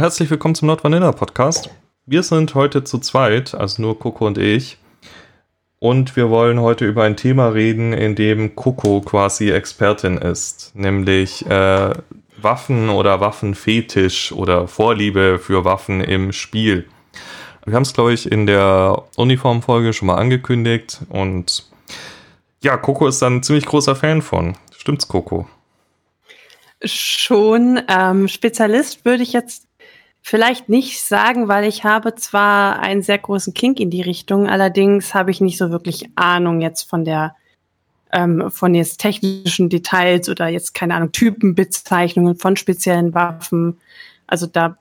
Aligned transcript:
Herzlich 0.00 0.30
willkommen 0.30 0.54
zum 0.54 0.68
Nord 0.68 0.84
Vanilla 0.84 1.10
Podcast. 1.10 1.70
Wir 2.06 2.22
sind 2.22 2.54
heute 2.54 2.84
zu 2.84 2.98
zweit, 3.00 3.52
also 3.52 3.82
nur 3.82 3.98
Coco 3.98 4.28
und 4.28 4.38
ich. 4.38 4.78
Und 5.80 6.14
wir 6.14 6.30
wollen 6.30 6.60
heute 6.60 6.86
über 6.86 7.02
ein 7.02 7.16
Thema 7.16 7.48
reden, 7.48 7.92
in 7.92 8.14
dem 8.14 8.54
Coco 8.54 9.00
quasi 9.00 9.50
Expertin 9.50 10.16
ist, 10.16 10.70
nämlich 10.76 11.44
äh, 11.46 11.94
Waffen 12.40 12.90
oder 12.90 13.18
Waffenfetisch 13.18 14.30
oder 14.30 14.68
Vorliebe 14.68 15.40
für 15.40 15.64
Waffen 15.64 16.00
im 16.00 16.30
Spiel. 16.30 16.86
Wir 17.64 17.74
haben 17.74 17.82
es, 17.82 17.92
glaube 17.92 18.12
ich, 18.12 18.30
in 18.30 18.46
der 18.46 19.02
Uniform-Folge 19.16 19.92
schon 19.92 20.06
mal 20.06 20.18
angekündigt 20.18 21.00
und 21.08 21.66
ja, 22.62 22.76
Coco 22.76 23.08
ist 23.08 23.20
dann 23.20 23.38
ein 23.38 23.42
ziemlich 23.42 23.66
großer 23.66 23.96
Fan 23.96 24.22
von. 24.22 24.56
Stimmt's, 24.76 25.08
Coco? 25.08 25.48
Schon. 26.84 27.80
Ähm, 27.88 28.28
Spezialist 28.28 29.04
würde 29.04 29.24
ich 29.24 29.32
jetzt 29.32 29.67
vielleicht 30.28 30.68
nicht 30.68 31.02
sagen, 31.02 31.48
weil 31.48 31.64
ich 31.64 31.84
habe 31.84 32.14
zwar 32.14 32.80
einen 32.80 33.00
sehr 33.00 33.16
großen 33.16 33.54
Kink 33.54 33.80
in 33.80 33.88
die 33.88 34.02
Richtung, 34.02 34.46
allerdings 34.46 35.14
habe 35.14 35.30
ich 35.30 35.40
nicht 35.40 35.56
so 35.56 35.70
wirklich 35.70 36.10
Ahnung 36.16 36.60
jetzt 36.60 36.82
von 36.82 37.06
der 37.06 37.34
ähm, 38.12 38.50
von 38.50 38.74
jetzt 38.74 39.00
technischen 39.00 39.70
Details 39.70 40.28
oder 40.28 40.48
jetzt 40.48 40.74
keine 40.74 40.94
Ahnung 40.94 41.12
Typenbezeichnungen 41.12 42.36
von 42.36 42.56
speziellen 42.56 43.14
Waffen. 43.14 43.78
Also 44.26 44.46
da 44.46 44.76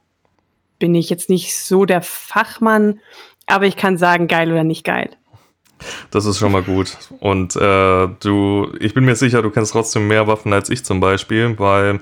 bin 0.79 0.93
ich 0.95 1.09
jetzt 1.09 1.29
nicht 1.29 1.57
so 1.57 1.85
der 1.85 2.01
Fachmann, 2.01 2.99
aber 3.45 3.67
ich 3.67 3.77
kann 3.77 3.97
sagen, 3.97 4.27
geil 4.27 4.51
oder 4.51 4.65
nicht 4.65 4.83
geil. 4.83 5.11
Das 6.11 6.25
ist 6.25 6.39
schon 6.39 6.51
mal 6.51 6.63
gut. 6.63 6.97
Und 7.21 7.55
äh, 7.55 8.07
du, 8.19 8.73
ich 8.81 8.93
bin 8.93 9.05
mir 9.05 9.15
sicher, 9.15 9.41
du 9.41 9.49
kennst 9.49 9.71
trotzdem 9.71 10.09
mehr 10.09 10.27
Waffen 10.27 10.51
als 10.51 10.69
ich 10.69 10.83
zum 10.83 10.99
Beispiel, 10.99 11.57
weil 11.57 12.01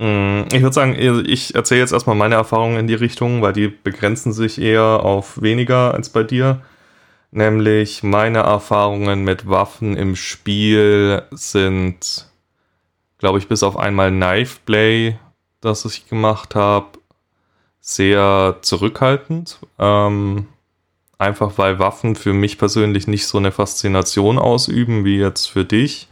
ich 0.00 0.62
würde 0.62 0.72
sagen, 0.72 0.94
ich 1.26 1.54
erzähle 1.54 1.80
jetzt 1.82 1.92
erstmal 1.92 2.16
meine 2.16 2.36
Erfahrungen 2.36 2.78
in 2.78 2.86
die 2.86 2.94
Richtung, 2.94 3.42
weil 3.42 3.52
die 3.52 3.68
begrenzen 3.68 4.32
sich 4.32 4.58
eher 4.58 4.82
auf 4.82 5.42
weniger 5.42 5.92
als 5.92 6.08
bei 6.08 6.22
dir. 6.22 6.62
Nämlich 7.32 8.02
meine 8.02 8.38
Erfahrungen 8.38 9.24
mit 9.24 9.46
Waffen 9.46 9.98
im 9.98 10.16
Spiel 10.16 11.22
sind, 11.32 12.30
glaube 13.18 13.38
ich, 13.40 13.48
bis 13.48 13.62
auf 13.62 13.76
einmal 13.76 14.10
Knife 14.10 14.60
Play, 14.64 15.18
das 15.60 15.84
ich 15.84 16.08
gemacht 16.08 16.54
habe, 16.54 16.98
sehr 17.82 18.56
zurückhaltend. 18.62 19.58
Ähm, 19.78 20.46
einfach 21.18 21.58
weil 21.58 21.78
Waffen 21.78 22.16
für 22.16 22.32
mich 22.32 22.56
persönlich 22.56 23.06
nicht 23.06 23.26
so 23.26 23.36
eine 23.36 23.52
Faszination 23.52 24.38
ausüben 24.38 25.04
wie 25.04 25.18
jetzt 25.18 25.44
für 25.50 25.66
dich. 25.66 26.08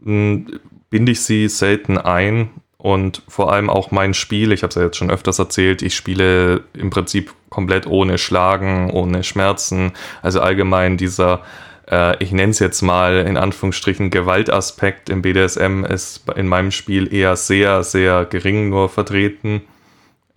Binde 0.00 1.12
ich 1.12 1.20
sie 1.20 1.48
selten 1.48 1.96
ein 1.96 2.50
und 2.80 3.22
vor 3.26 3.52
allem 3.52 3.70
auch 3.70 3.90
mein 3.90 4.14
Spiel, 4.14 4.52
ich 4.52 4.62
habe 4.62 4.68
es 4.68 4.76
ja 4.76 4.82
jetzt 4.82 4.96
schon 4.96 5.10
öfters 5.10 5.40
erzählt, 5.40 5.82
ich 5.82 5.96
spiele 5.96 6.62
im 6.74 6.90
Prinzip 6.90 7.34
komplett 7.50 7.88
ohne 7.88 8.18
Schlagen, 8.18 8.90
ohne 8.90 9.24
Schmerzen. 9.24 9.92
Also 10.22 10.40
allgemein 10.40 10.96
dieser, 10.96 11.42
äh, 11.90 12.22
ich 12.22 12.30
nenne 12.30 12.50
es 12.52 12.60
jetzt 12.60 12.82
mal 12.82 13.26
in 13.26 13.36
Anführungsstrichen, 13.36 14.10
Gewaltaspekt 14.10 15.10
im 15.10 15.22
BDSM 15.22 15.84
ist 15.84 16.22
in 16.36 16.46
meinem 16.46 16.70
Spiel 16.70 17.12
eher 17.12 17.34
sehr, 17.34 17.82
sehr 17.82 18.24
gering 18.24 18.68
nur 18.68 18.88
vertreten. 18.88 19.62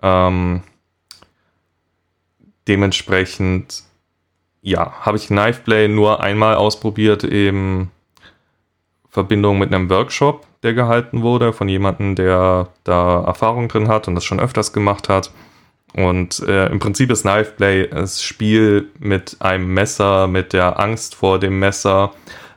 Ähm, 0.02 0.64
dementsprechend, 2.68 3.84
ja, 4.64 4.94
habe 5.02 5.18
ich 5.18 5.28
Knifeplay 5.28 5.88
nur 5.88 6.22
einmal 6.22 6.56
ausprobiert, 6.56 7.24
in 7.24 7.92
Verbindung 9.10 9.60
mit 9.60 9.72
einem 9.72 9.92
Workshop, 9.92 10.48
der 10.64 10.74
gehalten 10.74 11.22
wurde, 11.22 11.54
von 11.54 11.68
jemandem, 11.68 12.16
der 12.16 12.70
da 12.84 13.24
Erfahrung 13.24 13.68
drin 13.68 13.88
hat 13.88 14.08
und 14.08 14.16
das 14.16 14.24
schon 14.24 14.40
öfters 14.40 14.74
gemacht 14.74 15.10
hat. 15.10 15.32
Und 15.94 16.40
äh, 16.48 16.68
im 16.68 16.80
Prinzip 16.80 17.12
ist 17.12 17.24
Knifeplay 17.24 17.88
das 17.88 18.24
Spiel 18.24 18.90
mit 19.00 19.38
einem 19.40 19.74
Messer, 19.74 20.28
mit 20.28 20.54
der 20.54 20.80
Angst 20.80 21.16
vor 21.16 21.40
dem 21.40 21.60
Messer. 21.60 22.12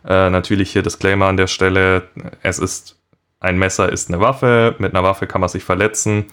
Äh, 0.06 0.30
natürlich 0.30 0.70
hier 0.70 0.82
Disclaimer 0.82 1.26
an 1.26 1.36
der 1.36 1.46
Stelle, 1.48 2.08
es 2.42 2.58
ist 2.58 2.96
ein 3.40 3.58
Messer 3.58 3.90
ist 3.90 4.08
eine 4.08 4.20
Waffe, 4.20 4.74
mit 4.78 4.94
einer 4.94 5.02
Waffe 5.02 5.26
kann 5.26 5.40
man 5.40 5.50
sich 5.50 5.64
verletzen 5.64 6.26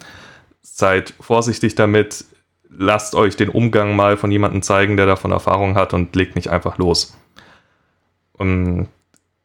seid 0.62 1.12
vorsichtig 1.20 1.74
damit, 1.74 2.24
lasst 2.70 3.14
euch 3.14 3.36
den 3.36 3.50
Umgang 3.50 3.94
mal 3.94 4.16
von 4.16 4.30
jemandem 4.30 4.62
zeigen, 4.62 4.96
der 4.96 5.06
davon 5.06 5.32
Erfahrung 5.32 5.74
hat 5.74 5.92
und 5.92 6.16
legt 6.16 6.36
nicht 6.36 6.48
einfach 6.48 6.78
los. 6.78 7.16
Und 8.32 8.48
ähm, 8.48 8.88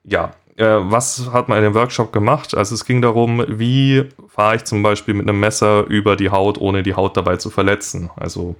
ja, 0.03 0.31
was 0.63 1.29
hat 1.31 1.49
man 1.49 1.59
in 1.59 1.65
dem 1.65 1.75
Workshop 1.75 2.11
gemacht? 2.11 2.55
Also 2.55 2.73
es 2.73 2.85
ging 2.85 3.01
darum, 3.01 3.43
wie 3.47 4.05
fahre 4.27 4.55
ich 4.55 4.63
zum 4.63 4.81
Beispiel 4.81 5.13
mit 5.13 5.27
einem 5.27 5.39
Messer 5.39 5.85
über 5.85 6.15
die 6.15 6.31
Haut, 6.31 6.57
ohne 6.57 6.83
die 6.83 6.95
Haut 6.95 7.15
dabei 7.15 7.37
zu 7.37 7.49
verletzen. 7.49 8.09
Also 8.15 8.55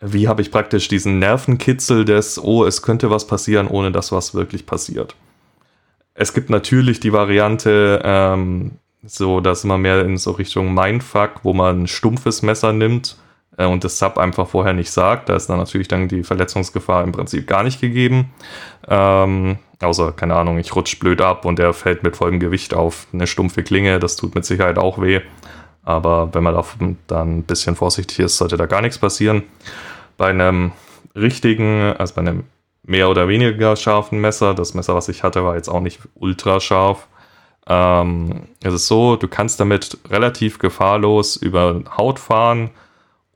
wie 0.00 0.28
habe 0.28 0.42
ich 0.42 0.50
praktisch 0.50 0.88
diesen 0.88 1.18
Nervenkitzel 1.18 2.04
des, 2.04 2.42
oh, 2.42 2.64
es 2.64 2.82
könnte 2.82 3.10
was 3.10 3.26
passieren, 3.26 3.66
ohne 3.66 3.90
dass 3.90 4.12
was 4.12 4.34
wirklich 4.34 4.66
passiert. 4.66 5.16
Es 6.14 6.32
gibt 6.32 6.50
natürlich 6.50 7.00
die 7.00 7.12
Variante, 7.12 8.00
ähm, 8.04 8.72
so, 9.02 9.40
dass 9.40 9.64
man 9.64 9.80
mehr 9.80 10.04
in 10.04 10.18
so 10.18 10.32
Richtung 10.32 10.74
Mindfuck, 10.74 11.40
wo 11.42 11.52
man 11.52 11.82
ein 11.82 11.86
stumpfes 11.86 12.42
Messer 12.42 12.72
nimmt 12.72 13.16
äh, 13.56 13.66
und 13.66 13.84
das 13.84 13.98
Sub 13.98 14.18
einfach 14.18 14.48
vorher 14.48 14.72
nicht 14.72 14.90
sagt. 14.90 15.28
Da 15.28 15.36
ist 15.36 15.48
dann 15.48 15.58
natürlich 15.58 15.88
dann 15.88 16.08
die 16.08 16.22
Verletzungsgefahr 16.22 17.04
im 17.04 17.12
Prinzip 17.12 17.46
gar 17.46 17.62
nicht 17.62 17.80
gegeben. 17.80 18.32
Ähm, 18.88 19.58
außer, 19.80 20.12
keine 20.12 20.34
Ahnung, 20.34 20.58
ich 20.58 20.74
rutsch 20.74 20.98
blöd 20.98 21.20
ab 21.20 21.44
und 21.44 21.58
er 21.58 21.72
fällt 21.72 22.02
mit 22.02 22.16
vollem 22.16 22.40
Gewicht 22.40 22.74
auf 22.74 23.06
eine 23.12 23.26
stumpfe 23.26 23.62
Klinge. 23.62 23.98
Das 23.98 24.16
tut 24.16 24.34
mit 24.34 24.44
Sicherheit 24.44 24.78
auch 24.78 25.00
weh. 25.00 25.20
Aber 25.82 26.34
wenn 26.34 26.42
man 26.42 26.54
da 26.54 26.64
dann 27.06 27.38
ein 27.38 27.42
bisschen 27.44 27.76
vorsichtig 27.76 28.18
ist, 28.20 28.38
sollte 28.38 28.56
da 28.56 28.66
gar 28.66 28.82
nichts 28.82 28.98
passieren. 28.98 29.44
Bei 30.16 30.28
einem 30.28 30.72
richtigen, 31.14 31.94
also 31.96 32.14
bei 32.14 32.22
einem 32.22 32.44
mehr 32.82 33.08
oder 33.08 33.28
weniger 33.28 33.76
scharfen 33.76 34.20
Messer, 34.20 34.54
das 34.54 34.74
Messer, 34.74 34.94
was 34.94 35.08
ich 35.08 35.22
hatte, 35.22 35.44
war 35.44 35.56
jetzt 35.56 35.68
auch 35.68 35.80
nicht 35.80 36.00
ultra 36.14 36.60
scharf, 36.60 37.06
ähm, 37.68 38.46
es 38.62 38.74
ist 38.74 38.86
so, 38.86 39.16
du 39.16 39.28
kannst 39.28 39.58
damit 39.58 39.98
relativ 40.08 40.58
gefahrlos 40.58 41.36
über 41.36 41.82
Haut 41.96 42.18
fahren, 42.18 42.70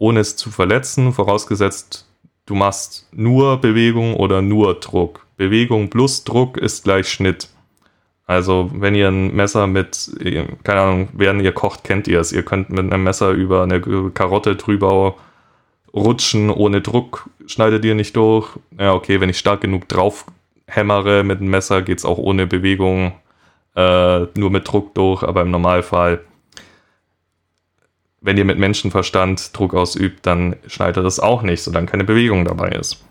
ohne 0.00 0.21
es 0.21 0.34
zu 0.34 0.50
verletzen, 0.50 1.12
vorausgesetzt, 1.12 2.09
du 2.47 2.55
machst 2.55 3.06
nur 3.12 3.59
Bewegung 3.59 4.16
oder 4.16 4.41
nur 4.41 4.81
Druck. 4.81 5.27
Bewegung 5.37 5.91
plus 5.91 6.25
Druck 6.25 6.56
ist 6.56 6.84
gleich 6.84 7.06
Schnitt. 7.09 7.49
Also, 8.27 8.71
wenn 8.72 8.94
ihr 8.94 9.09
ein 9.09 9.34
Messer 9.34 9.66
mit, 9.66 10.11
keine 10.65 10.81
Ahnung, 10.81 11.09
während 11.12 11.43
ihr 11.43 11.53
kocht, 11.53 11.84
kennt 11.84 12.09
ihr 12.09 12.21
es. 12.21 12.33
Ihr 12.33 12.44
könnt 12.44 12.71
mit 12.71 12.78
einem 12.78 13.05
Messer 13.05 13.33
über 13.33 13.62
eine 13.62 13.81
Karotte 14.12 14.56
drüber 14.56 15.16
rutschen, 15.93 16.49
ohne 16.49 16.81
Druck 16.81 17.28
schneidet 17.47 17.84
ihr 17.84 17.94
nicht 17.94 18.17
durch. 18.17 18.49
Ja, 18.78 18.94
okay, 18.94 19.21
wenn 19.21 19.28
ich 19.28 19.38
stark 19.38 19.61
genug 19.61 19.87
drauf 19.88 20.25
hämmere 20.67 21.25
mit 21.25 21.41
dem 21.41 21.50
Messer, 21.50 21.82
geht 21.82 21.99
es 21.99 22.05
auch 22.06 22.19
ohne 22.19 22.47
Bewegung 22.47 23.12
äh, 23.77 24.21
nur 24.34 24.50
mit 24.50 24.67
Druck 24.67 24.94
durch, 24.94 25.22
aber 25.22 25.43
im 25.43 25.50
Normalfall, 25.50 26.21
wenn 28.20 28.36
ihr 28.36 28.44
mit 28.44 28.58
Menschenverstand 28.58 29.56
Druck 29.56 29.75
ausübt, 29.75 30.26
dann 30.26 30.56
schneidet 30.66 31.04
das 31.04 31.20
auch 31.20 31.42
nicht, 31.42 31.62
solange 31.62 31.86
keine 31.86 32.04
Bewegung 32.04 32.44
dabei 32.44 32.70
ist. 32.70 33.04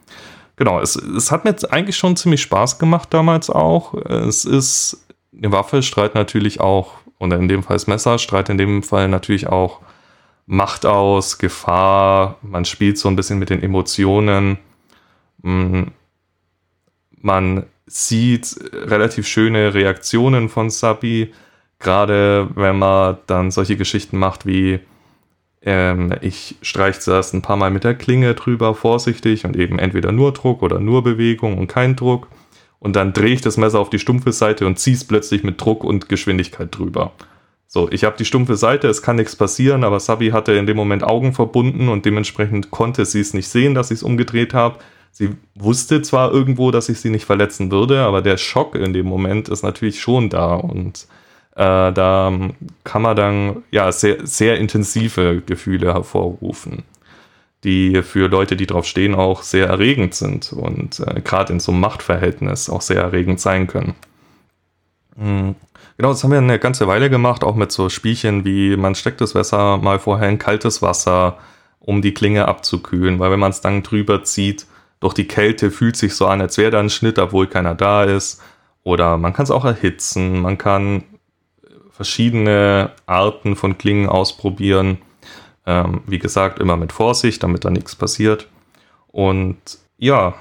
Genau, 0.55 0.79
es, 0.79 0.95
es 0.95 1.31
hat 1.31 1.45
mir 1.45 1.55
eigentlich 1.71 1.97
schon 1.97 2.15
ziemlich 2.15 2.41
Spaß 2.41 2.79
gemacht 2.79 3.13
damals 3.13 3.49
auch. 3.49 3.93
Es 3.93 4.45
ist 4.45 5.07
eine 5.35 5.51
Waffe, 5.51 5.81
strahlt 5.81 6.15
natürlich 6.15 6.59
auch, 6.59 6.93
oder 7.17 7.37
in 7.37 7.47
dem 7.47 7.63
Fall 7.63 7.75
das 7.75 7.87
Messer, 7.87 8.19
strahlt 8.19 8.49
in 8.49 8.57
dem 8.57 8.83
Fall 8.83 9.07
natürlich 9.07 9.47
auch 9.47 9.79
Macht 10.51 10.85
aus, 10.85 11.38
Gefahr, 11.38 12.38
man 12.41 12.65
spielt 12.65 12.97
so 12.97 13.07
ein 13.07 13.15
bisschen 13.15 13.38
mit 13.38 13.51
den 13.51 13.62
Emotionen. 13.62 14.57
Mm, 15.44 15.83
man 17.21 17.67
sieht 17.85 18.55
relativ 18.73 19.27
schöne 19.27 19.73
Reaktionen 19.75 20.50
von 20.50 20.71
Sabi, 20.71 21.33
gerade 21.77 22.50
wenn 22.55 22.79
man 22.79 23.19
dann 23.27 23.51
solche 23.51 23.77
Geschichten 23.77 24.17
macht 24.17 24.45
wie 24.45 24.79
ähm, 25.61 26.13
ich 26.21 26.56
streiche 26.61 27.00
zuerst 27.00 27.33
ein 27.33 27.41
paar 27.41 27.57
Mal 27.57 27.71
mit 27.71 27.83
der 27.83 27.95
Klinge 27.95 28.33
drüber, 28.33 28.75
vorsichtig 28.75 29.45
und 29.45 29.56
eben 29.56 29.79
entweder 29.79 30.11
nur 30.11 30.33
Druck 30.33 30.61
oder 30.61 30.79
nur 30.79 31.03
Bewegung 31.03 31.57
und 31.57 31.67
kein 31.67 31.95
Druck. 31.95 32.27
Und 32.79 32.95
dann 32.95 33.11
drehe 33.11 33.33
ich 33.33 33.41
das 33.41 33.57
Messer 33.57 33.79
auf 33.79 33.89
die 33.89 34.00
stumpfe 34.00 34.31
Seite 34.31 34.65
und 34.65 34.79
ziehe 34.79 34.95
es 34.95 35.03
plötzlich 35.03 35.44
mit 35.44 35.59
Druck 35.59 35.83
und 35.83 36.07
Geschwindigkeit 36.07 36.75
drüber. 36.77 37.11
So, 37.67 37.91
ich 37.91 38.03
habe 38.03 38.17
die 38.17 38.25
stumpfe 38.25 38.56
Seite, 38.56 38.88
es 38.88 39.01
kann 39.01 39.17
nichts 39.17 39.35
passieren, 39.35 39.83
aber 39.83 40.00
Sabi 40.00 40.29
hatte 40.29 40.53
in 40.53 40.65
dem 40.65 40.77
Moment 40.77 41.03
Augen 41.03 41.33
verbunden 41.33 41.89
und 41.89 42.05
dementsprechend 42.05 42.71
konnte 42.71 43.05
sie 43.05 43.19
es 43.19 43.33
nicht 43.33 43.47
sehen, 43.47 43.75
dass 43.75 43.91
ich 43.91 43.97
es 43.97 44.03
umgedreht 44.03 44.53
habe. 44.53 44.79
Sie 45.12 45.31
wusste 45.55 46.01
zwar 46.01 46.31
irgendwo, 46.31 46.71
dass 46.71 46.89
ich 46.89 47.00
sie 47.00 47.09
nicht 47.09 47.25
verletzen 47.25 47.69
würde, 47.69 48.00
aber 48.00 48.21
der 48.21 48.38
Schock 48.38 48.75
in 48.75 48.94
dem 48.94 49.05
Moment 49.05 49.50
ist 49.50 49.63
natürlich 49.63 50.00
schon 50.01 50.29
da 50.29 50.55
und 50.55 51.07
äh, 51.56 51.92
da 51.92 52.31
kann 52.84 53.01
man 53.01 53.16
dann 53.16 53.63
ja 53.72 53.92
sehr, 53.92 54.25
sehr 54.25 54.57
intensive 54.57 55.42
Gefühle 55.46 55.94
hervorrufen, 55.94 56.84
die 57.63 58.01
für 58.04 58.28
Leute, 58.28 58.56
die 58.56 58.68
drauf 58.68 58.86
stehen, 58.86 59.16
auch 59.16 59.44
sehr 59.44 59.68
erregend 59.68 60.16
sind 60.16 60.54
und 60.54 61.00
äh, 61.00 61.22
gerade 61.22 61.54
in 61.54 61.60
so 61.60 61.72
einem 61.72 61.81
Machtverhältnis 61.81 62.69
auch 62.69 62.81
sehr 62.81 63.01
erregend 63.01 63.40
sein 63.40 63.68
können. 63.68 63.96
Mhm. 65.16 65.56
Genau, 65.98 66.12
das 66.12 66.24
haben 66.24 66.31
wir 66.31 66.38
eine 66.38 66.60
ganze 66.60 66.88
Weile 66.88 67.10
gemacht, 67.10 67.44
auch 67.44 67.56
mit 67.56 67.74
so 67.74 67.90
Spielchen 67.90 68.46
wie 68.46 68.78
man 68.78 68.96
steckt 68.96 69.19
das 69.19 69.34
Messer 69.34 69.78
mal 69.78 70.00
vorher 70.00 70.30
in 70.30 70.40
kaltes 70.40 70.81
Wasser, 70.81 71.38
um 71.80 72.01
die 72.01 72.13
Klinge 72.13 72.48
abzukühlen, 72.48 73.19
weil 73.19 73.31
wenn 73.31 73.40
man 73.40 73.51
es 73.51 73.60
dann 73.60 73.84
drüber 73.84 74.24
zieht, 74.24 74.66
durch 75.00 75.13
die 75.13 75.28
Kälte 75.28 75.72
fühlt 75.72 75.96
sich 75.96 76.16
so 76.16 76.28
an, 76.28 76.42
als 76.42 76.57
wäre 76.57 76.72
da 76.72 76.80
ein 76.80 76.90
Schnitt, 76.90 77.19
obwohl 77.19 77.48
keiner 77.48 77.75
da 77.75 78.04
ist. 78.04 78.42
Oder 78.84 79.18
man 79.18 79.34
kann 79.34 79.44
es 79.44 79.51
auch 79.51 79.66
erhitzen, 79.66 80.42
man 80.42 80.57
kann 80.57 81.04
verschiedene 82.00 82.92
Arten 83.07 83.57
von 83.57 83.78
Klingen 83.78 84.07
ausprobieren. 84.07 85.00
Ähm, 85.66 86.00
wie 86.07 86.18
gesagt, 86.18 86.60
immer 86.60 86.78
mit 86.78 86.94
Vorsicht, 86.94 87.44
damit 87.44 87.66
da 87.66 87.69
nichts 87.69 87.94
passiert. 87.94 88.48
Und 89.07 89.57
ja, 89.98 90.36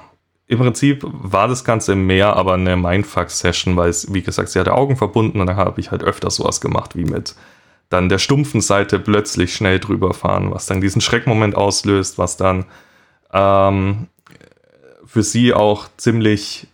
im 0.47 0.57
Prinzip 0.57 1.03
war 1.03 1.49
das 1.49 1.65
Ganze 1.65 1.95
mehr 1.95 2.37
aber 2.37 2.53
eine 2.53 2.77
Mindfuck-Session, 2.77 3.75
weil 3.75 3.89
es, 3.89 4.13
wie 4.13 4.21
gesagt, 4.21 4.47
sie 4.47 4.59
hatte 4.59 4.73
Augen 4.73 4.95
verbunden 4.95 5.41
und 5.41 5.47
da 5.47 5.57
habe 5.57 5.81
ich 5.81 5.91
halt 5.91 6.01
öfter 6.01 6.29
sowas 6.29 6.61
gemacht 6.61 6.95
wie 6.95 7.03
mit 7.03 7.35
dann 7.89 8.07
der 8.07 8.19
stumpfen 8.19 8.61
Seite 8.61 8.97
plötzlich 8.97 9.53
schnell 9.53 9.79
drüber 9.79 10.13
fahren, 10.13 10.51
was 10.51 10.65
dann 10.65 10.79
diesen 10.79 11.01
Schreckmoment 11.01 11.55
auslöst, 11.55 12.17
was 12.17 12.37
dann 12.37 12.63
ähm, 13.33 14.07
für 15.05 15.23
sie 15.23 15.53
auch 15.53 15.89
ziemlich 15.97 16.67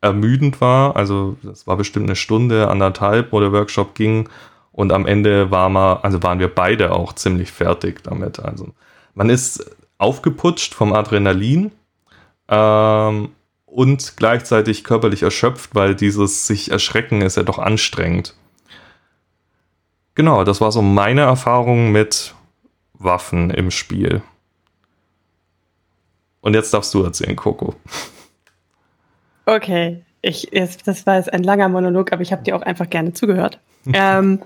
ermüdend 0.00 0.60
war. 0.60 0.96
Also 0.96 1.36
das 1.42 1.66
war 1.66 1.76
bestimmt 1.76 2.06
eine 2.06 2.16
Stunde, 2.16 2.68
anderthalb, 2.68 3.32
wo 3.32 3.40
der 3.40 3.52
Workshop 3.52 3.94
ging. 3.94 4.28
Und 4.72 4.92
am 4.92 5.06
Ende 5.06 5.50
war 5.50 5.68
man, 5.68 5.98
also 5.98 6.22
waren 6.22 6.38
wir 6.38 6.54
beide 6.54 6.92
auch 6.92 7.12
ziemlich 7.12 7.50
fertig 7.52 8.02
damit. 8.02 8.40
Also 8.40 8.68
man 9.14 9.28
ist 9.28 9.76
aufgeputscht 9.98 10.74
vom 10.74 10.92
Adrenalin 10.92 11.72
ähm, 12.48 13.30
und 13.66 14.16
gleichzeitig 14.16 14.84
körperlich 14.84 15.22
erschöpft, 15.22 15.74
weil 15.74 15.94
dieses 15.94 16.46
sich 16.46 16.70
erschrecken 16.70 17.20
ist 17.20 17.36
ja 17.36 17.42
doch 17.42 17.58
anstrengend. 17.58 18.34
Genau, 20.14 20.44
das 20.44 20.60
war 20.60 20.72
so 20.72 20.82
meine 20.82 21.22
Erfahrung 21.22 21.92
mit 21.92 22.34
Waffen 22.94 23.50
im 23.50 23.70
Spiel. 23.70 24.22
Und 26.40 26.54
jetzt 26.54 26.72
darfst 26.72 26.92
du 26.94 27.02
erzählen, 27.02 27.36
Coco. 27.36 27.74
Okay, 29.46 30.04
ich, 30.22 30.48
jetzt, 30.52 30.86
das 30.86 31.06
war 31.06 31.16
jetzt 31.16 31.32
ein 31.32 31.42
langer 31.42 31.68
Monolog, 31.68 32.12
aber 32.12 32.22
ich 32.22 32.32
habe 32.32 32.42
dir 32.42 32.56
auch 32.56 32.62
einfach 32.62 32.88
gerne 32.88 33.12
zugehört. 33.12 33.58
ähm, 33.92 34.42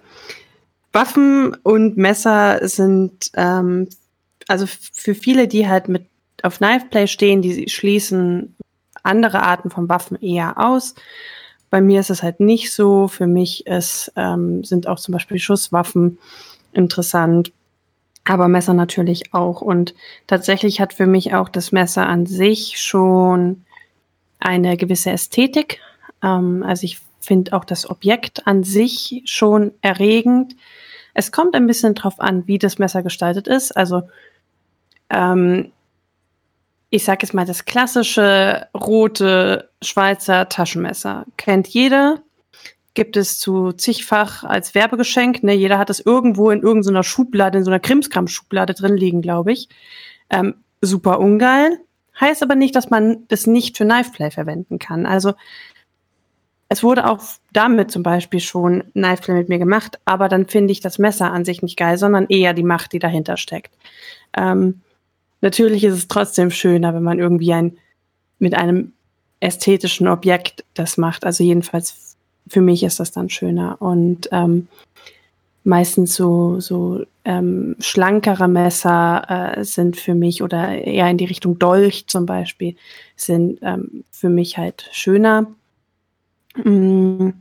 Waffen 0.93 1.57
und 1.63 1.97
Messer 1.97 2.67
sind, 2.69 3.31
ähm, 3.35 3.89
also 4.47 4.67
für 4.67 5.15
viele, 5.15 5.49
die 5.49 5.69
halt 5.69 5.89
mit 5.89 6.07
auf 6.43 6.59
Knife 6.59 6.87
Play 6.91 7.07
stehen, 7.07 7.43
die 7.43 7.69
schließen 7.69 8.55
andere 9.03 9.43
Arten 9.43 9.71
von 9.71 9.89
Waffen 9.89 10.21
eher 10.21 10.59
aus. 10.59 10.95
Bei 11.71 11.81
mir 11.81 12.01
ist 12.01 12.11
es 12.11 12.23
halt 12.23 12.39
nicht 12.39 12.73
so. 12.73 13.09
Für 13.09 13.27
mich 13.27 13.67
ist, 13.67 14.13
ähm, 14.17 14.63
sind 14.63 14.87
auch 14.87 15.01
zum 15.01 15.13
Beispiel 15.13 15.39
Schusswaffen 15.39 16.19
interessant, 16.73 17.53
aber 18.25 18.49
Messer 18.49 18.75
natürlich 18.75 19.35
auch. 19.35 19.61
Und 19.61 19.95
tatsächlich 20.27 20.81
hat 20.81 20.93
für 20.93 21.07
mich 21.07 21.35
auch 21.35 21.49
das 21.49 21.73
Messer 21.73 22.07
an 22.07 22.27
sich 22.27 22.79
schon 22.81 23.64
eine 24.45 24.77
gewisse 24.77 25.11
Ästhetik. 25.11 25.81
Ähm, 26.23 26.63
also 26.63 26.85
ich 26.85 27.01
finde 27.21 27.55
auch 27.55 27.65
das 27.65 27.89
Objekt 27.89 28.47
an 28.47 28.63
sich 28.63 29.23
schon 29.25 29.73
erregend. 29.81 30.55
Es 31.15 31.33
kommt 31.33 31.55
ein 31.55 31.67
bisschen 31.67 31.95
drauf 31.95 32.21
an, 32.21 32.47
wie 32.47 32.59
das 32.59 32.79
Messer 32.79 33.03
gestaltet 33.03 33.49
ist. 33.49 33.73
Also 33.73 34.03
ähm, 35.11 35.73
ich 36.91 37.05
sage 37.05 37.21
jetzt 37.23 37.35
mal, 37.35 37.47
das 37.47 37.65
klassische 37.65 38.69
rote 38.75 39.71
Schweizer 39.83 40.49
Taschenmesser. 40.49 41.25
Kennt 41.37 41.67
jeder, 41.69 42.23
gibt 42.93 43.17
es 43.17 43.39
zu 43.39 43.73
zigfach 43.73 44.45
als 44.45 44.75
Werbegeschenk. 44.75 45.43
Ne? 45.43 45.55
Jeder 45.55 45.79
hat 45.79 45.91
es 45.91 46.01
irgendwo 46.01 46.51
in 46.51 46.63
irgendeiner 46.63 47.03
Schublade, 47.03 47.59
in 47.59 47.65
so 47.65 47.71
einer 47.71 47.81
Krimskram-Schublade 47.81 48.75
drin 48.75 48.97
liegen, 48.97 49.23
glaube 49.23 49.53
ich. 49.53 49.69
Ähm, 50.31 50.55
super 50.81 51.19
ungeil. 51.19 51.81
Heißt 52.21 52.43
aber 52.43 52.55
nicht, 52.55 52.77
dass 52.77 52.91
man 52.91 53.25
das 53.29 53.47
nicht 53.47 53.77
für 53.77 53.85
Knifeplay 53.85 54.31
verwenden 54.31 54.79
kann. 54.79 55.07
Also 55.07 55.35
es 56.69 56.83
wurde 56.83 57.09
auch 57.09 57.21
damit 57.53 57.91
zum 57.91 58.03
Beispiel 58.03 58.41
schon 58.41 58.85
Knifeplay 58.93 59.35
mit 59.35 59.49
mir 59.49 59.59
gemacht, 59.59 59.99
aber 60.05 60.29
dann 60.29 60.47
finde 60.47 60.73
ich 60.73 60.81
das 60.81 60.99
Messer 60.99 61.33
an 61.33 61.45
sich 61.45 61.63
nicht 61.63 61.77
geil, 61.77 61.99
sondern 61.99 62.27
eher 62.29 62.55
die 62.55 62.63
Macht, 62.63 62.93
die 62.93 62.99
dahinter 62.99 63.37
steckt. 63.37 63.73
Ähm, 64.37 64.81
Natürlich 65.45 65.85
ist 65.85 65.93
es 65.93 66.09
trotzdem 66.09 66.51
schöner, 66.51 66.95
wenn 66.95 67.03
man 67.03 67.19
irgendwie 67.19 67.53
ein, 67.53 67.77
mit 68.39 68.55
einem 68.55 68.95
ästhetischen 69.41 70.09
Objekt 70.09 70.65
das 70.73 70.97
macht. 70.97 71.27
Also 71.27 71.45
jedenfalls 71.45 72.17
für 72.49 72.63
mich 72.63 72.83
ist 72.83 72.99
das 72.99 73.13
dann 73.13 73.29
schöner. 73.29 73.77
Und 73.83 74.31
ähm, 74.33 74.69
meistens 75.65 76.15
so, 76.15 76.61
so 76.61 77.05
ähm, 77.25 77.75
schlankere 77.81 78.49
Messer 78.49 79.57
äh, 79.57 79.65
sind 79.65 79.97
für 79.97 80.15
mich 80.15 80.43
oder 80.43 80.69
eher 80.69 81.09
in 81.11 81.19
die 81.19 81.25
Richtung 81.25 81.59
Dolch 81.59 82.07
zum 82.07 82.27
Beispiel, 82.27 82.77
sind 83.17 83.59
ähm, 83.63 84.05
für 84.11 84.29
mich 84.29 84.59
halt 84.59 84.89
schöner. 84.93 85.47
Mhm. 86.63 87.35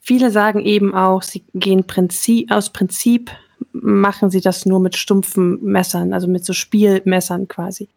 Viele 0.00 0.32
sagen 0.32 0.60
eben 0.60 0.94
auch, 0.94 1.22
sie 1.22 1.44
gehen 1.54 1.86
Prinzip, 1.86 2.50
aus 2.50 2.70
Prinzip 2.70 3.30
machen 3.70 4.30
sie 4.30 4.40
das 4.40 4.66
nur 4.66 4.80
mit 4.80 4.96
stumpfen 4.96 5.62
Messern, 5.62 6.12
also 6.12 6.26
mit 6.26 6.44
so 6.44 6.52
Spielmessern 6.52 7.46
quasi. 7.46 7.88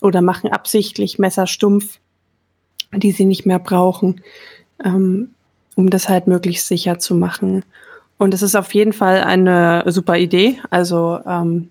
Oder 0.00 0.22
machen 0.22 0.50
absichtlich 0.50 1.18
Messer 1.18 1.46
stumpf, 1.46 1.98
die 2.94 3.12
sie 3.12 3.26
nicht 3.26 3.44
mehr 3.44 3.58
brauchen, 3.58 4.22
ähm, 4.82 5.34
um 5.76 5.90
das 5.90 6.08
halt 6.08 6.26
möglichst 6.26 6.66
sicher 6.66 6.98
zu 6.98 7.14
machen. 7.14 7.64
Und 8.22 8.32
es 8.34 8.42
ist 8.42 8.54
auf 8.54 8.72
jeden 8.72 8.92
Fall 8.92 9.24
eine 9.24 9.82
super 9.86 10.16
Idee. 10.16 10.60
Also 10.70 11.18
ähm, 11.26 11.70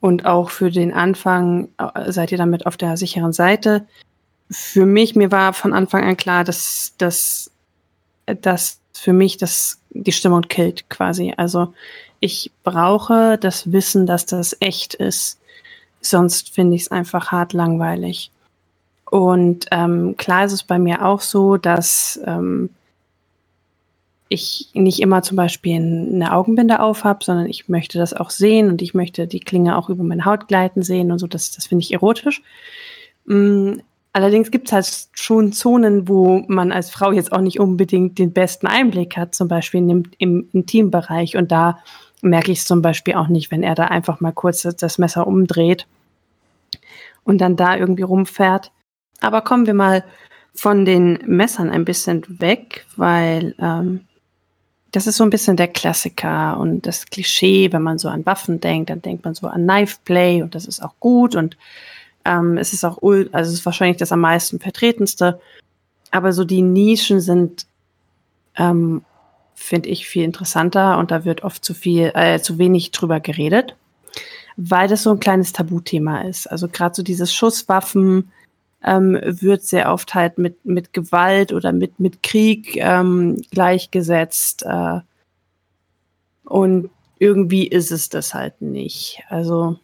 und 0.00 0.24
auch 0.24 0.48
für 0.48 0.70
den 0.70 0.94
Anfang 0.94 1.68
äh, 1.76 2.10
seid 2.10 2.32
ihr 2.32 2.38
damit 2.38 2.64
auf 2.64 2.78
der 2.78 2.96
sicheren 2.96 3.34
Seite. 3.34 3.86
Für 4.50 4.86
mich, 4.86 5.14
mir 5.14 5.30
war 5.30 5.52
von 5.52 5.74
Anfang 5.74 6.04
an 6.04 6.16
klar, 6.16 6.42
dass, 6.42 6.94
dass, 6.96 7.50
dass 8.24 8.80
für 8.94 9.12
mich 9.12 9.36
das 9.36 9.78
die 9.90 10.12
Stimmung 10.12 10.40
killt 10.40 10.88
quasi. 10.88 11.34
Also 11.36 11.74
ich 12.18 12.50
brauche 12.64 13.36
das 13.36 13.70
Wissen, 13.72 14.06
dass 14.06 14.24
das 14.24 14.56
echt 14.60 14.94
ist. 14.94 15.38
Sonst 16.00 16.54
finde 16.54 16.76
ich 16.76 16.84
es 16.84 16.90
einfach 16.90 17.30
hart 17.30 17.52
langweilig. 17.52 18.30
Und 19.10 19.66
ähm, 19.70 20.16
klar 20.16 20.46
ist 20.46 20.52
es 20.52 20.62
bei 20.62 20.78
mir 20.78 21.04
auch 21.04 21.20
so, 21.20 21.58
dass 21.58 22.18
ähm, 22.24 22.70
ich 24.28 24.70
nicht 24.74 25.00
immer 25.00 25.22
zum 25.22 25.36
Beispiel 25.36 25.76
eine 25.76 26.32
Augenbinde 26.32 26.80
aufhab, 26.80 27.22
sondern 27.22 27.46
ich 27.46 27.68
möchte 27.68 27.98
das 27.98 28.12
auch 28.12 28.30
sehen 28.30 28.68
und 28.68 28.82
ich 28.82 28.94
möchte 28.94 29.26
die 29.26 29.40
Klinge 29.40 29.76
auch 29.76 29.88
über 29.88 30.02
meine 30.02 30.24
Haut 30.24 30.48
gleiten 30.48 30.82
sehen 30.82 31.12
und 31.12 31.18
so. 31.18 31.26
Das, 31.26 31.52
das 31.52 31.66
finde 31.66 31.84
ich 31.84 31.92
erotisch. 31.92 32.42
Mm, 33.26 33.74
allerdings 34.12 34.50
gibt 34.50 34.66
es 34.66 34.72
halt 34.72 35.08
schon 35.12 35.52
Zonen, 35.52 36.08
wo 36.08 36.44
man 36.48 36.72
als 36.72 36.90
Frau 36.90 37.12
jetzt 37.12 37.32
auch 37.32 37.40
nicht 37.40 37.60
unbedingt 37.60 38.18
den 38.18 38.32
besten 38.32 38.66
Einblick 38.66 39.16
hat, 39.16 39.34
zum 39.34 39.46
Beispiel 39.46 39.88
im, 39.88 40.04
im 40.18 40.48
Intimbereich. 40.52 41.36
Und 41.36 41.52
da 41.52 41.78
merke 42.20 42.50
ich 42.50 42.58
es 42.58 42.64
zum 42.64 42.82
Beispiel 42.82 43.14
auch 43.14 43.28
nicht, 43.28 43.52
wenn 43.52 43.62
er 43.62 43.76
da 43.76 43.84
einfach 43.84 44.20
mal 44.20 44.32
kurz 44.32 44.62
das 44.62 44.98
Messer 44.98 45.26
umdreht 45.26 45.86
und 47.22 47.38
dann 47.40 47.54
da 47.56 47.76
irgendwie 47.76 48.02
rumfährt. 48.02 48.72
Aber 49.20 49.40
kommen 49.42 49.66
wir 49.66 49.74
mal 49.74 50.04
von 50.52 50.84
den 50.84 51.18
Messern 51.26 51.70
ein 51.70 51.84
bisschen 51.84 52.24
weg, 52.40 52.86
weil 52.96 53.54
ähm, 53.60 54.05
das 54.96 55.06
ist 55.06 55.18
so 55.18 55.24
ein 55.24 55.30
bisschen 55.30 55.58
der 55.58 55.68
Klassiker 55.68 56.56
und 56.58 56.86
das 56.86 57.04
Klischee, 57.04 57.70
wenn 57.70 57.82
man 57.82 57.98
so 57.98 58.08
an 58.08 58.24
Waffen 58.24 58.60
denkt, 58.60 58.88
dann 58.88 59.02
denkt 59.02 59.26
man 59.26 59.34
so 59.34 59.46
an 59.46 59.64
Knife 59.64 59.98
Play 60.06 60.42
und 60.42 60.54
das 60.54 60.64
ist 60.64 60.82
auch 60.82 60.94
gut 61.00 61.36
und 61.36 61.58
ähm, 62.24 62.56
es 62.56 62.72
ist 62.72 62.82
auch, 62.82 63.02
also 63.02 63.28
es 63.32 63.52
ist 63.52 63.66
wahrscheinlich 63.66 63.98
das 63.98 64.10
am 64.10 64.20
meisten 64.20 64.58
vertretenste. 64.58 65.38
Aber 66.12 66.32
so 66.32 66.44
die 66.44 66.62
Nischen 66.62 67.20
sind 67.20 67.66
ähm, 68.56 69.04
finde 69.54 69.90
ich 69.90 70.08
viel 70.08 70.24
interessanter 70.24 70.96
und 70.96 71.10
da 71.10 71.26
wird 71.26 71.44
oft 71.44 71.62
zu 71.62 71.74
viel, 71.74 72.10
äh, 72.14 72.40
zu 72.40 72.56
wenig 72.56 72.90
drüber 72.90 73.20
geredet, 73.20 73.76
weil 74.56 74.88
das 74.88 75.02
so 75.02 75.10
ein 75.10 75.20
kleines 75.20 75.52
Tabuthema 75.52 76.22
ist. 76.22 76.50
Also 76.50 76.68
gerade 76.68 76.94
so 76.94 77.02
dieses 77.02 77.34
Schusswaffen 77.34 78.32
ähm, 78.86 79.18
wird 79.22 79.62
sehr 79.64 79.92
oft 79.92 80.14
halt 80.14 80.38
mit, 80.38 80.64
mit 80.64 80.92
Gewalt 80.92 81.52
oder 81.52 81.72
mit, 81.72 81.98
mit 81.98 82.22
Krieg 82.22 82.76
ähm, 82.76 83.42
gleichgesetzt. 83.50 84.64
Äh, 84.64 85.00
und 86.44 86.90
irgendwie 87.18 87.66
ist 87.66 87.90
es 87.90 88.08
das 88.08 88.32
halt 88.32 88.62
nicht. 88.62 89.22
Also 89.28 89.78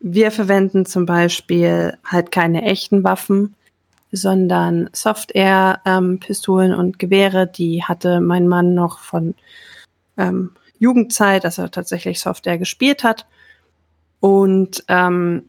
wir 0.00 0.30
verwenden 0.30 0.84
zum 0.84 1.06
Beispiel 1.06 1.96
halt 2.04 2.30
keine 2.30 2.62
echten 2.62 3.02
Waffen, 3.02 3.56
sondern 4.12 4.90
Soft-Air-Pistolen 4.92 6.72
ähm, 6.72 6.78
und 6.78 6.98
Gewehre, 6.98 7.46
die 7.46 7.82
hatte 7.82 8.20
mein 8.20 8.46
Mann 8.46 8.74
noch 8.74 8.98
von 9.00 9.34
ähm, 10.16 10.50
Jugendzeit, 10.78 11.44
dass 11.44 11.58
er 11.58 11.70
tatsächlich 11.70 12.20
Soft-Air 12.20 12.58
gespielt 12.58 13.04
hat. 13.04 13.26
Und 14.20 14.84
ähm, 14.88 15.44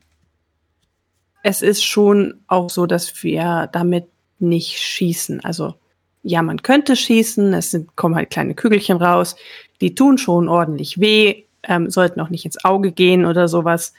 es 1.44 1.62
ist 1.62 1.84
schon 1.84 2.42
auch 2.48 2.70
so, 2.70 2.86
dass 2.86 3.24
wir 3.24 3.70
damit 3.72 4.08
nicht 4.40 4.80
schießen. 4.80 5.44
Also 5.44 5.76
ja, 6.24 6.42
man 6.42 6.62
könnte 6.62 6.96
schießen, 6.96 7.54
es 7.54 7.72
sind, 7.72 7.96
kommen 7.96 8.16
halt 8.16 8.30
kleine 8.30 8.56
Kügelchen 8.56 8.98
raus, 8.98 9.36
die 9.82 9.96
tun 9.96 10.18
schon 10.18 10.50
ordentlich 10.50 11.00
weh, 11.00 11.44
ähm, 11.64 11.90
sollten 11.90 12.20
auch 12.20 12.30
nicht 12.30 12.46
ins 12.46 12.64
Auge 12.64 12.92
gehen 12.92 13.26
oder 13.26 13.48
sowas. 13.48 13.94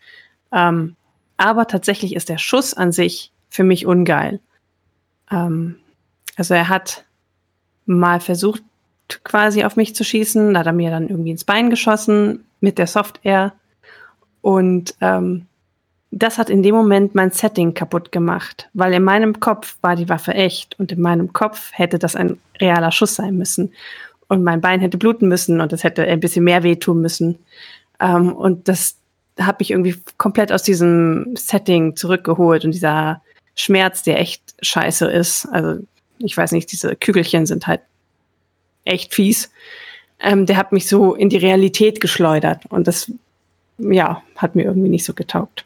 Ähm, 0.53 0.97
aber 1.37 1.67
tatsächlich 1.67 2.15
ist 2.15 2.29
der 2.29 2.39
Schuss 2.39 2.75
an 2.75 2.93
sich 2.93 3.33
für 3.49 3.65
mich 3.65 3.87
ungeil. 3.87 4.41
Ähm, 5.31 5.77
also 6.37 6.55
er 6.55 6.69
hat 6.69 7.05
mal 7.87 8.21
versucht, 8.21 8.63
quasi 9.25 9.65
auf 9.65 9.77
mich 9.77 9.95
zu 9.95 10.05
schießen, 10.05 10.55
da 10.55 10.61
hat 10.61 10.67
er 10.67 10.73
mir 10.73 10.91
dann 10.91 11.09
irgendwie 11.09 11.31
ins 11.31 11.45
Bein 11.45 11.71
geschossen 11.71 12.45
mit 12.61 12.79
der 12.79 12.87
Soft 12.87 13.21
Air. 13.23 13.55
Und 14.43 14.95
ähm, 15.01 15.47
das 16.11 16.39
hat 16.39 16.51
in 16.51 16.63
dem 16.63 16.75
Moment 16.75 17.15
mein 17.15 17.31
Setting 17.31 17.73
kaputt 17.75 18.11
gemacht, 18.11 18.69
weil 18.75 18.93
in 18.93 19.05
meinem 19.05 19.39
Kopf 19.39 19.77
war 19.81 19.95
die 19.95 20.09
Waffe 20.09 20.35
echt 20.35 20.79
und 20.79 20.91
in 20.91 21.01
meinem 21.01 21.33
Kopf 21.33 21.71
hätte 21.73 21.99
das 21.99 22.17
ein 22.17 22.39
realer 22.61 22.91
Schuss 22.91 23.15
sein 23.15 23.37
müssen. 23.37 23.73
Und 24.29 24.45
mein 24.45 24.61
Bein 24.61 24.81
hätte 24.81 24.99
bluten 24.99 25.29
müssen 25.29 25.61
und 25.61 25.73
es 25.73 25.83
hätte 25.85 26.05
ein 26.05 26.21
bisschen 26.21 26.45
mehr 26.45 26.63
wehtun 26.63 27.01
müssen. 27.01 27.39
Ähm, 28.01 28.33
und 28.33 28.69
das 28.69 28.97
habe 29.39 29.63
ich 29.63 29.71
irgendwie 29.71 29.97
komplett 30.19 30.53
aus 30.53 30.63
diesem 30.63 31.35
Setting 31.37 31.97
zurückgeholt 31.97 32.65
und 32.65 32.73
dieser 32.73 33.23
Schmerz, 33.55 34.03
der 34.03 34.21
echt 34.21 34.43
scheiße 34.63 35.07
ist. 35.11 35.47
Also 35.47 35.83
ich 36.19 36.37
weiß 36.37 36.53
nicht, 36.53 36.71
diese 36.71 36.95
Kügelchen 36.97 37.47
sind 37.47 37.67
halt 37.67 37.81
echt 38.85 39.15
fies. 39.15 39.51
Ähm, 40.21 40.47
der 40.47 40.57
hat 40.57 40.73
mich 40.73 40.89
so 40.89 41.15
in 41.15 41.29
die 41.29 41.39
Realität 41.39 42.01
geschleudert 42.01 42.65
und 42.69 42.87
das, 42.87 43.11
ja, 43.79 44.23
hat 44.37 44.55
mir 44.55 44.65
irgendwie 44.65 44.91
nicht 44.91 45.05
so 45.05 45.15
getaugt. 45.15 45.65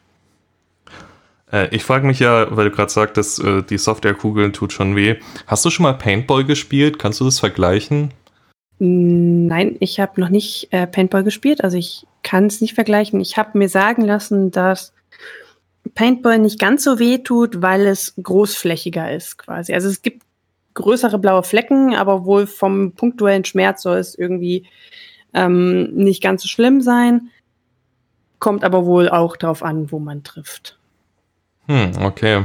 Äh, 1.54 1.68
ich 1.70 1.84
frage 1.84 2.06
mich 2.06 2.18
ja, 2.18 2.54
weil 2.54 2.68
du 2.68 2.74
gerade 2.74 2.90
sagtest, 2.90 3.42
äh, 3.42 3.62
die 3.62 3.78
Softwarekugeln 3.78 4.52
tut 4.52 4.72
schon 4.72 4.96
weh. 4.96 5.16
Hast 5.46 5.64
du 5.64 5.70
schon 5.70 5.84
mal 5.84 5.94
Paintball 5.94 6.44
gespielt? 6.44 6.98
Kannst 6.98 7.20
du 7.20 7.24
das 7.24 7.38
vergleichen? 7.38 8.12
Nein, 8.80 9.76
ich 9.78 10.00
habe 10.00 10.20
noch 10.20 10.30
nicht 10.30 10.68
äh, 10.72 10.88
Paintball 10.88 11.22
gespielt, 11.22 11.62
also 11.62 11.76
ich 11.78 12.06
kann 12.24 12.46
es 12.46 12.60
nicht 12.60 12.74
vergleichen. 12.74 13.20
Ich 13.20 13.36
habe 13.36 13.56
mir 13.56 13.68
sagen 13.68 14.02
lassen, 14.02 14.50
dass 14.50 14.92
Paintball 15.94 16.40
nicht 16.40 16.58
ganz 16.58 16.82
so 16.82 16.98
weh 16.98 17.18
tut, 17.18 17.62
weil 17.62 17.86
es 17.86 18.14
großflächiger 18.20 19.12
ist 19.12 19.38
quasi. 19.38 19.74
Also 19.74 19.88
es 19.88 20.02
gibt 20.02 20.22
größere 20.74 21.20
blaue 21.20 21.44
Flecken, 21.44 21.94
aber 21.94 22.24
wohl 22.24 22.48
vom 22.48 22.92
punktuellen 22.92 23.44
Schmerz 23.44 23.82
soll 23.82 23.98
es 23.98 24.16
irgendwie 24.16 24.66
ähm, 25.34 25.94
nicht 25.94 26.20
ganz 26.20 26.42
so 26.42 26.48
schlimm 26.48 26.80
sein. 26.80 27.30
Kommt 28.40 28.64
aber 28.64 28.86
wohl 28.86 29.08
auch 29.08 29.36
darauf 29.36 29.62
an, 29.62 29.92
wo 29.92 30.00
man 30.00 30.24
trifft. 30.24 30.78
Hm, 31.66 31.92
okay. 32.02 32.44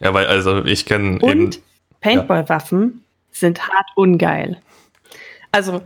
Ja, 0.00 0.14
weil 0.14 0.26
also 0.26 0.64
ich 0.64 0.86
kenne. 0.86 1.18
Und 1.20 1.60
Paintball-Waffen 2.00 2.82
ja. 2.82 3.00
sind 3.30 3.68
hart 3.68 3.86
ungeil. 3.96 4.60
Also 5.52 5.82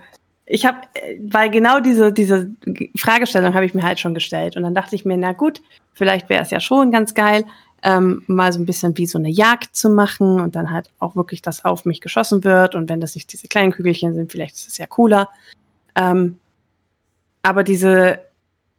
ich 0.47 0.65
habe, 0.65 0.79
weil 1.21 1.51
genau 1.51 1.81
diese, 1.81 2.13
diese 2.13 2.51
Fragestellung 2.97 3.55
habe 3.55 3.67
ich 3.67 3.75
mir 3.75 3.83
halt 3.83 4.01
schon 4.01 4.15
gestellt. 4.15 4.57
Und 4.57 4.63
dann 4.63 4.75
dachte 4.75 4.97
ich 4.97 5.05
mir, 5.05 5.17
na 5.17 5.33
gut, 5.33 5.61
vielleicht 5.93 6.29
wäre 6.29 6.43
es 6.43 6.51
ja 6.51 6.59
schon 6.59 6.91
ganz 6.91 7.15
geil, 7.15 7.45
ähm, 7.83 8.23
mal 8.27 8.53
so 8.53 8.59
ein 8.59 8.67
bisschen 8.67 8.97
wie 8.97 9.07
so 9.07 9.19
eine 9.19 9.29
Jagd 9.29 9.77
zu 9.77 9.91
machen 9.91 10.41
und 10.41 10.57
dann 10.57 10.71
halt 10.71 10.91
auch 10.99 11.15
wirklich, 11.17 11.43
dass 11.43 11.65
auf 11.65 11.85
mich 11.85 12.01
geschossen 12.01 12.45
wird. 12.45 12.75
Und 12.75 12.89
wenn 12.89 13.01
das 13.01 13.15
nicht 13.15 13.33
diese 13.33 13.47
kleinen 13.47 13.73
Kügelchen 13.73 14.15
sind, 14.15 14.33
vielleicht 14.33 14.57
ist 14.57 14.69
es 14.69 14.79
ja 14.79 14.87
cooler. 14.87 15.29
Ähm, 15.95 16.39
aber 17.43 17.63
diese, 17.63 18.21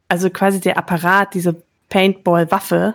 also 0.08 0.28
quasi 0.28 0.60
der 0.60 0.76
Apparat, 0.76 1.34
diese 1.34 1.62
Paintball-Waffe, 1.88 2.94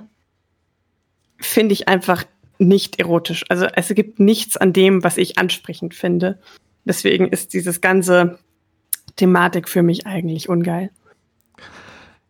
finde 1.48 1.74
ich 1.74 1.88
einfach 1.88 2.24
nicht 2.58 3.00
erotisch. 3.00 3.44
Also 3.50 3.66
es 3.74 3.90
gibt 3.90 4.20
nichts 4.20 4.58
an 4.58 4.74
dem, 4.74 5.04
was 5.04 5.18
ich 5.18 5.38
ansprechend 5.38 5.94
finde. 5.94 6.40
Deswegen 6.86 7.28
ist 7.28 7.54
dieses 7.54 7.82
ganze 7.82 8.40
Thematik 9.16 9.68
für 9.70 9.84
mich 9.84 10.06
eigentlich 10.06 10.50
ungeil. 10.50 10.92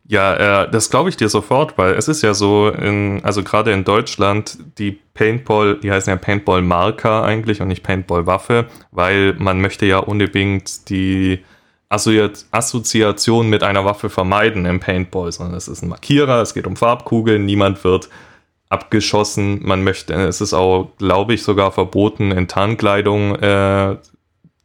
Ja, 0.08 0.62
äh, 0.62 0.70
das 0.70 0.90
glaube 0.90 1.08
ich 1.08 1.16
dir 1.16 1.28
sofort, 1.28 1.76
weil 1.78 1.94
es 1.94 2.06
ist 2.06 2.22
ja 2.22 2.32
so, 2.32 2.68
in, 2.68 3.20
also 3.24 3.42
gerade 3.42 3.72
in 3.72 3.82
Deutschland, 3.82 4.56
die 4.78 5.00
Paintball, 5.14 5.80
die 5.80 5.90
heißen 5.90 6.10
ja 6.10 6.16
Paintball-Marker 6.16 7.24
eigentlich 7.24 7.60
und 7.60 7.68
nicht 7.68 7.82
Paintball-Waffe, 7.82 8.66
weil 8.92 9.34
man 9.34 9.60
möchte 9.60 9.84
ja 9.84 9.98
unbedingt 9.98 10.88
die 10.90 11.40
Assoziation 11.88 13.48
mit 13.48 13.64
einer 13.64 13.84
Waffe 13.84 14.08
vermeiden 14.08 14.64
im 14.64 14.78
Paintball, 14.78 15.32
sondern 15.32 15.56
es 15.56 15.66
ist 15.66 15.82
ein 15.82 15.88
Markierer, 15.88 16.40
es 16.40 16.54
geht 16.54 16.66
um 16.66 16.76
Farbkugeln, 16.76 17.44
niemand 17.44 17.82
wird 17.82 18.08
abgeschossen. 18.76 19.66
Man 19.66 19.82
möchte, 19.82 20.12
es 20.14 20.40
ist 20.40 20.54
auch, 20.54 20.90
glaube 20.98 21.34
ich, 21.34 21.42
sogar 21.42 21.72
verboten, 21.72 22.30
in 22.30 22.46
Tarnkleidung 22.46 23.34
äh, 23.36 23.96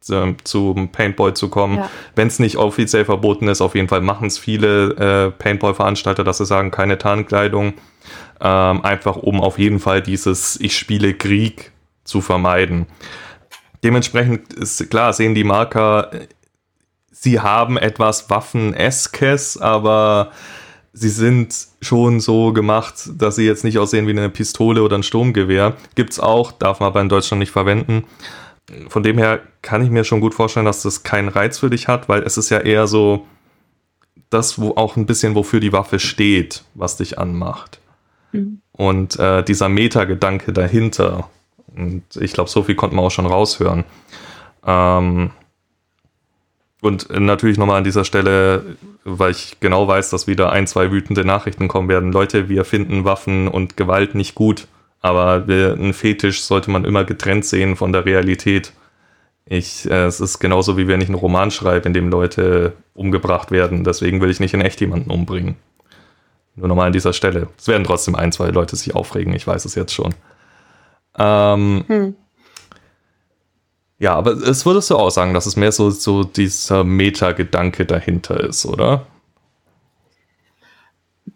zum 0.01 0.89
Paintball 0.91 1.35
zu 1.35 1.49
kommen. 1.49 1.77
Ja. 1.77 1.89
Wenn 2.15 2.27
es 2.27 2.39
nicht 2.39 2.57
offiziell 2.57 3.05
verboten 3.05 3.47
ist, 3.47 3.61
auf 3.61 3.75
jeden 3.75 3.87
Fall 3.87 4.01
machen 4.01 4.27
es 4.27 4.37
viele 4.37 4.95
äh, 4.95 5.31
Paintball-Veranstalter, 5.31 6.23
dass 6.23 6.39
sie 6.39 6.45
sagen, 6.45 6.71
keine 6.71 6.97
Tarnkleidung. 6.97 7.73
Ähm, 8.39 8.83
einfach 8.83 9.15
um 9.15 9.39
auf 9.39 9.59
jeden 9.59 9.79
Fall 9.79 10.01
dieses 10.01 10.59
Ich 10.59 10.75
spiele 10.75 11.13
Krieg 11.13 11.71
zu 12.03 12.21
vermeiden. 12.21 12.87
Dementsprechend 13.83 14.53
ist 14.53 14.89
klar, 14.89 15.13
sehen 15.13 15.35
die 15.35 15.43
Marker, 15.43 16.11
sie 17.11 17.39
haben 17.39 17.77
etwas 17.77 18.29
Waffen-eskes, 18.29 19.61
aber 19.61 20.31
sie 20.93 21.09
sind 21.09 21.67
schon 21.81 22.19
so 22.19 22.53
gemacht, 22.53 23.09
dass 23.15 23.35
sie 23.35 23.45
jetzt 23.45 23.63
nicht 23.63 23.77
aussehen 23.77 24.07
wie 24.07 24.11
eine 24.11 24.29
Pistole 24.29 24.83
oder 24.83 24.97
ein 24.97 25.03
Sturmgewehr. 25.03 25.75
Gibt's 25.95 26.19
auch, 26.19 26.51
darf 26.51 26.79
man 26.79 26.87
aber 26.87 27.01
in 27.01 27.09
Deutschland 27.09 27.39
nicht 27.39 27.51
verwenden. 27.51 28.05
Von 28.87 29.03
dem 29.03 29.17
her 29.17 29.41
kann 29.61 29.83
ich 29.83 29.89
mir 29.89 30.03
schon 30.03 30.21
gut 30.21 30.33
vorstellen, 30.33 30.65
dass 30.65 30.83
das 30.83 31.03
keinen 31.03 31.29
Reiz 31.29 31.59
für 31.59 31.69
dich 31.69 31.87
hat, 31.87 32.09
weil 32.09 32.23
es 32.23 32.37
ist 32.37 32.49
ja 32.49 32.59
eher 32.59 32.87
so 32.87 33.25
das, 34.29 34.59
wo 34.59 34.71
auch 34.71 34.95
ein 34.95 35.05
bisschen 35.05 35.35
wofür 35.35 35.59
die 35.59 35.73
Waffe 35.73 35.99
steht, 35.99 36.63
was 36.73 36.97
dich 36.97 37.19
anmacht. 37.19 37.79
Mhm. 38.31 38.61
Und 38.71 39.19
äh, 39.19 39.43
dieser 39.43 39.69
Metagedanke 39.69 40.53
dahinter. 40.53 41.29
Und 41.75 42.03
ich 42.19 42.33
glaube, 42.33 42.49
so 42.49 42.63
viel 42.63 42.75
konnte 42.75 42.95
man 42.95 43.05
auch 43.05 43.11
schon 43.11 43.25
raushören. 43.25 43.83
Ähm, 44.65 45.31
und 46.81 47.09
natürlich 47.11 47.57
nochmal 47.57 47.77
an 47.77 47.83
dieser 47.83 48.03
Stelle, 48.03 48.75
weil 49.03 49.31
ich 49.31 49.59
genau 49.59 49.87
weiß, 49.87 50.09
dass 50.09 50.25
wieder 50.25 50.51
ein, 50.51 50.65
zwei 50.65 50.91
wütende 50.91 51.23
Nachrichten 51.23 51.67
kommen 51.67 51.89
werden. 51.89 52.11
Leute, 52.11 52.49
wir 52.49 52.65
finden 52.65 53.05
Waffen 53.05 53.47
und 53.47 53.77
Gewalt 53.77 54.15
nicht 54.15 54.33
gut, 54.33 54.67
aber 54.99 55.45
ein 55.47 55.93
Fetisch 55.93 56.41
sollte 56.41 56.71
man 56.71 56.83
immer 56.83 57.03
getrennt 57.03 57.45
sehen 57.45 57.75
von 57.75 57.93
der 57.93 58.05
Realität. 58.05 58.73
Ich, 59.45 59.89
äh, 59.89 60.05
es 60.05 60.19
ist 60.19 60.39
genauso 60.39 60.77
wie 60.77 60.87
wenn 60.87 61.01
ich 61.01 61.07
einen 61.07 61.17
Roman 61.17 61.51
schreibe, 61.51 61.87
in 61.87 61.93
dem 61.93 62.09
Leute 62.09 62.73
umgebracht 62.93 63.51
werden. 63.51 63.83
Deswegen 63.83 64.21
will 64.21 64.29
ich 64.29 64.39
nicht 64.39 64.53
in 64.53 64.61
echt 64.61 64.81
jemanden 64.81 65.11
umbringen. 65.11 65.57
Nur 66.55 66.67
nochmal 66.67 66.87
an 66.87 66.93
dieser 66.93 67.13
Stelle. 67.13 67.47
Es 67.57 67.67
werden 67.67 67.83
trotzdem 67.83 68.15
ein, 68.15 68.31
zwei 68.31 68.49
Leute 68.49 68.75
sich 68.75 68.95
aufregen, 68.95 69.33
ich 69.33 69.45
weiß 69.45 69.65
es 69.65 69.75
jetzt 69.75 69.93
schon. 69.93 70.13
Ähm, 71.17 71.83
hm. 71.87 72.15
Ja, 74.01 74.15
aber 74.15 74.31
es 74.31 74.65
würdest 74.65 74.89
du 74.89 74.97
auch 74.97 75.11
sagen, 75.11 75.35
dass 75.35 75.45
es 75.45 75.55
mehr 75.55 75.71
so, 75.71 75.91
so 75.91 76.23
dieser 76.23 76.83
Meta-Gedanke 76.83 77.85
dahinter 77.85 78.39
ist, 78.39 78.65
oder? 78.65 79.05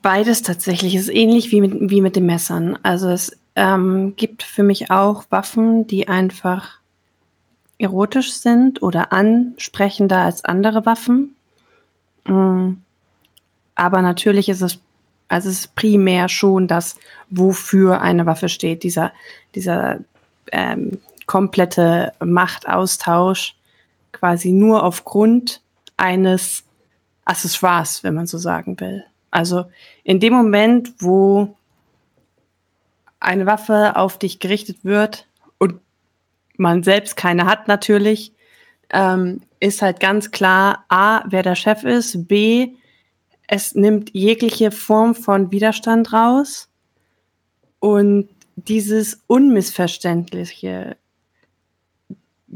Beides 0.01 0.41
tatsächlich. 0.41 0.95
Es 0.95 1.03
ist 1.03 1.13
ähnlich 1.13 1.51
wie 1.51 1.61
mit, 1.61 1.91
wie 1.91 2.01
mit 2.01 2.15
den 2.15 2.25
Messern. 2.25 2.79
Also 2.81 3.09
es 3.09 3.37
ähm, 3.55 4.15
gibt 4.15 4.41
für 4.41 4.63
mich 4.63 4.89
auch 4.89 5.25
Waffen, 5.29 5.85
die 5.85 6.07
einfach 6.07 6.79
erotisch 7.77 8.33
sind 8.33 8.81
oder 8.81 9.13
ansprechender 9.13 10.21
als 10.21 10.43
andere 10.43 10.87
Waffen. 10.87 11.35
Mhm. 12.27 12.81
Aber 13.75 14.01
natürlich 14.01 14.49
ist 14.49 14.63
es, 14.63 14.79
also 15.27 15.49
es 15.49 15.59
ist 15.59 15.75
primär 15.75 16.29
schon 16.29 16.67
das, 16.67 16.95
wofür 17.29 18.01
eine 18.01 18.25
Waffe 18.25 18.49
steht. 18.49 18.81
Dieser, 18.81 19.11
dieser 19.53 19.99
ähm, 20.51 20.97
komplette 21.25 22.13
Machtaustausch 22.23 23.55
quasi 24.11 24.51
nur 24.51 24.83
aufgrund 24.83 25.61
eines 25.97 26.63
Accessoires, 27.25 28.03
wenn 28.03 28.13
man 28.13 28.27
so 28.27 28.37
sagen 28.37 28.79
will. 28.79 29.03
Also 29.31 29.65
in 30.03 30.19
dem 30.19 30.33
Moment, 30.33 30.93
wo 30.99 31.57
eine 33.19 33.45
Waffe 33.45 33.95
auf 33.95 34.19
dich 34.19 34.39
gerichtet 34.39 34.77
wird 34.83 35.27
und 35.57 35.79
man 36.57 36.83
selbst 36.83 37.17
keine 37.17 37.45
hat 37.45 37.67
natürlich, 37.67 38.31
ähm, 38.91 39.41
ist 39.59 39.81
halt 39.81 39.99
ganz 39.99 40.31
klar 40.31 40.85
A, 40.89 41.23
wer 41.27 41.43
der 41.43 41.55
Chef 41.55 41.83
ist, 41.83 42.27
B, 42.27 42.73
es 43.47 43.75
nimmt 43.75 44.11
jegliche 44.13 44.71
Form 44.71 45.15
von 45.15 45.51
Widerstand 45.51 46.13
raus 46.13 46.69
und 47.79 48.29
dieses 48.55 49.21
Unmissverständliche 49.27 50.97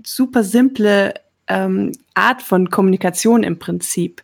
super 0.06 0.44
simple 0.44 1.14
ähm, 1.48 1.92
Art 2.14 2.42
von 2.42 2.70
Kommunikation 2.70 3.44
im 3.44 3.60
Prinzip 3.60 4.24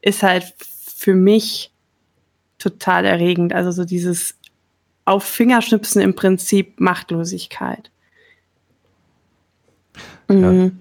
ist 0.00 0.22
halt 0.22 0.54
für 0.58 1.14
mich 1.14 1.72
total 2.58 3.04
erregend. 3.04 3.52
Also 3.54 3.70
so 3.70 3.84
dieses 3.84 4.36
auf 5.04 5.24
Fingerschnipsen 5.24 6.02
im 6.02 6.14
Prinzip 6.14 6.80
Machtlosigkeit. 6.80 7.90
Ja. 10.28 10.52
Mm. 10.52 10.80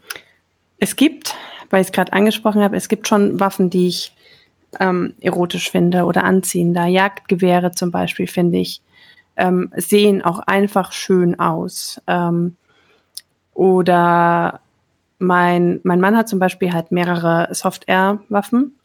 Es 0.79 0.95
gibt, 0.95 1.33
weil 1.69 1.81
ich 1.81 1.87
es 1.87 1.93
gerade 1.93 2.13
angesprochen 2.13 2.61
habe, 2.61 2.75
es 2.75 2.89
gibt 2.89 3.07
schon 3.07 3.39
Waffen, 3.39 3.69
die 3.69 3.87
ich 3.87 4.13
ähm, 4.79 5.13
erotisch 5.21 5.71
finde 5.71 6.03
oder 6.03 6.23
anziehender. 6.23 6.85
Jagdgewehre 6.85 7.71
zum 7.71 7.89
Beispiel, 7.89 8.27
finde 8.27 8.59
ich, 8.59 8.81
ähm, 9.37 9.71
sehen 9.75 10.21
auch 10.21 10.39
einfach 10.39 10.91
schön 10.91 11.39
aus. 11.39 12.01
Ähm, 12.07 12.57
oder 13.57 14.61
mein, 15.17 15.79
mein 15.81 15.99
Mann 15.99 16.15
hat 16.15 16.29
zum 16.29 16.37
Beispiel 16.37 16.73
halt 16.73 16.91
mehrere 16.91 17.49
Soft-Air-Waffen. 17.51 18.77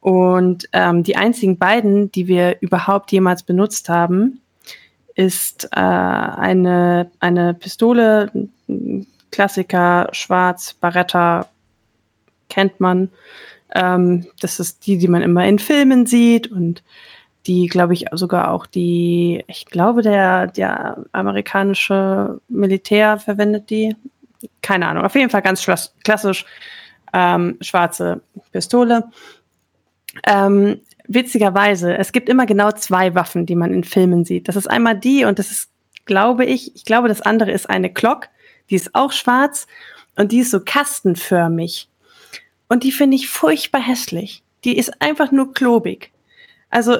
Und 0.00 0.68
ähm, 0.72 1.02
die 1.02 1.16
einzigen 1.16 1.58
beiden, 1.58 2.12
die 2.12 2.28
wir 2.28 2.58
überhaupt 2.60 3.10
jemals 3.10 3.42
benutzt 3.42 3.88
haben, 3.88 4.40
ist 5.16 5.68
äh, 5.72 5.80
eine, 5.80 7.10
eine 7.18 7.54
Pistole, 7.54 8.30
Klassiker, 9.32 10.08
schwarz, 10.12 10.74
Barretta, 10.74 11.48
kennt 12.48 12.78
man. 12.78 13.10
Ähm, 13.74 14.28
das 14.40 14.60
ist 14.60 14.86
die, 14.86 14.96
die 14.96 15.08
man 15.08 15.22
immer 15.22 15.44
in 15.44 15.58
Filmen 15.58 16.06
sieht 16.06 16.46
und 16.46 16.84
die, 17.48 17.66
glaube 17.66 17.94
ich, 17.94 18.04
sogar 18.12 18.50
auch 18.50 18.66
die, 18.66 19.42
ich 19.48 19.64
glaube, 19.64 20.02
der, 20.02 20.46
der 20.48 21.04
amerikanische 21.12 22.40
Militär 22.48 23.18
verwendet 23.18 23.70
die. 23.70 23.96
Keine 24.62 24.86
Ahnung. 24.86 25.04
Auf 25.04 25.14
jeden 25.14 25.30
Fall 25.30 25.42
ganz 25.42 25.66
klassisch 26.04 26.44
ähm, 27.12 27.56
schwarze 27.60 28.20
Pistole. 28.52 29.04
Ähm, 30.26 30.80
witzigerweise, 31.08 31.96
es 31.96 32.12
gibt 32.12 32.28
immer 32.28 32.46
genau 32.46 32.70
zwei 32.72 33.14
Waffen, 33.14 33.46
die 33.46 33.56
man 33.56 33.72
in 33.72 33.82
Filmen 33.82 34.24
sieht. 34.24 34.46
Das 34.46 34.56
ist 34.56 34.68
einmal 34.68 34.96
die 34.96 35.24
und 35.24 35.38
das 35.38 35.50
ist, 35.50 35.70
glaube 36.04 36.44
ich, 36.44 36.76
ich 36.76 36.84
glaube, 36.84 37.08
das 37.08 37.22
andere 37.22 37.50
ist 37.50 37.68
eine 37.68 37.90
Glock. 37.90 38.28
Die 38.70 38.76
ist 38.76 38.94
auch 38.94 39.12
schwarz 39.12 39.66
und 40.16 40.32
die 40.32 40.40
ist 40.40 40.50
so 40.50 40.60
kastenförmig. 40.60 41.88
Und 42.68 42.84
die 42.84 42.92
finde 42.92 43.16
ich 43.16 43.28
furchtbar 43.28 43.80
hässlich. 43.80 44.42
Die 44.64 44.76
ist 44.76 45.00
einfach 45.00 45.32
nur 45.32 45.54
klobig. 45.54 46.12
Also, 46.68 46.98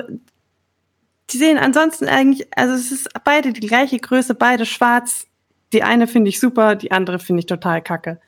die 1.30 1.38
sehen 1.38 1.58
ansonsten 1.58 2.06
eigentlich, 2.06 2.48
also 2.56 2.74
es 2.74 2.90
ist 2.90 3.08
beide 3.24 3.52
die 3.52 3.66
gleiche 3.66 3.98
Größe, 3.98 4.34
beide 4.34 4.66
schwarz. 4.66 5.26
Die 5.72 5.82
eine 5.82 6.06
finde 6.06 6.30
ich 6.30 6.40
super, 6.40 6.74
die 6.74 6.92
andere 6.92 7.18
finde 7.18 7.40
ich 7.40 7.46
total 7.46 7.82
kacke. 7.82 8.20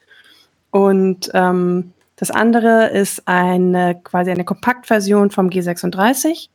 Und 0.71 1.31
ähm, 1.33 1.93
das 2.17 2.31
andere 2.31 2.89
ist 2.89 3.27
eine 3.27 3.99
quasi 4.05 4.31
eine 4.31 4.45
Kompaktversion 4.45 5.31
vom 5.31 5.49
G36. 5.49 6.49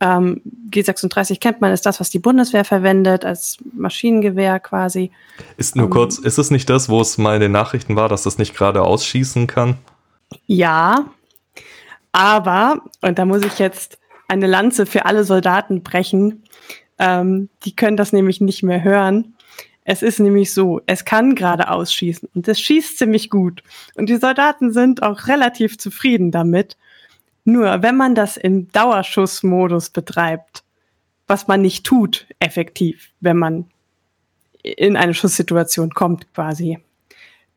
Ähm, 0.00 0.42
G36 0.70 1.40
kennt 1.40 1.60
man, 1.60 1.72
ist 1.72 1.86
das, 1.86 2.00
was 2.00 2.10
die 2.10 2.18
Bundeswehr 2.18 2.64
verwendet, 2.64 3.24
als 3.24 3.58
Maschinengewehr 3.74 4.58
quasi. 4.60 5.10
Ist 5.58 5.76
nur 5.76 5.86
ähm, 5.86 5.90
kurz, 5.90 6.18
ist 6.18 6.38
es 6.38 6.50
nicht 6.50 6.68
das, 6.70 6.88
wo 6.88 7.00
es 7.00 7.18
mal 7.18 7.34
in 7.34 7.40
den 7.40 7.52
Nachrichten 7.52 7.96
war, 7.96 8.08
dass 8.08 8.22
das 8.22 8.38
nicht 8.38 8.54
gerade 8.54 8.82
ausschießen 8.82 9.46
kann? 9.46 9.76
Ja, 10.46 11.06
aber, 12.12 12.80
und 13.02 13.18
da 13.18 13.26
muss 13.26 13.42
ich 13.44 13.58
jetzt 13.58 13.98
eine 14.28 14.46
Lanze 14.46 14.86
für 14.86 15.06
alle 15.06 15.24
Soldaten 15.24 15.82
brechen, 15.82 16.42
ähm, 16.98 17.48
die 17.64 17.76
können 17.76 17.96
das 17.96 18.12
nämlich 18.12 18.40
nicht 18.40 18.62
mehr 18.62 18.82
hören. 18.82 19.34
Es 19.84 20.02
ist 20.02 20.18
nämlich 20.18 20.52
so, 20.52 20.80
es 20.86 21.04
kann 21.04 21.34
gerade 21.34 21.70
ausschießen 21.70 22.28
und 22.34 22.48
es 22.48 22.60
schießt 22.60 22.98
ziemlich 22.98 23.30
gut. 23.30 23.62
Und 23.94 24.08
die 24.08 24.16
Soldaten 24.16 24.72
sind 24.72 25.02
auch 25.02 25.28
relativ 25.28 25.78
zufrieden 25.78 26.32
damit. 26.32 26.76
Nur 27.44 27.82
wenn 27.82 27.96
man 27.96 28.16
das 28.16 28.36
im 28.36 28.70
Dauerschussmodus 28.72 29.90
betreibt, 29.90 30.64
was 31.28 31.46
man 31.46 31.62
nicht 31.62 31.86
tut, 31.86 32.26
effektiv, 32.40 33.10
wenn 33.20 33.36
man 33.36 33.66
in 34.62 34.96
eine 34.96 35.14
Schusssituation 35.14 35.90
kommt 35.90 36.32
quasi, 36.34 36.78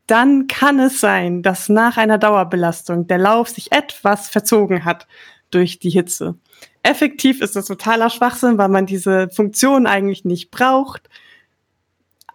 dann 0.06 0.46
kann 0.46 0.78
es 0.78 1.00
sein, 1.00 1.42
dass 1.42 1.68
nach 1.68 1.96
einer 1.96 2.18
Dauerbelastung 2.18 3.06
der 3.06 3.18
Lauf 3.18 3.48
sich 3.48 3.72
etwas 3.72 4.28
verzogen 4.28 4.84
hat 4.84 5.06
durch 5.50 5.78
die 5.78 5.90
Hitze. 5.90 6.36
Effektiv 6.82 7.40
ist 7.40 7.56
das 7.56 7.66
totaler 7.66 8.10
Schwachsinn, 8.10 8.58
weil 8.58 8.68
man 8.68 8.86
diese 8.86 9.28
Funktion 9.30 9.86
eigentlich 9.86 10.24
nicht 10.24 10.50
braucht. 10.50 11.08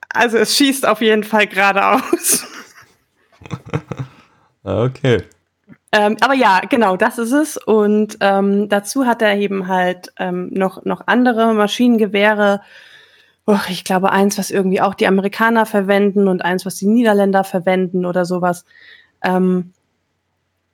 Also 0.09 0.37
es 0.37 0.55
schießt 0.55 0.87
auf 0.87 1.01
jeden 1.01 1.23
Fall 1.23 1.47
geradeaus. 1.47 2.45
okay. 4.63 5.23
Ähm, 5.91 6.17
aber 6.21 6.33
ja, 6.33 6.61
genau, 6.69 6.97
das 6.97 7.17
ist 7.17 7.31
es. 7.31 7.57
Und 7.57 8.17
ähm, 8.19 8.69
dazu 8.69 9.05
hat 9.05 9.21
er 9.21 9.37
eben 9.37 9.67
halt 9.67 10.11
ähm, 10.19 10.49
noch, 10.51 10.83
noch 10.83 11.03
andere 11.07 11.53
Maschinengewehre, 11.53 12.61
oh, 13.45 13.57
ich 13.69 13.83
glaube, 13.83 14.11
eins, 14.11 14.37
was 14.37 14.51
irgendwie 14.51 14.81
auch 14.81 14.93
die 14.93 15.07
Amerikaner 15.07 15.65
verwenden 15.65 16.27
und 16.27 16.43
eins, 16.43 16.65
was 16.65 16.75
die 16.75 16.87
Niederländer 16.87 17.43
verwenden 17.43 18.05
oder 18.05 18.25
sowas. 18.25 18.65
Ähm, 19.23 19.71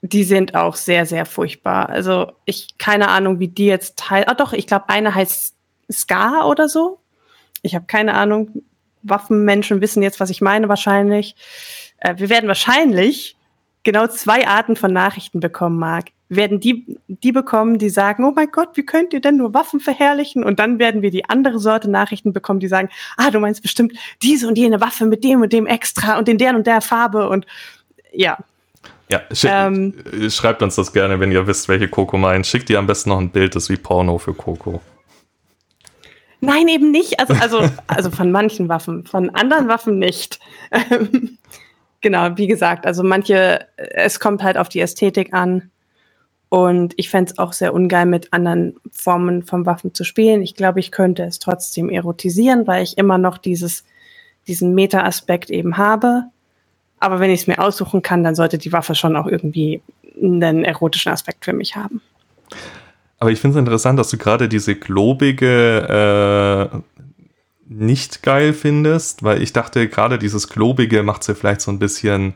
die 0.02 0.24
sind 0.24 0.56
auch 0.56 0.76
sehr, 0.76 1.06
sehr 1.06 1.26
furchtbar. 1.26 1.90
Also 1.90 2.32
ich 2.46 2.78
keine 2.78 3.10
Ahnung, 3.10 3.40
wie 3.40 3.48
die 3.48 3.68
jetzt 3.68 4.10
heißt. 4.10 4.28
Ah 4.28 4.34
doch, 4.34 4.54
ich 4.54 4.68
glaube, 4.68 4.90
eine 4.90 5.14
heißt 5.14 5.56
Ska 5.92 6.46
oder 6.46 6.68
so. 6.68 7.00
Ich 7.62 7.76
habe 7.76 7.86
keine 7.86 8.16
Ahnung. 8.16 8.64
Waffenmenschen 9.04 9.82
wissen 9.82 10.04
jetzt, 10.04 10.20
was 10.20 10.30
ich 10.30 10.42
meine, 10.42 10.70
wahrscheinlich. 10.70 11.36
Äh, 11.98 12.16
wir 12.18 12.30
werden 12.30 12.48
wahrscheinlich 12.48 13.36
genau 13.84 14.08
zwei 14.08 14.48
Arten 14.48 14.76
von 14.76 14.94
Nachrichten 14.94 15.40
bekommen, 15.40 15.80
Marc 15.80 16.10
werden 16.32 16.62
die, 16.62 16.98
die 17.08 17.34
bekommen, 17.34 17.78
die 17.78 17.90
sagen, 17.90 18.24
oh 18.24 18.32
mein 18.34 18.50
Gott, 18.52 18.70
wie 18.76 18.86
könnt 18.86 19.12
ihr 19.12 19.20
denn 19.20 19.36
nur 19.36 19.54
Waffen 19.54 19.82
verherrlichen? 19.82 20.46
Und 20.46 20.60
dann 20.60 20.80
werden 20.80 21.02
wir 21.02 21.12
die 21.12 21.26
andere 21.26 21.60
Sorte 21.60 21.92
Nachrichten 21.92 22.32
bekommen, 22.32 22.62
die 22.62 22.70
sagen, 22.70 22.90
ah, 23.18 23.32
du 23.32 23.40
meinst 23.40 23.62
bestimmt 23.62 23.94
diese 24.22 24.48
und 24.48 24.58
jene 24.58 24.80
Waffe 24.80 25.06
mit 25.06 25.26
dem 25.26 25.42
und 25.42 25.52
dem 25.52 25.68
extra 25.68 26.18
und 26.18 26.30
in 26.30 26.38
der 26.38 26.56
und 26.56 26.68
der 26.68 26.80
Farbe 26.80 27.28
und 27.28 27.46
ja. 28.14 28.38
Ja, 29.10 29.22
ähm, 29.44 29.94
schreibt 30.30 30.62
uns 30.62 30.76
das 30.76 30.94
gerne, 30.94 31.20
wenn 31.20 31.32
ihr 31.32 31.46
wisst, 31.46 31.68
welche 31.68 31.90
Coco 31.90 32.18
meint. 32.18 32.48
Schickt 32.48 32.70
ihr 32.70 32.80
am 32.80 32.88
besten 32.88 33.10
noch 33.10 33.20
ein 33.20 33.30
Bild, 33.30 33.56
das 33.56 33.64
ist 33.64 33.70
wie 33.70 33.78
Porno 33.78 34.18
für 34.18 34.34
Coco. 34.34 34.82
Nein, 36.40 36.68
eben 36.70 36.92
nicht. 36.92 37.20
Also, 37.20 37.34
also, 37.34 37.70
also 37.88 38.10
von 38.10 38.32
manchen 38.32 38.70
Waffen, 38.70 39.06
von 39.06 39.30
anderen 39.30 39.68
Waffen 39.68 40.00
nicht. 40.00 40.40
genau, 42.02 42.30
wie 42.36 42.48
gesagt, 42.48 42.86
also 42.86 43.04
manche, 43.04 43.68
es 43.76 44.20
kommt 44.20 44.44
halt 44.44 44.58
auf 44.58 44.70
die 44.70 44.80
Ästhetik 44.80 45.34
an. 45.34 45.72
Und 46.50 46.94
ich 46.98 47.10
fände 47.10 47.32
es 47.32 47.38
auch 47.38 47.54
sehr 47.54 47.74
ungeil, 47.74 48.06
mit 48.06 48.34
anderen 48.34 48.76
Formen 48.92 49.44
von 49.44 49.66
Waffen 49.66 49.94
zu 49.94 50.04
spielen. 50.04 50.42
Ich 50.42 50.56
glaube, 50.56 50.82
ich 50.82 50.92
könnte 50.92 51.24
es 51.24 51.40
trotzdem 51.40 51.90
erotisieren, 51.90 52.68
weil 52.68 52.84
ich 52.84 52.98
immer 52.98 53.18
noch 53.18 53.38
dieses, 53.38 53.86
diesen 54.48 54.74
Meta-Aspekt 54.74 55.50
eben 55.50 55.78
habe. 55.78 56.26
Aber 57.02 57.20
wenn 57.20 57.32
ich 57.32 57.42
es 57.42 57.48
mir 57.48 57.60
aussuchen 57.60 58.02
kann, 58.02 58.24
dann 58.24 58.36
sollte 58.36 58.58
die 58.58 58.72
Waffe 58.72 58.96
schon 58.96 59.16
auch 59.16 59.28
irgendwie 59.28 59.82
einen 60.22 60.64
erotischen 60.64 61.12
Aspekt 61.12 61.44
für 61.44 61.52
mich 61.52 61.76
haben. 61.76 62.02
Aber 63.20 63.32
ich 63.32 63.40
finde 63.40 63.58
es 63.58 63.60
interessant, 63.60 64.00
dass 64.00 64.10
du 64.10 64.18
gerade 64.18 64.48
diese 64.48 64.76
globige 64.76 66.72
äh, 66.72 66.78
nicht 67.68 68.24
geil 68.24 68.54
findest, 68.54 69.24
weil 69.24 69.42
ich 69.42 69.52
dachte, 69.52 69.88
gerade 69.90 70.20
dieses 70.20 70.48
globige 70.48 71.04
macht 71.04 71.24
sie 71.24 71.36
vielleicht 71.36 71.62
so 71.62 71.72
ein 71.72 71.80
bisschen 71.80 72.36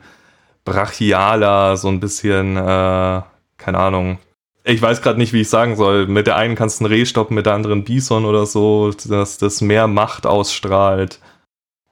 brachialer, 0.64 1.76
so 1.76 1.88
ein 1.88 2.00
bisschen 2.00 2.56
äh, 2.56 3.22
keine 3.58 3.78
Ahnung. 3.78 4.18
Ich 4.64 4.82
weiß 4.82 5.00
gerade 5.00 5.18
nicht, 5.18 5.32
wie 5.32 5.42
ich 5.42 5.48
sagen 5.48 5.76
soll. 5.76 6.06
Mit 6.06 6.26
der 6.26 6.36
einen 6.36 6.56
kannst 6.56 6.80
du 6.80 6.84
einen 6.84 6.92
Reh 6.92 7.06
stoppen, 7.06 7.36
mit 7.36 7.46
der 7.46 7.54
anderen 7.54 7.84
Bison 7.84 8.24
oder 8.24 8.46
so, 8.46 8.90
dass 8.90 9.38
das 9.38 9.60
mehr 9.60 9.86
Macht 9.86 10.26
ausstrahlt. 10.26 11.20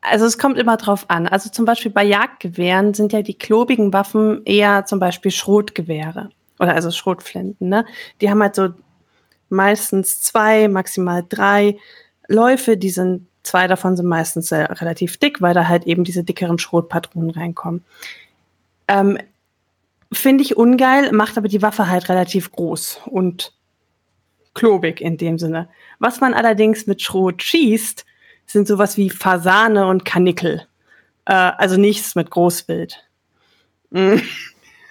Also 0.04 0.26
es 0.26 0.38
kommt 0.38 0.58
immer 0.58 0.76
drauf 0.76 1.06
an. 1.08 1.26
Also 1.26 1.50
zum 1.50 1.64
Beispiel 1.64 1.90
bei 1.90 2.04
Jagdgewehren 2.04 2.92
sind 2.92 3.12
ja 3.12 3.22
die 3.22 3.38
klobigen 3.38 3.92
Waffen 3.92 4.42
eher 4.44 4.84
zum 4.84 5.00
Beispiel 5.00 5.30
Schrotgewehre. 5.30 6.28
Oder 6.58 6.74
also 6.74 6.90
Schrotflinten, 6.90 7.68
ne? 7.68 7.86
Die 8.20 8.30
haben 8.30 8.42
halt 8.42 8.54
so 8.54 8.68
meistens 9.48 10.20
zwei, 10.20 10.68
maximal 10.68 11.24
drei 11.28 11.78
Läufe, 12.28 12.76
die 12.76 12.90
sind, 12.90 13.26
zwei 13.42 13.66
davon 13.66 13.96
sind 13.96 14.06
meistens 14.06 14.52
relativ 14.52 15.16
dick, 15.16 15.40
weil 15.40 15.54
da 15.54 15.68
halt 15.68 15.84
eben 15.86 16.04
diese 16.04 16.22
dickeren 16.22 16.58
Schrotpatronen 16.58 17.30
reinkommen. 17.30 17.84
Ähm, 18.88 19.18
Finde 20.12 20.44
ich 20.44 20.56
ungeil, 20.56 21.12
macht 21.12 21.38
aber 21.38 21.48
die 21.48 21.62
Waffe 21.62 21.88
halt 21.88 22.08
relativ 22.08 22.52
groß 22.52 23.00
und 23.06 23.52
klobig 24.54 25.00
in 25.00 25.16
dem 25.16 25.38
Sinne. 25.38 25.68
Was 25.98 26.20
man 26.20 26.34
allerdings 26.34 26.86
mit 26.86 27.02
Schrot 27.02 27.42
schießt, 27.42 28.04
sind 28.46 28.68
sowas 28.68 28.96
wie 28.96 29.10
Fasane 29.10 29.86
und 29.86 30.04
Kanickel. 30.04 30.66
Äh, 31.24 31.32
also 31.32 31.76
nichts 31.76 32.14
mit 32.14 32.30
Großbild. 32.30 33.04
Mm. 33.90 34.16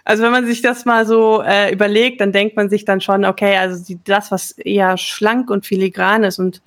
Also 0.05 0.21
wenn 0.21 0.33
man 0.33 0.45
sich 0.45 0.61
das 0.61 0.83
mal 0.83 1.05
so 1.05 1.41
äh, 1.41 1.71
überlegt, 1.71 2.19
dann 2.19 2.33
denkt 2.33 2.57
man 2.57 2.69
sich 2.69 2.83
dann 2.83 2.99
schon, 2.99 3.23
okay, 3.23 3.55
also 3.55 3.81
die, 3.81 3.97
das, 4.03 4.31
was 4.31 4.51
eher 4.51 4.97
schlank 4.97 5.49
und 5.49 5.65
filigran 5.65 6.25
ist 6.25 6.39
und 6.39 6.61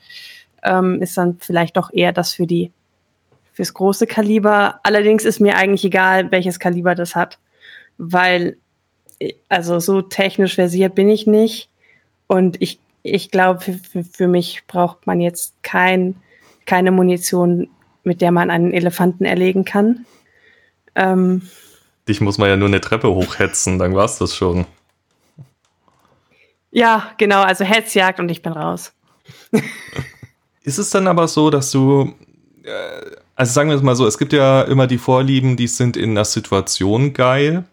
ähm, 0.62 1.02
ist 1.02 1.18
dann 1.18 1.36
vielleicht 1.38 1.76
doch 1.76 1.92
eher 1.92 2.14
das 2.14 2.32
für 2.32 2.46
die 2.46 2.72
fürs 3.52 3.74
große 3.74 4.06
Kaliber. 4.06 4.80
Allerdings 4.84 5.26
ist 5.26 5.40
mir 5.40 5.56
eigentlich 5.56 5.84
egal, 5.84 6.30
welches 6.30 6.58
Kaliber 6.58 6.94
das 6.94 7.14
hat 7.14 7.38
weil, 7.98 8.56
also 9.48 9.78
so 9.78 10.02
technisch 10.02 10.54
versiert 10.54 10.94
bin 10.94 11.08
ich 11.08 11.26
nicht. 11.26 11.70
Und 12.26 12.60
ich, 12.60 12.78
ich 13.02 13.30
glaube, 13.30 13.60
für, 13.60 14.04
für 14.04 14.28
mich 14.28 14.64
braucht 14.66 15.06
man 15.06 15.20
jetzt 15.20 15.54
kein, 15.62 16.16
keine 16.66 16.90
Munition, 16.90 17.68
mit 18.04 18.20
der 18.20 18.32
man 18.32 18.50
einen 18.50 18.72
Elefanten 18.72 19.24
erlegen 19.24 19.64
kann. 19.64 20.04
Ähm, 20.94 21.42
Dich 22.08 22.20
muss 22.20 22.38
man 22.38 22.48
ja 22.48 22.56
nur 22.56 22.68
eine 22.68 22.80
Treppe 22.80 23.08
hochhetzen, 23.08 23.78
dann 23.78 23.94
war's 23.94 24.18
das 24.18 24.34
schon. 24.34 24.66
Ja, 26.70 27.10
genau, 27.16 27.42
also 27.42 27.64
Hetzjagd 27.64 28.20
und 28.20 28.30
ich 28.30 28.42
bin 28.42 28.52
raus. 28.52 28.92
Ist 30.62 30.78
es 30.78 30.90
dann 30.90 31.06
aber 31.06 31.28
so, 31.28 31.48
dass 31.48 31.70
du, 31.70 32.12
äh, 32.64 33.16
also 33.34 33.52
sagen 33.52 33.70
wir 33.70 33.76
es 33.76 33.82
mal 33.82 33.96
so, 33.96 34.06
es 34.06 34.18
gibt 34.18 34.32
ja 34.32 34.62
immer 34.62 34.86
die 34.86 34.98
Vorlieben, 34.98 35.56
die 35.56 35.68
sind 35.68 35.96
in 35.96 36.14
der 36.14 36.24
Situation 36.24 37.12
geil. 37.12 37.64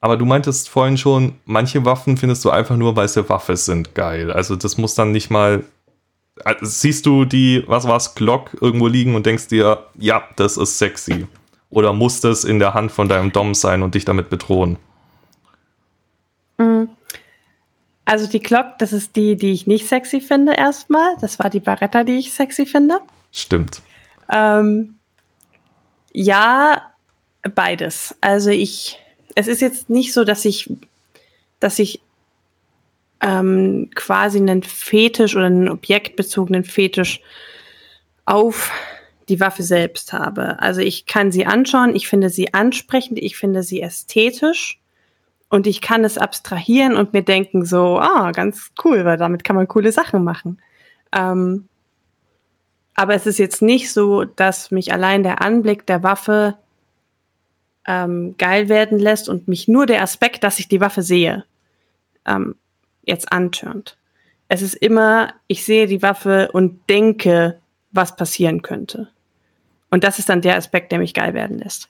Aber 0.00 0.18
du 0.18 0.26
meintest 0.26 0.68
vorhin 0.68 0.98
schon, 0.98 1.36
manche 1.46 1.86
Waffen 1.86 2.18
findest 2.18 2.44
du 2.44 2.50
einfach 2.50 2.76
nur, 2.76 2.94
weil 2.94 3.08
sie 3.08 3.26
Waffe 3.30 3.56
sind, 3.56 3.94
geil. 3.94 4.30
Also 4.30 4.54
das 4.54 4.76
muss 4.76 4.94
dann 4.94 5.12
nicht 5.12 5.30
mal. 5.30 5.64
Siehst 6.60 7.06
du 7.06 7.24
die, 7.24 7.62
was 7.66 7.86
war's, 7.86 8.14
Glock 8.14 8.56
irgendwo 8.60 8.88
liegen 8.88 9.14
und 9.14 9.24
denkst 9.24 9.48
dir, 9.48 9.86
ja, 9.98 10.28
das 10.36 10.56
ist 10.56 10.78
sexy. 10.78 11.26
Oder 11.70 11.92
muss 11.92 12.20
das 12.20 12.44
in 12.44 12.58
der 12.58 12.74
Hand 12.74 12.92
von 12.92 13.08
deinem 13.08 13.32
Dom 13.32 13.54
sein 13.54 13.82
und 13.82 13.94
dich 13.94 14.04
damit 14.04 14.30
bedrohen? 14.30 14.76
Mhm. 16.58 16.88
Also 18.04 18.26
die 18.26 18.40
Glock, 18.40 18.78
das 18.78 18.92
ist 18.92 19.16
die, 19.16 19.36
die 19.36 19.52
ich 19.52 19.66
nicht 19.66 19.88
sexy 19.88 20.20
finde 20.20 20.54
erstmal. 20.54 21.16
Das 21.20 21.38
war 21.38 21.50
die 21.50 21.60
Barretta, 21.60 22.04
die 22.04 22.18
ich 22.18 22.32
sexy 22.32 22.66
finde. 22.66 23.00
Stimmt. 23.32 23.80
Ähm, 24.30 24.96
ja, 26.12 26.92
beides. 27.54 28.14
Also 28.20 28.50
ich, 28.50 28.98
es 29.34 29.48
ist 29.48 29.62
jetzt 29.62 29.88
nicht 29.88 30.12
so, 30.12 30.24
dass 30.24 30.44
ich, 30.44 30.70
dass 31.60 31.78
ich 31.78 32.00
ähm, 33.24 33.88
quasi 33.94 34.38
einen 34.38 34.62
Fetisch 34.62 35.34
oder 35.34 35.46
einen 35.46 35.70
objektbezogenen 35.70 36.62
Fetisch 36.62 37.20
auf 38.26 38.70
die 39.30 39.40
Waffe 39.40 39.62
selbst 39.62 40.12
habe. 40.12 40.60
Also 40.60 40.82
ich 40.82 41.06
kann 41.06 41.32
sie 41.32 41.46
anschauen, 41.46 41.96
ich 41.96 42.06
finde 42.06 42.28
sie 42.28 42.52
ansprechend, 42.52 43.18
ich 43.18 43.38
finde 43.38 43.62
sie 43.62 43.80
ästhetisch 43.80 44.78
und 45.48 45.66
ich 45.66 45.80
kann 45.80 46.04
es 46.04 46.18
abstrahieren 46.18 46.96
und 46.96 47.14
mir 47.14 47.22
denken 47.22 47.64
so, 47.64 47.98
ah, 47.98 48.30
ganz 48.32 48.72
cool, 48.84 49.06
weil 49.06 49.16
damit 49.16 49.42
kann 49.42 49.56
man 49.56 49.68
coole 49.68 49.90
Sachen 49.90 50.22
machen. 50.22 50.60
Ähm, 51.16 51.66
aber 52.94 53.14
es 53.14 53.26
ist 53.26 53.38
jetzt 53.38 53.62
nicht 53.62 53.90
so, 53.90 54.24
dass 54.24 54.70
mich 54.70 54.92
allein 54.92 55.22
der 55.22 55.40
Anblick 55.40 55.86
der 55.86 56.02
Waffe 56.02 56.58
ähm, 57.86 58.34
geil 58.36 58.68
werden 58.68 58.98
lässt 58.98 59.30
und 59.30 59.48
mich 59.48 59.66
nur 59.66 59.86
der 59.86 60.02
Aspekt, 60.02 60.44
dass 60.44 60.58
ich 60.58 60.68
die 60.68 60.82
Waffe 60.82 61.02
sehe, 61.02 61.44
ähm, 62.26 62.56
jetzt 63.06 63.32
antörnt. 63.32 63.96
Es 64.48 64.62
ist 64.62 64.74
immer, 64.74 65.32
ich 65.46 65.64
sehe 65.64 65.86
die 65.86 66.02
Waffe 66.02 66.50
und 66.52 66.88
denke, 66.88 67.58
was 67.92 68.16
passieren 68.16 68.62
könnte. 68.62 69.08
Und 69.90 70.04
das 70.04 70.18
ist 70.18 70.28
dann 70.28 70.42
der 70.42 70.56
Aspekt, 70.56 70.92
der 70.92 70.98
mich 70.98 71.14
geil 71.14 71.34
werden 71.34 71.58
lässt. 71.58 71.88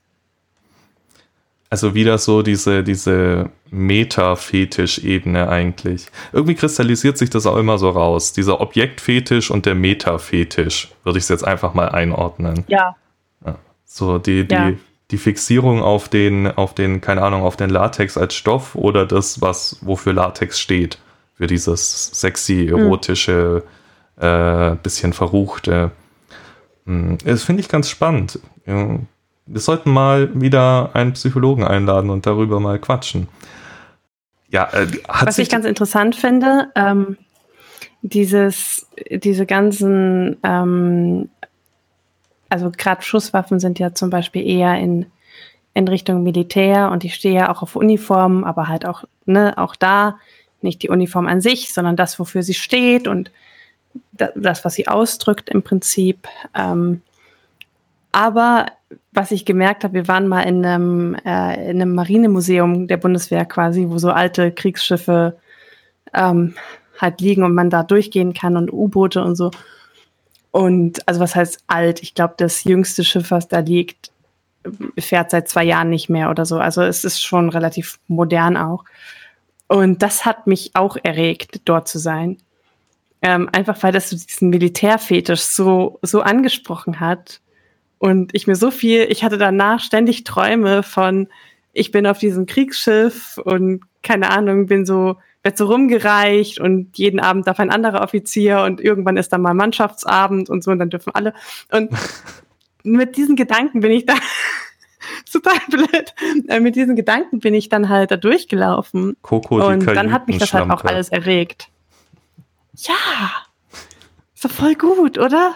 Also 1.71 1.95
wieder 1.95 2.19
so 2.19 2.43
diese, 2.43 2.85
diese 2.85 3.51
Meta-Fetisch-Ebene 3.71 5.49
eigentlich. 5.49 6.07
Irgendwie 6.33 6.55
kristallisiert 6.55 7.19
sich 7.19 7.31
das 7.31 7.47
auch 7.47 7.57
immer 7.57 7.79
so 7.79 7.91
raus. 7.91 8.33
Dieser 8.33 8.61
Objektfetisch 8.61 9.51
und 9.51 9.67
der 9.67 9.75
Meta-Fetisch, 9.75 10.93
würde 11.03 11.19
ich 11.19 11.25
es 11.25 11.31
jetzt 11.31 11.45
einfach 11.45 11.75
mal 11.75 11.89
einordnen. 11.89 12.65
Ja. 12.69 12.95
ja. 13.45 13.59
So 13.85 14.19
die, 14.19 14.47
die, 14.47 14.55
ja. 14.55 14.73
die 15.11 15.19
Fixierung 15.19 15.83
auf 15.83 16.09
den, 16.09 16.47
auf 16.47 16.75
den, 16.75 17.01
keine 17.01 17.23
Ahnung, 17.23 17.43
auf 17.43 17.57
den 17.57 17.71
Latex 17.71 18.17
als 18.17 18.35
Stoff 18.35 18.77
oder 18.77 19.05
das, 19.05 19.41
was, 19.41 19.79
wofür 19.81 20.13
Latex 20.13 20.61
steht. 20.61 20.99
Für 21.35 21.47
dieses 21.47 22.07
sexy, 22.13 22.69
erotische, 22.69 23.65
hm. 24.17 24.25
äh, 24.25 24.77
bisschen 24.83 25.13
verruchte. 25.13 25.91
Hm, 26.87 27.19
das 27.25 27.45
finde 27.45 27.61
ich 27.61 27.69
ganz 27.69 27.89
spannend. 27.89 28.39
Wir 28.65 29.61
sollten 29.61 29.91
mal 29.91 30.41
wieder 30.41 30.91
einen 30.95 31.13
Psychologen 31.13 31.65
einladen 31.65 32.11
und 32.11 32.27
darüber 32.27 32.61
mal 32.61 32.79
quatschen. 32.79 33.29
Ja, 34.49 34.69
äh, 34.73 34.87
Was 35.09 35.39
ich 35.39 35.51
ganz 35.51 35.65
interessant 35.65 36.15
finde, 36.15 36.71
ähm, 36.77 37.17
dieses, 38.03 38.87
diese 39.11 39.47
ganzen, 39.47 40.37
ähm, 40.45 41.29
also 42.49 42.71
gerade 42.71 43.03
Schusswaffen 43.03 43.59
sind 43.59 43.79
ja 43.79 43.95
zum 43.95 44.11
Beispiel 44.11 44.47
eher 44.47 44.79
in, 44.79 45.07
in 45.73 45.89
Richtung 45.89 46.23
Militär 46.23 46.91
und 46.93 47.03
ich 47.03 47.15
stehe 47.15 47.35
ja 47.35 47.51
auch 47.51 47.63
auf 47.63 47.75
Uniformen, 47.75 48.45
aber 48.45 48.69
halt 48.69 48.87
auch, 48.87 49.05
ne, 49.27 49.59
auch 49.59 49.75
da 49.75 50.19
nicht 50.65 50.83
die 50.83 50.89
Uniform 50.89 51.29
an 51.29 51.41
sich, 51.41 51.73
sondern 51.73 51.97
das, 51.97 52.19
wofür 52.19 52.43
sie 52.43 52.55
steht 52.55 53.07
und 53.07 53.31
das, 54.13 54.65
was 54.65 54.75
sie 54.75 54.89
ausdrückt 54.89 55.49
im 55.51 55.63
Prinzip. 55.63 56.27
Ähm, 56.55 57.03
aber 58.11 58.67
was 59.13 59.31
ich 59.31 59.45
gemerkt 59.45 59.85
habe, 59.85 59.95
wir 59.95 60.09
waren 60.09 60.29
mal 60.29 60.43
in 60.43 60.65
einem, 60.65 61.15
äh, 61.25 61.71
in 61.71 61.81
einem 61.81 61.95
Marinemuseum 61.95 62.87
der 62.87 62.97
Bundeswehr 62.97 63.45
quasi, 63.45 63.87
wo 63.89 63.99
so 63.99 64.11
alte 64.11 64.53
Kriegsschiffe 64.53 65.37
ähm, 66.13 66.55
halt 67.01 67.21
liegen 67.21 67.45
und 67.45 67.55
man 67.55 67.71
da 67.71 67.83
durchgehen 67.83 68.35
kann 68.35 68.57
und 68.57 68.73
U-Boote 68.73 69.23
und 69.23 69.37
so. 69.37 69.51
Und 70.51 71.07
also 71.09 71.21
was 71.21 71.35
heißt 71.35 71.65
alt? 71.67 72.03
Ich 72.03 72.15
glaube, 72.15 72.35
das 72.37 72.65
jüngste 72.65 73.03
Schiff, 73.03 73.33
was 73.33 73.49
da 73.49 73.59
liegt, 73.59 74.13
fährt 74.99 75.31
seit 75.31 75.49
zwei 75.49 75.65
Jahren 75.65 75.91
nicht 75.91 76.09
mehr 76.09 76.31
oder 76.31 76.47
so. 76.47 76.59
Also 76.59 76.83
es 76.83 77.05
ist 77.05 77.21
schon 77.21 77.49
relativ 77.49 77.99
modern 78.07 78.57
auch. 78.57 78.85
Und 79.69 80.03
das 80.03 80.25
hat 80.25 80.47
mich 80.47 80.73
auch 80.75 80.97
erregt, 81.03 81.61
dort 81.65 81.89
zu 81.89 81.99
sein. 81.99 82.39
Ähm, 83.23 83.49
einfach 83.53 83.83
weil 83.83 83.93
das 83.93 84.11
so 84.11 84.17
diesen 84.17 84.51
Militärfetisch 84.51 85.41
so, 85.41 85.99
so 86.03 86.21
angesprochen 86.21 87.01
hat. 87.01 87.41
Und 87.99 88.35
ich 88.35 88.47
mir 88.47 88.57
so 88.57 88.71
viel, 88.71 89.07
ich 89.11 89.25
hatte 89.25 89.39
danach 89.39 89.81
ständig 89.81 90.25
Träume 90.25 90.83
von, 90.83 91.29
ich 91.73 91.91
bin 91.91 92.07
auf 92.07 92.19
diesem 92.19 92.45
Kriegsschiff 92.45 93.39
und 93.43 93.81
keine 94.03 94.31
Ahnung, 94.31 94.67
bin 94.67 94.85
so, 94.85 95.17
wird 95.43 95.57
so 95.57 95.67
rumgereicht 95.67 96.61
und 96.61 96.99
jeden 96.99 97.19
Abend 97.19 97.47
darf 97.47 97.61
ein 97.61 97.71
anderer 97.71 98.03
Offizier 98.03 98.63
und 98.63 98.81
irgendwann 98.81 99.17
ist 99.17 99.33
dann 99.33 99.43
mal 99.43 99.55
Mannschaftsabend 99.55 100.51
und 100.51 100.63
so 100.63 100.71
und 100.71 100.79
dann 100.79 100.91
dürfen 100.91 101.15
alle. 101.15 101.33
Und 101.73 101.91
mit 102.85 103.17
diesen 103.17 103.37
Gedanken 103.37 103.81
bin 103.81 103.91
ich 103.91 104.05
da, 104.05 104.15
super 105.29 105.53
blöd, 105.71 106.15
äh, 106.49 106.61
mit 106.61 106.77
diesen 106.77 106.97
Gedanken 106.97 107.41
bin 107.41 107.55
ich 107.55 107.69
dann 107.69 107.89
halt 107.89 108.11
da 108.11 108.17
durchgelaufen. 108.17 109.17
Coco, 109.23 109.67
und 109.67 109.87
dann 109.87 110.13
hat 110.13 110.29
mich 110.29 110.39
das 110.39 110.53
halt 110.55 110.71
auch 110.71 110.85
alles 110.85 111.09
erregt. 111.09 111.69
Ja. 112.77 112.95
Ist 114.35 114.45
doch 114.45 114.51
voll 114.51 114.75
gut, 114.75 115.19
oder? 115.19 115.55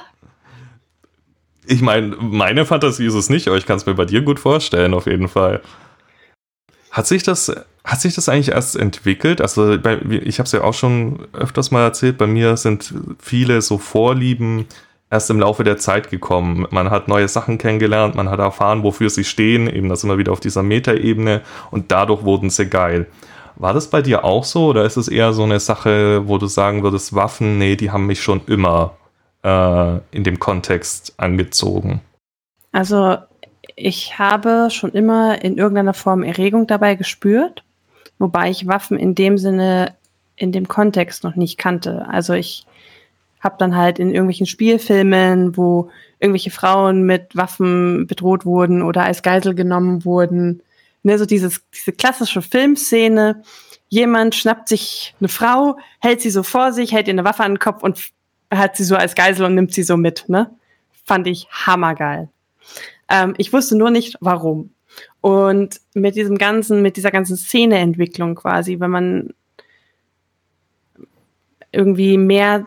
Ich 1.66 1.82
meine, 1.82 2.16
meine 2.16 2.64
Fantasie 2.64 3.06
ist 3.06 3.14
es 3.14 3.28
nicht, 3.28 3.48
aber 3.48 3.58
ich 3.58 3.66
kann 3.66 3.76
es 3.76 3.84
mir 3.84 3.94
bei 3.94 4.06
dir 4.06 4.22
gut 4.22 4.40
vorstellen, 4.40 4.94
auf 4.94 5.06
jeden 5.06 5.28
Fall. 5.28 5.61
Hat 6.90 7.06
sich 7.06 7.22
das, 7.22 7.52
hat 7.84 8.00
sich 8.00 8.14
das 8.14 8.28
eigentlich 8.28 8.52
erst 8.52 8.76
entwickelt? 8.76 9.42
Also, 9.42 9.78
bei, 9.78 10.00
ich 10.24 10.38
habe 10.38 10.46
es 10.46 10.52
ja 10.52 10.62
auch 10.62 10.72
schon 10.72 11.28
öfters 11.34 11.70
mal 11.70 11.82
erzählt, 11.82 12.16
bei 12.16 12.26
mir 12.26 12.56
sind 12.56 12.94
viele 13.18 13.61
so 13.61 13.76
Vorlieben 13.76 14.66
erst 15.11 15.31
im 15.31 15.40
Laufe 15.40 15.64
der 15.64 15.79
Zeit 15.79 16.11
gekommen. 16.11 16.66
Man 16.71 16.90
hat 16.90 17.09
neue 17.09 17.29
Sachen 17.29 17.59
kennengelernt, 17.59 18.14
man 18.14 18.29
hat 18.29 18.38
erfahren, 18.40 18.83
wofür 18.83 19.11
sie 19.11 19.25
stehen, 19.25 19.68
eben 19.68 19.88
das 19.88 20.05
immer 20.05 20.18
wieder 20.18 20.33
auf 20.33 20.40
dieser 20.40 20.62
Metaebene 20.62 21.42
und 21.71 21.90
dadurch 21.90 22.25
wurden 22.25 22.51
sie 22.51 22.68
geil. 22.68 23.07
War 23.57 23.75
das 23.75 23.90
bei 23.90 24.03
dir 24.03 24.25
auch 24.25 24.44
so 24.44 24.66
oder 24.66 24.85
ist 24.85 24.97
es 24.97 25.09
eher 25.09 25.33
so 25.33 25.42
eine 25.42 25.59
Sache, 25.59 26.29
wo 26.29 26.38
du 26.38 26.47
sagen 26.47 26.83
würdest, 26.83 27.14
Waffen, 27.14 27.59
nee, 27.59 27.75
die 27.75 27.90
haben 27.90 28.07
mich 28.07 28.23
schon 28.23 28.40
immer 28.47 28.94
äh, 29.42 29.97
in 30.12 30.23
dem 30.23 30.38
Kontext 30.38 31.14
angezogen? 31.16 32.01
Also 32.71 33.16
ich 33.75 34.18
habe 34.18 34.68
schon 34.71 34.92
immer 34.92 35.42
in 35.42 35.57
irgendeiner 35.59 35.94
Form 35.94 36.23
Erregung 36.23 36.66
dabei 36.68 36.94
gespürt, 36.94 37.64
wobei 38.18 38.51
ich 38.51 38.68
Waffen 38.68 38.97
in 38.99 39.16
dem 39.16 39.38
Sinne, 39.38 39.94
in 40.37 40.53
dem 40.53 40.68
Kontext 40.68 41.25
noch 41.25 41.35
nicht 41.35 41.59
kannte. 41.59 42.07
Also 42.09 42.35
ich 42.35 42.64
habe 43.40 43.57
dann 43.59 43.77
halt 43.77 43.98
in 43.98 44.11
irgendwelchen 44.11 44.46
Spielfilmen, 44.46 45.57
wo 45.57 45.90
irgendwelche 46.18 46.51
Frauen 46.51 47.03
mit 47.03 47.37
Waffen 47.37 48.07
bedroht 48.07 48.44
wurden 48.44 48.83
oder 48.83 49.05
als 49.05 49.22
Geisel 49.22 49.55
genommen 49.55 50.05
wurden, 50.05 50.62
ne, 51.03 51.18
so 51.18 51.27
dieses, 51.27 51.62
diese 51.74 51.92
klassische 51.92 52.42
Filmszene. 52.42 53.42
Jemand 53.88 54.35
schnappt 54.35 54.68
sich 54.68 55.14
eine 55.20 55.29
Frau, 55.29 55.79
hält 56.01 56.20
sie 56.20 56.31
so 56.31 56.42
vor 56.42 56.72
sich, 56.72 56.92
hält 56.92 57.09
ihr 57.09 57.14
eine 57.14 57.24
Waffe 57.24 57.44
an 57.44 57.53
den 57.53 57.59
Kopf 57.59 57.83
und 57.83 58.11
hat 58.51 58.77
sie 58.77 58.85
so 58.85 58.96
als 58.96 59.14
Geisel 59.14 59.46
und 59.46 59.55
nimmt 59.55 59.72
sie 59.72 59.83
so 59.83 59.96
mit, 59.96 60.29
ne? 60.29 60.51
Fand 61.05 61.27
ich 61.27 61.48
hammergeil. 61.51 62.29
Ähm, 63.09 63.35
ich 63.38 63.53
wusste 63.53 63.77
nur 63.77 63.90
nicht, 63.90 64.16
warum. 64.20 64.70
Und 65.20 65.81
mit 65.94 66.16
diesem 66.16 66.38
ganzen, 66.38 66.83
mit 66.83 66.96
dieser 66.96 67.11
ganzen 67.11 67.37
Szeneentwicklung 67.37 68.35
quasi, 68.35 68.79
wenn 68.81 68.90
man 68.90 69.35
irgendwie 71.72 72.18
mehr 72.18 72.66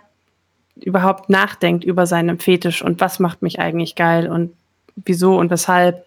überhaupt 0.83 1.29
nachdenkt 1.29 1.83
über 1.83 2.05
seinen 2.05 2.39
Fetisch 2.39 2.81
und 2.81 3.01
was 3.01 3.19
macht 3.19 3.41
mich 3.41 3.59
eigentlich 3.59 3.95
geil 3.95 4.29
und 4.29 4.53
wieso 4.95 5.37
und 5.37 5.49
weshalb, 5.49 6.05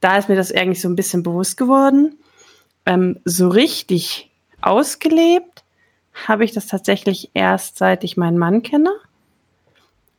da 0.00 0.16
ist 0.16 0.28
mir 0.28 0.36
das 0.36 0.52
eigentlich 0.52 0.80
so 0.80 0.88
ein 0.88 0.96
bisschen 0.96 1.22
bewusst 1.22 1.56
geworden. 1.56 2.16
Ähm, 2.86 3.18
so 3.24 3.48
richtig 3.48 4.30
ausgelebt 4.60 5.64
habe 6.26 6.44
ich 6.44 6.52
das 6.52 6.66
tatsächlich 6.66 7.30
erst 7.34 7.78
seit 7.78 8.04
ich 8.04 8.16
meinen 8.16 8.38
Mann 8.38 8.62
kenne. 8.62 8.90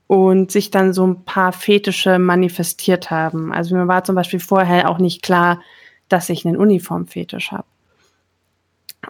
und 0.08 0.52
sich 0.52 0.70
dann 0.70 0.94
so 0.94 1.06
ein 1.06 1.24
paar 1.26 1.52
Fetische 1.52 2.20
manifestiert 2.20 3.10
haben. 3.10 3.52
Also 3.52 3.76
mir 3.76 3.88
war 3.88 4.04
zum 4.04 4.16
Beispiel 4.16 4.40
vorher 4.40 4.90
auch 4.90 5.00
nicht 5.00 5.24
klar, 5.24 5.62
dass 6.10 6.30
ich 6.30 6.46
einen 6.46 6.58
Uniformfetisch 6.58 7.52
habe. 7.52 7.66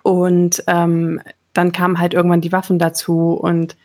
Und 0.04 0.64
ähm, 0.68 1.22
dann 1.54 1.72
kamen 1.72 2.00
halt 2.00 2.14
irgendwann 2.14 2.42
die 2.42 2.52
Waffen 2.52 2.80
dazu 2.80 3.32
und 3.34 3.76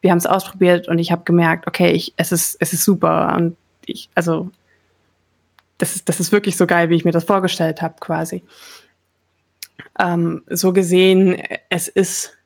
wir 0.00 0.10
haben 0.10 0.18
es 0.18 0.26
ausprobiert 0.26 0.88
und 0.88 0.98
ich 0.98 1.12
habe 1.12 1.24
gemerkt, 1.24 1.66
okay, 1.66 1.90
ich, 1.90 2.14
es 2.16 2.32
ist 2.32 2.56
es 2.60 2.72
ist 2.72 2.84
super 2.84 3.34
und 3.36 3.56
ich 3.86 4.08
also 4.14 4.50
das 5.78 5.96
ist 5.96 6.08
das 6.08 6.20
ist 6.20 6.32
wirklich 6.32 6.56
so 6.56 6.66
geil, 6.66 6.90
wie 6.90 6.96
ich 6.96 7.04
mir 7.04 7.12
das 7.12 7.24
vorgestellt 7.24 7.82
habe, 7.82 7.94
quasi. 8.00 8.42
Ähm, 9.98 10.42
so 10.48 10.72
gesehen, 10.72 11.40
es 11.68 11.88
ist 11.88 12.36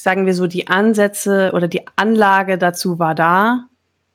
sagen 0.00 0.24
wir 0.24 0.34
so, 0.34 0.46
die 0.46 0.66
Ansätze 0.68 1.50
oder 1.52 1.68
die 1.68 1.86
Anlage 1.96 2.56
dazu 2.56 2.98
war 2.98 3.14
da. 3.14 3.66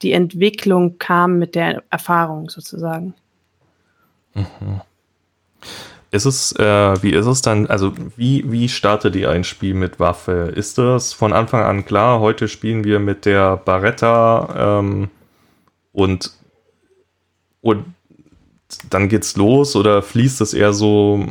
Die 0.02 0.14
Entwicklung 0.14 0.98
kam 0.98 1.38
mit 1.38 1.54
der 1.54 1.84
Erfahrung 1.92 2.50
sozusagen. 2.50 3.14
Mhm. 4.34 4.82
Ist 6.16 6.24
es, 6.24 6.54
äh, 6.54 7.04
wie 7.04 7.10
ist 7.10 7.26
es 7.26 7.42
dann, 7.42 7.68
also 7.68 7.92
wie, 8.16 8.50
wie 8.50 8.70
startet 8.70 9.18
ihr 9.18 9.30
ein 9.32 9.44
Spiel 9.44 9.74
mit 9.74 10.00
Waffe? 10.00 10.54
Ist 10.56 10.78
das 10.78 11.12
von 11.12 11.34
Anfang 11.34 11.64
an 11.64 11.84
klar, 11.84 12.22
heute 12.22 12.48
spielen 12.48 12.86
wir 12.86 13.00
mit 13.00 13.26
der 13.26 13.58
Barretta 13.58 14.80
ähm, 14.80 15.10
und, 15.92 16.32
und 17.60 17.84
dann 18.90 19.10
geht's 19.10 19.36
los 19.36 19.76
oder 19.76 20.02
fließt 20.02 20.40
es 20.40 20.54
eher 20.54 20.72
so, 20.72 21.26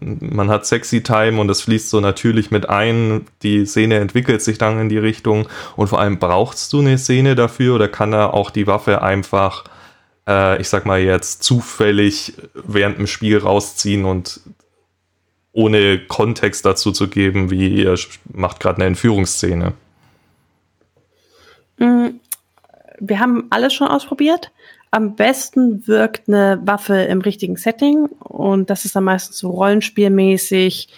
man 0.00 0.50
hat 0.50 0.66
Sexy 0.66 1.04
Time 1.04 1.40
und 1.40 1.48
es 1.48 1.62
fließt 1.62 1.88
so 1.88 2.00
natürlich 2.00 2.50
mit 2.50 2.68
ein, 2.68 3.24
die 3.44 3.66
Szene 3.66 3.98
entwickelt 3.98 4.42
sich 4.42 4.58
dann 4.58 4.80
in 4.80 4.88
die 4.88 4.98
Richtung 4.98 5.48
und 5.76 5.86
vor 5.86 6.00
allem 6.00 6.18
brauchst 6.18 6.72
du 6.72 6.80
eine 6.80 6.98
Szene 6.98 7.36
dafür 7.36 7.76
oder 7.76 7.86
kann 7.86 8.10
da 8.10 8.26
auch 8.26 8.50
die 8.50 8.66
Waffe 8.66 9.00
einfach, 9.00 9.62
äh, 10.28 10.60
ich 10.60 10.68
sag 10.68 10.86
mal 10.86 11.00
jetzt, 11.00 11.42
zufällig 11.42 12.34
während 12.54 12.98
dem 12.98 13.06
Spiel 13.06 13.38
rausziehen 13.38 14.04
und 14.04 14.40
ohne 15.52 15.98
Kontext 16.06 16.64
dazu 16.64 16.92
zu 16.92 17.08
geben, 17.08 17.50
wie 17.50 17.82
ihr 17.82 17.98
macht 18.32 18.60
gerade 18.60 18.76
eine 18.76 18.86
Entführungsszene? 18.86 19.72
Mm, 21.78 22.08
wir 23.00 23.18
haben 23.18 23.46
alles 23.50 23.74
schon 23.74 23.88
ausprobiert 23.88 24.52
am 24.90 25.16
besten 25.16 25.86
wirkt 25.86 26.28
eine 26.28 26.60
Waffe 26.64 26.94
im 26.94 27.20
richtigen 27.20 27.56
Setting 27.56 28.06
und 28.20 28.70
das 28.70 28.84
ist 28.84 28.96
dann 28.96 29.04
meistens 29.04 29.38
so 29.38 29.50
rollenspielmäßig, 29.50 30.88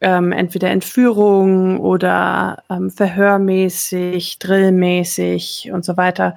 ähm, 0.00 0.32
entweder 0.32 0.70
Entführung 0.70 1.78
oder 1.78 2.62
ähm, 2.68 2.90
Verhörmäßig, 2.90 4.38
Drillmäßig 4.38 5.70
und 5.72 5.84
so 5.84 5.96
weiter. 5.96 6.36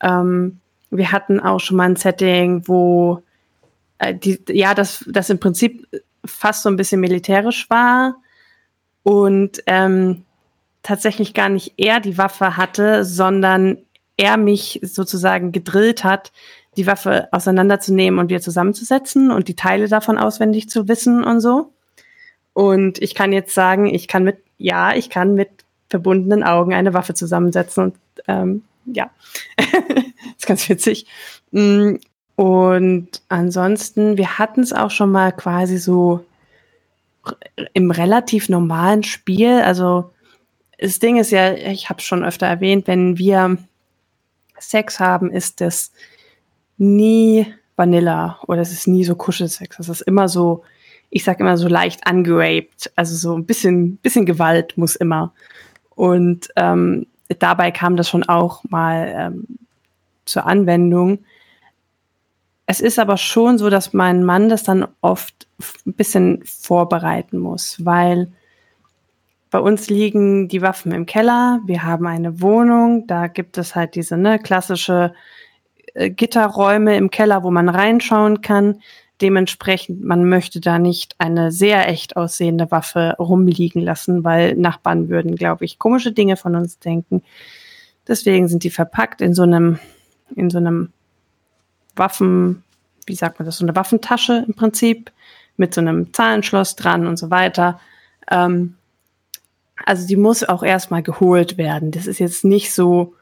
Ähm, 0.00 0.60
wir 0.90 1.12
hatten 1.12 1.40
auch 1.40 1.60
schon 1.60 1.76
mal 1.76 1.88
ein 1.88 1.96
Setting, 1.96 2.66
wo 2.66 3.22
äh, 3.98 4.14
die, 4.14 4.40
ja, 4.48 4.74
das, 4.74 5.04
das 5.08 5.30
im 5.30 5.40
Prinzip 5.40 5.86
fast 6.24 6.62
so 6.62 6.68
ein 6.68 6.76
bisschen 6.76 7.00
militärisch 7.00 7.68
war 7.70 8.16
und 9.02 9.62
ähm, 9.66 10.24
tatsächlich 10.82 11.34
gar 11.34 11.48
nicht 11.48 11.74
er 11.76 12.00
die 12.00 12.18
Waffe 12.18 12.56
hatte, 12.56 13.04
sondern 13.04 13.78
er 14.16 14.36
mich 14.36 14.80
sozusagen 14.82 15.52
gedrillt 15.52 16.04
hat, 16.04 16.32
die 16.76 16.86
Waffe 16.86 17.28
auseinanderzunehmen 17.32 18.20
und 18.20 18.28
wieder 18.28 18.40
zusammenzusetzen 18.40 19.30
und 19.30 19.48
die 19.48 19.56
Teile 19.56 19.88
davon 19.88 20.18
auswendig 20.18 20.68
zu 20.68 20.88
wissen 20.88 21.24
und 21.24 21.40
so. 21.40 21.72
Und 22.52 23.02
ich 23.02 23.14
kann 23.14 23.32
jetzt 23.32 23.54
sagen, 23.54 23.86
ich 23.86 24.08
kann 24.08 24.24
mit, 24.24 24.38
ja, 24.58 24.94
ich 24.94 25.10
kann 25.10 25.34
mit 25.34 25.50
verbundenen 25.88 26.42
Augen 26.42 26.74
eine 26.74 26.94
Waffe 26.94 27.14
zusammensetzen 27.14 27.84
und 27.84 27.96
ähm, 28.28 28.62
ja, 28.86 29.10
ist 30.36 30.46
ganz 30.46 30.68
witzig. 30.68 31.06
Mm, 31.50 31.96
und 32.36 33.08
ansonsten, 33.28 34.18
wir 34.18 34.38
hatten 34.38 34.60
es 34.60 34.72
auch 34.72 34.90
schon 34.90 35.10
mal 35.10 35.32
quasi 35.32 35.78
so 35.78 36.24
im 37.72 37.90
relativ 37.90 38.48
normalen 38.48 39.02
Spiel. 39.02 39.60
Also 39.62 40.12
das 40.78 40.98
Ding 40.98 41.16
ist 41.16 41.30
ja, 41.30 41.54
ich 41.54 41.88
habe 41.88 42.02
schon 42.02 42.24
öfter 42.24 42.46
erwähnt, 42.46 42.86
wenn 42.86 43.18
wir 43.18 43.56
Sex 44.58 45.00
haben, 45.00 45.30
ist 45.30 45.60
das 45.60 45.92
nie 46.78 47.46
Vanilla 47.76 48.38
oder 48.46 48.60
es 48.60 48.72
ist 48.72 48.86
nie 48.86 49.04
so 49.04 49.14
Kuschelsex. 49.14 49.78
Es 49.78 49.88
ist 49.88 50.02
immer 50.02 50.28
so, 50.28 50.62
ich 51.10 51.24
sag 51.24 51.40
immer 51.40 51.56
so 51.56 51.68
leicht 51.68 52.06
angeraped. 52.06 52.92
Also 52.96 53.14
so 53.16 53.36
ein 53.36 53.46
bisschen, 53.46 53.96
bisschen 53.96 54.26
Gewalt 54.26 54.76
muss 54.76 54.96
immer. 54.96 55.32
Und 55.94 56.48
ähm, 56.56 57.06
dabei 57.38 57.70
kam 57.70 57.96
das 57.96 58.08
schon 58.08 58.24
auch 58.24 58.62
mal 58.64 59.12
ähm, 59.16 59.46
zur 60.24 60.46
Anwendung. 60.46 61.24
Es 62.66 62.80
ist 62.80 62.98
aber 62.98 63.16
schon 63.16 63.58
so, 63.58 63.70
dass 63.70 63.92
mein 63.92 64.24
Mann 64.24 64.48
das 64.48 64.64
dann 64.64 64.86
oft 65.00 65.46
ein 65.86 65.94
bisschen 65.94 66.42
vorbereiten 66.44 67.38
muss, 67.38 67.84
weil 67.84 68.32
bei 69.50 69.60
uns 69.60 69.88
liegen 69.88 70.48
die 70.48 70.62
Waffen 70.62 70.92
im 70.92 71.06
Keller. 71.06 71.60
Wir 71.64 71.84
haben 71.84 72.06
eine 72.06 72.40
Wohnung. 72.40 73.06
Da 73.06 73.28
gibt 73.28 73.56
es 73.56 73.74
halt 73.74 73.94
diese 73.94 74.16
ne, 74.16 74.38
klassische 74.38 75.14
äh, 75.94 76.10
Gitterräume 76.10 76.96
im 76.96 77.10
Keller, 77.10 77.42
wo 77.44 77.50
man 77.50 77.68
reinschauen 77.68 78.40
kann. 78.40 78.80
Dementsprechend, 79.20 80.04
man 80.04 80.28
möchte 80.28 80.60
da 80.60 80.78
nicht 80.78 81.14
eine 81.18 81.50
sehr 81.50 81.88
echt 81.88 82.16
aussehende 82.16 82.70
Waffe 82.70 83.14
rumliegen 83.18 83.80
lassen, 83.80 84.24
weil 84.24 84.54
Nachbarn 84.56 85.08
würden, 85.08 85.36
glaube 85.36 85.64
ich, 85.64 85.78
komische 85.78 86.12
Dinge 86.12 86.36
von 86.36 86.54
uns 86.54 86.78
denken. 86.78 87.22
Deswegen 88.06 88.48
sind 88.48 88.62
die 88.62 88.70
verpackt 88.70 89.20
in 89.20 89.34
so 89.34 89.42
einem, 89.42 89.78
in 90.34 90.50
so 90.50 90.58
einem 90.58 90.92
Waffen, 91.96 92.62
wie 93.06 93.14
sagt 93.14 93.38
man 93.38 93.46
das, 93.46 93.58
so 93.58 93.64
eine 93.64 93.74
Waffentasche 93.74 94.44
im 94.46 94.54
Prinzip, 94.54 95.10
mit 95.56 95.72
so 95.72 95.80
einem 95.80 96.12
Zahlenschloss 96.12 96.76
dran 96.76 97.06
und 97.06 97.16
so 97.16 97.30
weiter. 97.30 97.80
Ähm, 98.30 98.74
also 99.84 100.06
die 100.06 100.16
muss 100.16 100.44
auch 100.44 100.62
erstmal 100.62 101.02
geholt 101.02 101.58
werden. 101.58 101.90
Das 101.90 102.06
ist 102.06 102.18
jetzt 102.18 102.44
nicht 102.44 102.72
so, 102.72 103.14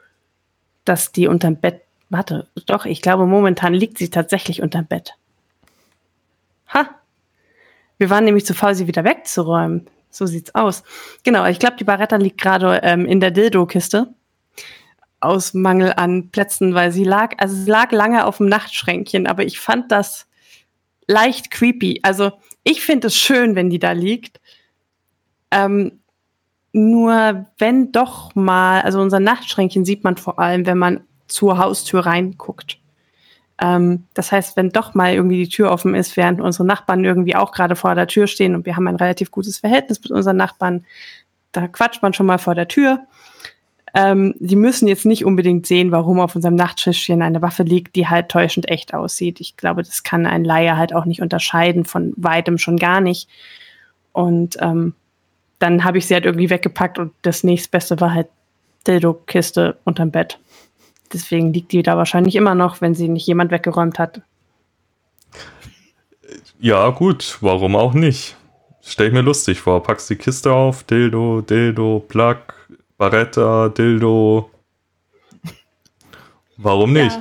dass 0.84 1.12
die 1.12 1.26
unterm 1.26 1.56
Bett. 1.56 1.82
Warte, 2.10 2.46
doch, 2.66 2.84
ich 2.84 3.02
glaube, 3.02 3.26
momentan 3.26 3.74
liegt 3.74 3.98
sie 3.98 4.10
tatsächlich 4.10 4.62
unterm 4.62 4.86
Bett. 4.86 5.14
Ha! 6.74 6.90
Wir 7.98 8.10
waren 8.10 8.24
nämlich 8.24 8.44
zu 8.44 8.54
faul, 8.54 8.74
sie 8.74 8.86
wieder 8.86 9.04
wegzuräumen. 9.04 9.88
So 10.10 10.26
sieht's 10.26 10.54
aus. 10.54 10.82
Genau, 11.22 11.46
ich 11.46 11.58
glaube, 11.58 11.76
die 11.76 11.84
Barretta 11.84 12.16
liegt 12.16 12.40
gerade 12.40 12.80
ähm, 12.82 13.06
in 13.06 13.20
der 13.20 13.30
Dildo-Kiste. 13.30 14.14
Aus 15.20 15.54
Mangel 15.54 15.92
an 15.96 16.30
Plätzen, 16.30 16.74
weil 16.74 16.92
sie 16.92 17.04
lag, 17.04 17.34
also 17.38 17.54
sie 17.54 17.70
lag 17.70 17.92
lange 17.92 18.26
auf 18.26 18.36
dem 18.36 18.46
Nachtschränkchen, 18.46 19.26
aber 19.26 19.44
ich 19.44 19.58
fand 19.58 19.90
das 19.90 20.26
leicht 21.06 21.50
creepy. 21.50 22.00
Also 22.02 22.32
ich 22.62 22.82
finde 22.82 23.06
es 23.06 23.16
schön, 23.16 23.54
wenn 23.54 23.70
die 23.70 23.78
da 23.78 23.92
liegt. 23.92 24.40
Ähm, 25.50 26.00
nur 26.72 27.46
wenn 27.58 27.92
doch 27.92 28.34
mal, 28.34 28.82
also 28.82 29.00
unser 29.00 29.20
Nachtschränkchen 29.20 29.84
sieht 29.84 30.04
man 30.04 30.16
vor 30.16 30.38
allem, 30.38 30.66
wenn 30.66 30.78
man 30.78 31.04
zur 31.28 31.58
Haustür 31.58 32.00
reinguckt. 32.00 32.78
Ähm, 33.60 34.04
das 34.14 34.32
heißt, 34.32 34.56
wenn 34.56 34.70
doch 34.70 34.94
mal 34.94 35.14
irgendwie 35.14 35.44
die 35.44 35.48
Tür 35.48 35.70
offen 35.70 35.94
ist, 35.94 36.16
während 36.16 36.40
unsere 36.40 36.64
Nachbarn 36.64 37.04
irgendwie 37.04 37.36
auch 37.36 37.52
gerade 37.52 37.76
vor 37.76 37.94
der 37.94 38.06
Tür 38.06 38.26
stehen 38.26 38.54
und 38.54 38.66
wir 38.66 38.76
haben 38.76 38.88
ein 38.88 38.96
relativ 38.96 39.30
gutes 39.30 39.58
Verhältnis 39.58 40.02
mit 40.02 40.10
unseren 40.10 40.36
Nachbarn, 40.36 40.84
da 41.52 41.68
quatscht 41.68 42.02
man 42.02 42.12
schon 42.12 42.26
mal 42.26 42.38
vor 42.38 42.54
der 42.54 42.68
Tür. 42.68 43.06
Ähm, 43.96 44.34
die 44.40 44.56
müssen 44.56 44.88
jetzt 44.88 45.06
nicht 45.06 45.24
unbedingt 45.24 45.66
sehen, 45.66 45.92
warum 45.92 46.18
auf 46.18 46.34
unserem 46.34 46.56
Nachttischchen 46.56 47.22
eine 47.22 47.42
Waffe 47.42 47.62
liegt, 47.62 47.94
die 47.94 48.08
halt 48.08 48.28
täuschend 48.28 48.68
echt 48.68 48.92
aussieht. 48.92 49.40
Ich 49.40 49.56
glaube, 49.56 49.84
das 49.84 50.02
kann 50.02 50.26
ein 50.26 50.44
Laie 50.44 50.76
halt 50.76 50.92
auch 50.92 51.04
nicht 51.04 51.22
unterscheiden, 51.22 51.84
von 51.84 52.12
weitem 52.16 52.58
schon 52.58 52.76
gar 52.76 53.00
nicht. 53.00 53.28
Und 54.12 54.56
ähm, 54.60 54.94
dann 55.60 55.84
habe 55.84 55.98
ich 55.98 56.06
sie 56.06 56.14
halt 56.14 56.24
irgendwie 56.24 56.50
weggepackt 56.50 56.98
und 56.98 57.12
das 57.22 57.44
nächstbeste 57.44 58.00
war 58.00 58.12
halt 58.12 58.26
Dildo-Kiste 58.86 59.76
unterm 59.84 60.10
Bett. 60.10 60.40
Deswegen 61.14 61.52
liegt 61.52 61.72
die 61.72 61.82
da 61.82 61.96
wahrscheinlich 61.96 62.34
immer 62.34 62.54
noch, 62.54 62.80
wenn 62.80 62.94
sie 62.94 63.08
nicht 63.08 63.26
jemand 63.26 63.50
weggeräumt 63.50 63.98
hat. 63.98 64.20
Ja, 66.58 66.90
gut, 66.90 67.38
warum 67.40 67.76
auch 67.76 67.94
nicht? 67.94 68.36
Stell 68.82 69.08
ich 69.08 69.12
mir 69.12 69.22
lustig 69.22 69.60
vor. 69.60 69.82
Packst 69.82 70.10
die 70.10 70.16
Kiste 70.16 70.52
auf, 70.52 70.82
Dildo, 70.84 71.40
Dildo, 71.40 72.04
Plug, 72.06 72.36
Barretta, 72.98 73.68
Dildo. 73.68 74.50
Warum 76.56 76.92
nicht? 76.92 77.18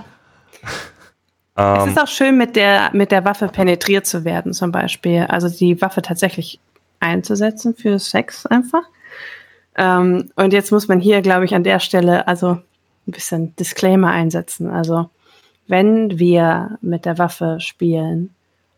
Ja. 1.58 1.84
es 1.86 1.92
ist 1.92 2.00
auch 2.00 2.08
schön, 2.08 2.38
mit 2.38 2.56
der, 2.56 2.90
mit 2.94 3.12
der 3.12 3.24
Waffe 3.26 3.48
penetriert 3.48 4.06
zu 4.06 4.26
werden, 4.26 4.54
zum 4.54 4.72
Beispiel. 4.72 5.22
Also 5.30 5.50
die 5.50 5.82
Waffe 5.82 6.02
tatsächlich 6.02 6.60
einzusetzen 7.00 7.76
für 7.76 8.00
Sex 8.00 8.46
einfach. 8.46 8.84
Ähm, 9.76 10.32
und 10.36 10.54
jetzt 10.54 10.72
muss 10.72 10.88
man 10.88 11.00
hier, 11.00 11.22
glaube 11.22 11.46
ich, 11.46 11.56
an 11.56 11.64
der 11.64 11.80
Stelle 11.80 12.28
also 12.28 12.60
ein 13.08 13.12
bisschen 13.12 13.56
Disclaimer 13.56 14.10
einsetzen. 14.10 14.70
Also 14.70 15.10
wenn 15.68 16.20
wir 16.20 16.78
mit 16.82 17.06
der 17.06 17.18
Waffe 17.18 17.60
spielen, 17.60 18.30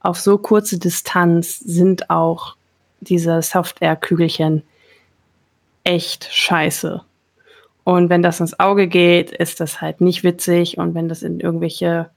auf 0.02 0.20
so 0.20 0.38
kurze 0.38 0.78
Distanz 0.78 1.60
sind 1.60 2.10
auch 2.10 2.56
diese 3.00 3.42
Software-Kügelchen 3.42 4.64
echt 5.84 6.28
scheiße. 6.32 7.02
Und 7.84 8.10
wenn 8.10 8.24
das 8.24 8.40
ins 8.40 8.60
Auge 8.60 8.88
geht, 8.88 9.32
ist 9.32 9.60
das 9.60 9.80
halt 9.82 10.02
nicht 10.02 10.24
witzig. 10.24 10.78
Und 10.78 10.96
wenn 10.96 11.08
das 11.08 11.22
in 11.22 11.40
irgendwelche, 11.40 12.10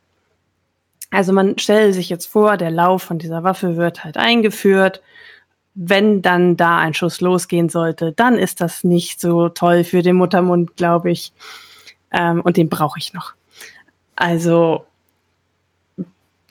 also 1.11 1.33
man 1.33 1.59
stelle 1.59 1.93
sich 1.93 2.09
jetzt 2.09 2.27
vor, 2.27 2.57
der 2.57 2.71
Lauf 2.71 3.03
von 3.03 3.19
dieser 3.19 3.45
Waffe 3.45 3.77
wird 3.77 4.05
halt 4.05 4.17
eingeführt. 4.17 5.03
Wenn 5.75 6.23
dann 6.23 6.57
da 6.57 6.79
ein 6.79 6.95
Schuss 6.95 7.21
losgehen 7.21 7.69
sollte, 7.69 8.13
dann 8.13 8.37
ist 8.37 8.61
das 8.61 8.83
nicht 8.83 9.21
so 9.21 9.49
toll 9.49 9.85
für 9.85 10.03
den 10.03 10.17
Muttermund, 10.17 10.77
glaube 10.77 11.11
ich. 11.11 11.33
Ähm, 12.13 12.41
und 12.41 12.57
den 12.57 12.69
brauche 12.69 12.99
ich 12.99 13.13
noch. 13.13 13.35
Also, 14.17 14.85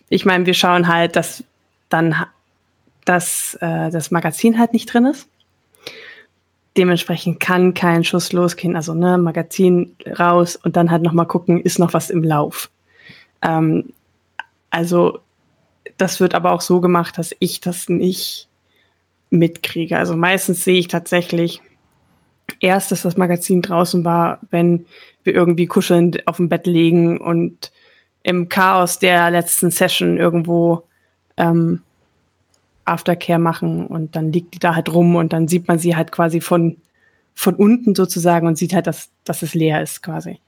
ich 0.09 0.25
meine, 0.25 0.45
wir 0.45 0.53
schauen 0.53 0.87
halt, 0.87 1.15
dass 1.15 1.43
dann 1.89 2.15
dass 3.07 3.57
äh, 3.61 3.89
das 3.89 4.11
Magazin 4.11 4.59
halt 4.59 4.73
nicht 4.73 4.93
drin 4.93 5.05
ist. 5.05 5.29
Dementsprechend 6.75 7.39
kann 7.39 7.73
kein 7.73 8.03
Schuss 8.03 8.33
losgehen. 8.33 8.75
Also 8.75 8.93
ne, 8.93 9.17
Magazin 9.17 9.95
raus 10.19 10.57
und 10.57 10.75
dann 10.75 10.91
halt 10.91 11.03
nochmal 11.03 11.25
gucken, 11.25 11.61
ist 11.61 11.79
noch 11.79 11.93
was 11.93 12.09
im 12.09 12.23
Lauf. 12.23 12.69
Ähm, 13.41 13.93
also 14.69 15.19
das 15.97 16.19
wird 16.19 16.35
aber 16.35 16.51
auch 16.51 16.61
so 16.61 16.81
gemacht, 16.81 17.17
dass 17.17 17.33
ich 17.39 17.61
das 17.61 17.87
nicht 17.87 18.49
mitkriege. 19.29 19.97
Also 19.97 20.15
meistens 20.15 20.63
sehe 20.63 20.77
ich 20.77 20.89
tatsächlich 20.89 21.61
erst, 22.59 22.91
dass 22.91 23.01
das 23.03 23.17
Magazin 23.17 23.61
draußen 23.61 24.03
war, 24.03 24.39
wenn 24.49 24.85
wir 25.23 25.33
irgendwie 25.33 25.67
kuschelnd 25.67 26.27
auf 26.27 26.37
dem 26.37 26.49
Bett 26.49 26.67
liegen 26.67 27.19
und 27.19 27.71
im 28.23 28.49
Chaos 28.49 28.99
der 28.99 29.31
letzten 29.31 29.71
Session 29.71 30.17
irgendwo 30.17 30.83
ähm, 31.37 31.81
Aftercare 32.85 33.39
machen 33.39 33.87
und 33.87 34.15
dann 34.15 34.31
liegt 34.31 34.53
die 34.53 34.59
da 34.59 34.75
halt 34.75 34.91
rum 34.91 35.15
und 35.15 35.33
dann 35.33 35.47
sieht 35.47 35.67
man 35.67 35.79
sie 35.79 35.95
halt 35.95 36.11
quasi 36.11 36.41
von, 36.41 36.77
von 37.35 37.55
unten 37.55 37.95
sozusagen 37.95 38.47
und 38.47 38.57
sieht 38.57 38.73
halt, 38.73 38.87
dass, 38.87 39.09
dass 39.23 39.43
es 39.43 39.53
leer 39.53 39.81
ist 39.81 40.01
quasi. 40.01 40.39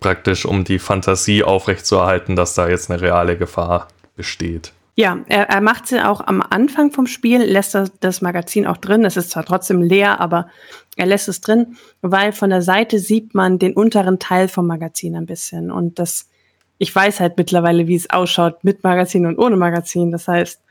Praktisch, 0.00 0.44
um 0.44 0.64
die 0.64 0.78
Fantasie 0.78 1.42
aufrechtzuerhalten, 1.42 2.36
dass 2.36 2.54
da 2.54 2.68
jetzt 2.68 2.90
eine 2.90 3.00
reale 3.00 3.36
Gefahr 3.36 3.88
besteht. 4.14 4.72
Ja, 4.98 5.22
er, 5.28 5.50
er 5.50 5.60
macht 5.60 5.86
sie 5.86 6.00
auch 6.02 6.26
am 6.26 6.40
Anfang 6.40 6.90
vom 6.90 7.06
Spiel, 7.06 7.42
lässt 7.42 7.74
er 7.74 7.90
das 8.00 8.22
Magazin 8.22 8.66
auch 8.66 8.78
drin. 8.78 9.04
Es 9.04 9.18
ist 9.18 9.30
zwar 9.30 9.44
trotzdem 9.44 9.82
leer, 9.82 10.20
aber 10.20 10.48
er 10.96 11.04
lässt 11.04 11.28
es 11.28 11.42
drin, 11.42 11.76
weil 12.00 12.32
von 12.32 12.48
der 12.48 12.62
Seite 12.62 12.98
sieht 12.98 13.34
man 13.34 13.58
den 13.58 13.74
unteren 13.74 14.18
Teil 14.18 14.48
vom 14.48 14.66
Magazin 14.66 15.14
ein 15.14 15.26
bisschen. 15.26 15.70
Und 15.70 15.98
das, 15.98 16.30
ich 16.78 16.94
weiß 16.94 17.20
halt 17.20 17.36
mittlerweile, 17.36 17.86
wie 17.88 17.94
es 17.94 18.08
ausschaut 18.08 18.64
mit 18.64 18.84
Magazin 18.84 19.26
und 19.26 19.38
ohne 19.38 19.56
Magazin. 19.58 20.12
Das 20.12 20.28
heißt, 20.28 20.62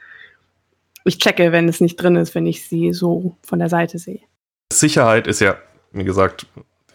ich 1.03 1.19
checke, 1.19 1.51
wenn 1.51 1.69
es 1.69 1.79
nicht 1.79 1.97
drin 1.97 2.15
ist, 2.15 2.33
wenn 2.33 2.47
ich 2.47 2.67
sie 2.67 2.93
so 2.93 3.37
von 3.43 3.59
der 3.59 3.69
Seite 3.69 3.99
sehe. 3.99 4.21
Sicherheit 4.73 5.27
ist 5.27 5.39
ja, 5.39 5.55
wie 5.91 6.03
gesagt, 6.03 6.47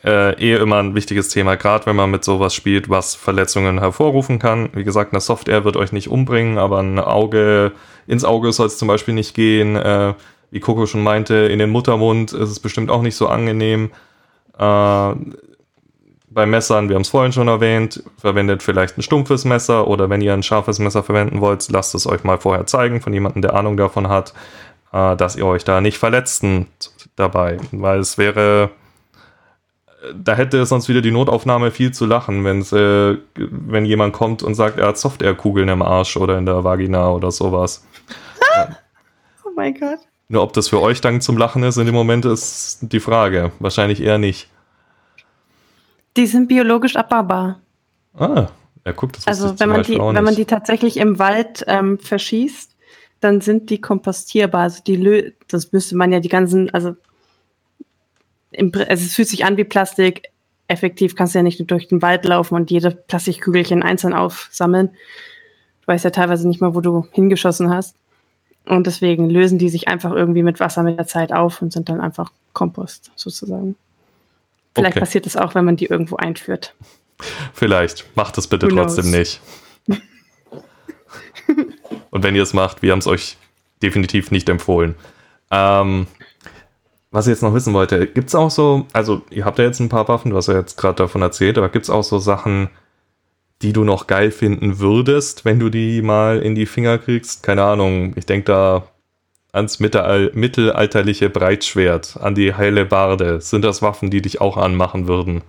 äh, 0.04 0.32
eh 0.34 0.56
immer 0.56 0.78
ein 0.78 0.94
wichtiges 0.94 1.28
Thema, 1.28 1.56
gerade 1.56 1.86
wenn 1.86 1.96
man 1.96 2.10
mit 2.10 2.24
sowas 2.24 2.54
spielt, 2.54 2.88
was 2.88 3.14
Verletzungen 3.14 3.78
hervorrufen 3.80 4.38
kann. 4.38 4.70
Wie 4.72 4.84
gesagt, 4.84 5.12
eine 5.12 5.20
Software 5.20 5.64
wird 5.64 5.76
euch 5.76 5.92
nicht 5.92 6.08
umbringen, 6.08 6.58
aber 6.58 6.78
ein 6.78 6.98
Auge, 6.98 7.72
ins 8.06 8.24
Auge 8.24 8.52
soll 8.52 8.68
es 8.68 8.78
zum 8.78 8.88
Beispiel 8.88 9.14
nicht 9.14 9.34
gehen. 9.34 9.76
Äh, 9.76 10.14
wie 10.50 10.60
Coco 10.60 10.86
schon 10.86 11.02
meinte, 11.02 11.34
in 11.34 11.58
den 11.58 11.70
Muttermund 11.70 12.32
ist 12.32 12.50
es 12.50 12.60
bestimmt 12.60 12.90
auch 12.90 13.02
nicht 13.02 13.14
so 13.14 13.28
angenehm. 13.28 13.90
Äh, 14.58 15.14
bei 16.32 16.46
Messern, 16.46 16.88
wir 16.88 16.94
haben 16.94 17.02
es 17.02 17.08
vorhin 17.08 17.32
schon 17.32 17.48
erwähnt, 17.48 18.04
verwendet 18.16 18.62
vielleicht 18.62 18.96
ein 18.96 19.02
stumpfes 19.02 19.44
Messer 19.44 19.88
oder 19.88 20.08
wenn 20.10 20.20
ihr 20.20 20.32
ein 20.32 20.44
scharfes 20.44 20.78
Messer 20.78 21.02
verwenden 21.02 21.40
wollt, 21.40 21.68
lasst 21.70 21.94
es 21.94 22.06
euch 22.06 22.22
mal 22.22 22.38
vorher 22.38 22.66
zeigen 22.66 23.00
von 23.00 23.12
jemandem, 23.12 23.42
der 23.42 23.54
Ahnung 23.54 23.76
davon 23.76 24.08
hat, 24.08 24.32
äh, 24.92 25.16
dass 25.16 25.36
ihr 25.36 25.46
euch 25.46 25.64
da 25.64 25.80
nicht 25.80 25.98
verletzen 25.98 26.68
dabei, 27.16 27.58
weil 27.72 27.98
es 27.98 28.16
wäre, 28.16 28.70
da 30.14 30.34
hätte 30.34 30.64
sonst 30.66 30.88
wieder 30.88 31.02
die 31.02 31.10
Notaufnahme 31.10 31.70
viel 31.70 31.92
zu 31.92 32.06
lachen, 32.06 32.44
wenn's, 32.44 32.72
äh, 32.72 33.16
wenn 33.36 33.84
jemand 33.84 34.12
kommt 34.12 34.42
und 34.42 34.54
sagt, 34.54 34.78
er 34.78 34.88
hat 34.88 34.98
Softwarekugeln 34.98 35.68
im 35.68 35.82
Arsch 35.82 36.16
oder 36.16 36.38
in 36.38 36.46
der 36.46 36.64
Vagina 36.64 37.10
oder 37.10 37.30
sowas. 37.30 37.86
oh 39.44 39.50
mein 39.54 39.74
Gott. 39.74 39.98
Nur 40.28 40.42
ob 40.42 40.52
das 40.52 40.68
für 40.68 40.80
euch 40.80 41.00
dann 41.00 41.20
zum 41.20 41.36
Lachen 41.36 41.62
ist 41.64 41.76
in 41.76 41.86
dem 41.86 41.94
Moment, 41.94 42.24
ist 42.24 42.78
die 42.82 43.00
Frage. 43.00 43.52
Wahrscheinlich 43.58 44.00
eher 44.00 44.18
nicht. 44.18 44.48
Die 46.16 46.26
sind 46.26 46.48
biologisch 46.48 46.96
abbaubar. 46.96 47.60
Ah, 48.16 48.48
ja, 48.84 48.92
guck, 48.92 49.12
das 49.12 49.26
Also 49.26 49.58
wenn 49.58 49.68
man, 49.68 49.82
die, 49.82 49.98
wenn 49.98 50.24
man 50.24 50.34
die 50.34 50.44
tatsächlich 50.44 50.96
im 50.96 51.18
Wald 51.18 51.64
ähm, 51.66 51.98
verschießt, 51.98 52.76
dann 53.20 53.40
sind 53.40 53.70
die 53.70 53.80
kompostierbar. 53.80 54.62
Also 54.62 54.82
die 54.84 55.34
das 55.48 55.72
müsste 55.72 55.96
man 55.96 56.12
ja 56.12 56.20
die 56.20 56.28
ganzen, 56.28 56.70
also, 56.70 56.94
im, 58.50 58.72
also 58.74 59.04
es 59.04 59.14
fühlt 59.14 59.28
sich 59.28 59.44
an 59.44 59.56
wie 59.56 59.64
Plastik. 59.64 60.28
Effektiv 60.68 61.16
kannst 61.16 61.34
du 61.34 61.40
ja 61.40 61.42
nicht 61.42 61.70
durch 61.70 61.88
den 61.88 62.02
Wald 62.02 62.24
laufen 62.24 62.54
und 62.54 62.70
jede 62.70 62.90
Plastikkügelchen 62.90 63.82
einzeln 63.82 64.12
aufsammeln. 64.12 64.90
Du 65.80 65.86
weißt 65.86 66.04
ja 66.04 66.10
teilweise 66.10 66.46
nicht 66.46 66.60
mal, 66.60 66.74
wo 66.74 66.80
du 66.80 67.06
hingeschossen 67.12 67.70
hast. 67.70 67.96
Und 68.66 68.86
deswegen 68.86 69.28
lösen 69.30 69.58
die 69.58 69.68
sich 69.68 69.88
einfach 69.88 70.12
irgendwie 70.12 70.42
mit 70.42 70.60
Wasser 70.60 70.82
mit 70.82 70.98
der 70.98 71.06
Zeit 71.06 71.32
auf 71.32 71.60
und 71.62 71.72
sind 71.72 71.88
dann 71.88 72.00
einfach 72.00 72.30
Kompost 72.52 73.10
sozusagen. 73.16 73.74
Vielleicht 74.74 74.92
okay. 74.92 75.00
passiert 75.00 75.26
das 75.26 75.36
auch, 75.36 75.54
wenn 75.54 75.64
man 75.64 75.76
die 75.76 75.86
irgendwo 75.86 76.16
einführt. 76.16 76.74
Vielleicht. 77.52 78.04
Macht 78.16 78.38
es 78.38 78.46
bitte 78.46 78.70
Who 78.70 78.76
trotzdem 78.76 79.06
knows? 79.06 79.16
nicht. 79.16 79.40
Und 82.10 82.22
wenn 82.22 82.36
ihr 82.36 82.42
es 82.42 82.52
macht, 82.52 82.82
wir 82.82 82.92
haben 82.92 83.00
es 83.00 83.06
euch 83.06 83.36
definitiv 83.82 84.30
nicht 84.30 84.48
empfohlen. 84.48 84.94
Ähm, 85.50 86.06
was 87.10 87.26
ich 87.26 87.32
jetzt 87.32 87.42
noch 87.42 87.54
wissen 87.54 87.74
wollte, 87.74 88.06
gibt 88.06 88.28
es 88.28 88.34
auch 88.34 88.50
so, 88.50 88.86
also 88.92 89.22
ihr 89.30 89.44
habt 89.44 89.58
ja 89.58 89.64
jetzt 89.64 89.80
ein 89.80 89.88
paar 89.88 90.08
Waffen, 90.08 90.30
du 90.30 90.36
hast 90.36 90.46
ja 90.46 90.54
jetzt 90.54 90.76
gerade 90.76 90.96
davon 90.96 91.22
erzählt, 91.22 91.58
aber 91.58 91.68
gibt 91.68 91.84
es 91.84 91.90
auch 91.90 92.04
so 92.04 92.18
Sachen, 92.18 92.70
die 93.62 93.72
du 93.72 93.84
noch 93.84 94.06
geil 94.06 94.30
finden 94.30 94.78
würdest, 94.78 95.44
wenn 95.44 95.58
du 95.58 95.68
die 95.68 96.02
mal 96.02 96.40
in 96.40 96.54
die 96.54 96.66
Finger 96.66 96.98
kriegst? 96.98 97.42
Keine 97.42 97.64
Ahnung, 97.64 98.14
ich 98.16 98.26
denke 98.26 98.44
da 98.44 98.84
ans 99.52 99.80
Mittel 99.80 100.30
mittelalterliche 100.34 101.28
Breitschwert, 101.28 102.16
an 102.20 102.34
die 102.34 102.54
heile 102.54 102.86
Barde. 102.86 103.40
Sind 103.40 103.64
das 103.64 103.82
Waffen, 103.82 104.10
die 104.10 104.22
dich 104.22 104.40
auch 104.40 104.56
anmachen 104.56 105.08
würden? 105.08 105.42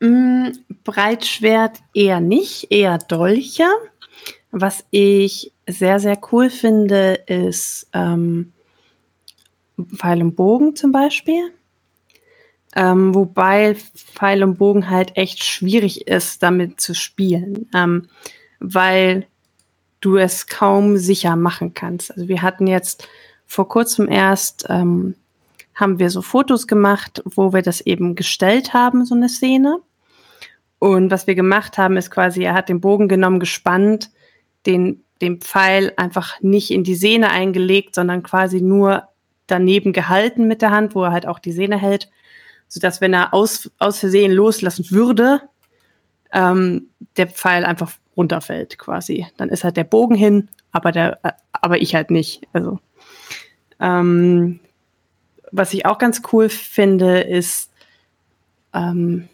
Mm, 0.00 0.50
Breitschwert 0.84 1.78
eher 1.92 2.20
nicht, 2.20 2.70
eher 2.70 2.98
Dolche. 2.98 3.66
Was 4.50 4.84
ich 4.90 5.52
sehr, 5.66 5.98
sehr 5.98 6.18
cool 6.32 6.50
finde, 6.50 7.14
ist 7.26 7.88
ähm, 7.92 8.52
Pfeil 9.86 10.22
und 10.22 10.36
Bogen 10.36 10.76
zum 10.76 10.92
Beispiel. 10.92 11.52
Ähm, 12.76 13.14
wobei 13.14 13.74
Pfeil 13.74 14.44
und 14.44 14.58
Bogen 14.58 14.90
halt 14.90 15.16
echt 15.16 15.42
schwierig 15.42 16.06
ist, 16.06 16.42
damit 16.42 16.80
zu 16.80 16.94
spielen. 16.94 17.68
Ähm, 17.74 18.08
weil 18.60 19.26
du 20.00 20.16
es 20.16 20.46
kaum 20.46 20.96
sicher 20.96 21.36
machen 21.36 21.74
kannst. 21.74 22.12
Also 22.12 22.28
wir 22.28 22.42
hatten 22.42 22.66
jetzt 22.66 23.08
vor 23.46 23.68
kurzem 23.68 24.08
erst, 24.08 24.66
ähm, 24.68 25.14
haben 25.74 25.98
wir 25.98 26.10
so 26.10 26.22
Fotos 26.22 26.66
gemacht, 26.66 27.22
wo 27.24 27.52
wir 27.52 27.62
das 27.62 27.80
eben 27.80 28.14
gestellt 28.14 28.74
haben, 28.74 29.04
so 29.04 29.14
eine 29.14 29.28
Szene. 29.28 29.78
Und 30.78 31.10
was 31.10 31.26
wir 31.26 31.34
gemacht 31.34 31.78
haben, 31.78 31.96
ist 31.96 32.10
quasi, 32.10 32.42
er 32.42 32.54
hat 32.54 32.68
den 32.68 32.80
Bogen 32.80 33.08
genommen, 33.08 33.40
gespannt, 33.40 34.10
den, 34.66 35.02
den 35.20 35.40
Pfeil 35.40 35.92
einfach 35.96 36.40
nicht 36.40 36.70
in 36.70 36.84
die 36.84 36.94
Sehne 36.94 37.30
eingelegt, 37.30 37.94
sondern 37.94 38.22
quasi 38.22 38.60
nur 38.60 39.08
daneben 39.48 39.92
gehalten 39.92 40.46
mit 40.46 40.62
der 40.62 40.70
Hand, 40.70 40.94
wo 40.94 41.02
er 41.02 41.12
halt 41.12 41.26
auch 41.26 41.40
die 41.40 41.52
Sehne 41.52 41.78
hält, 41.78 42.08
sodass 42.68 43.00
wenn 43.00 43.14
er 43.14 43.34
aus, 43.34 43.70
aus 43.78 43.98
Versehen 43.98 44.32
loslassen 44.32 44.90
würde, 44.90 45.42
ähm, 46.32 46.88
der 47.16 47.26
Pfeil 47.26 47.64
einfach 47.64 47.92
runterfällt 48.16 48.78
quasi. 48.78 49.26
Dann 49.36 49.48
ist 49.48 49.64
halt 49.64 49.76
der 49.76 49.84
Bogen 49.84 50.14
hin, 50.14 50.48
aber 50.70 50.92
der, 50.92 51.18
äh, 51.24 51.32
aber 51.52 51.80
ich 51.80 51.94
halt 51.94 52.10
nicht. 52.10 52.46
Also 52.52 52.78
ähm, 53.80 54.60
was 55.50 55.72
ich 55.72 55.86
auch 55.86 55.98
ganz 55.98 56.22
cool 56.32 56.48
finde, 56.48 57.20
ist 57.20 57.70
ähm, 58.74 59.28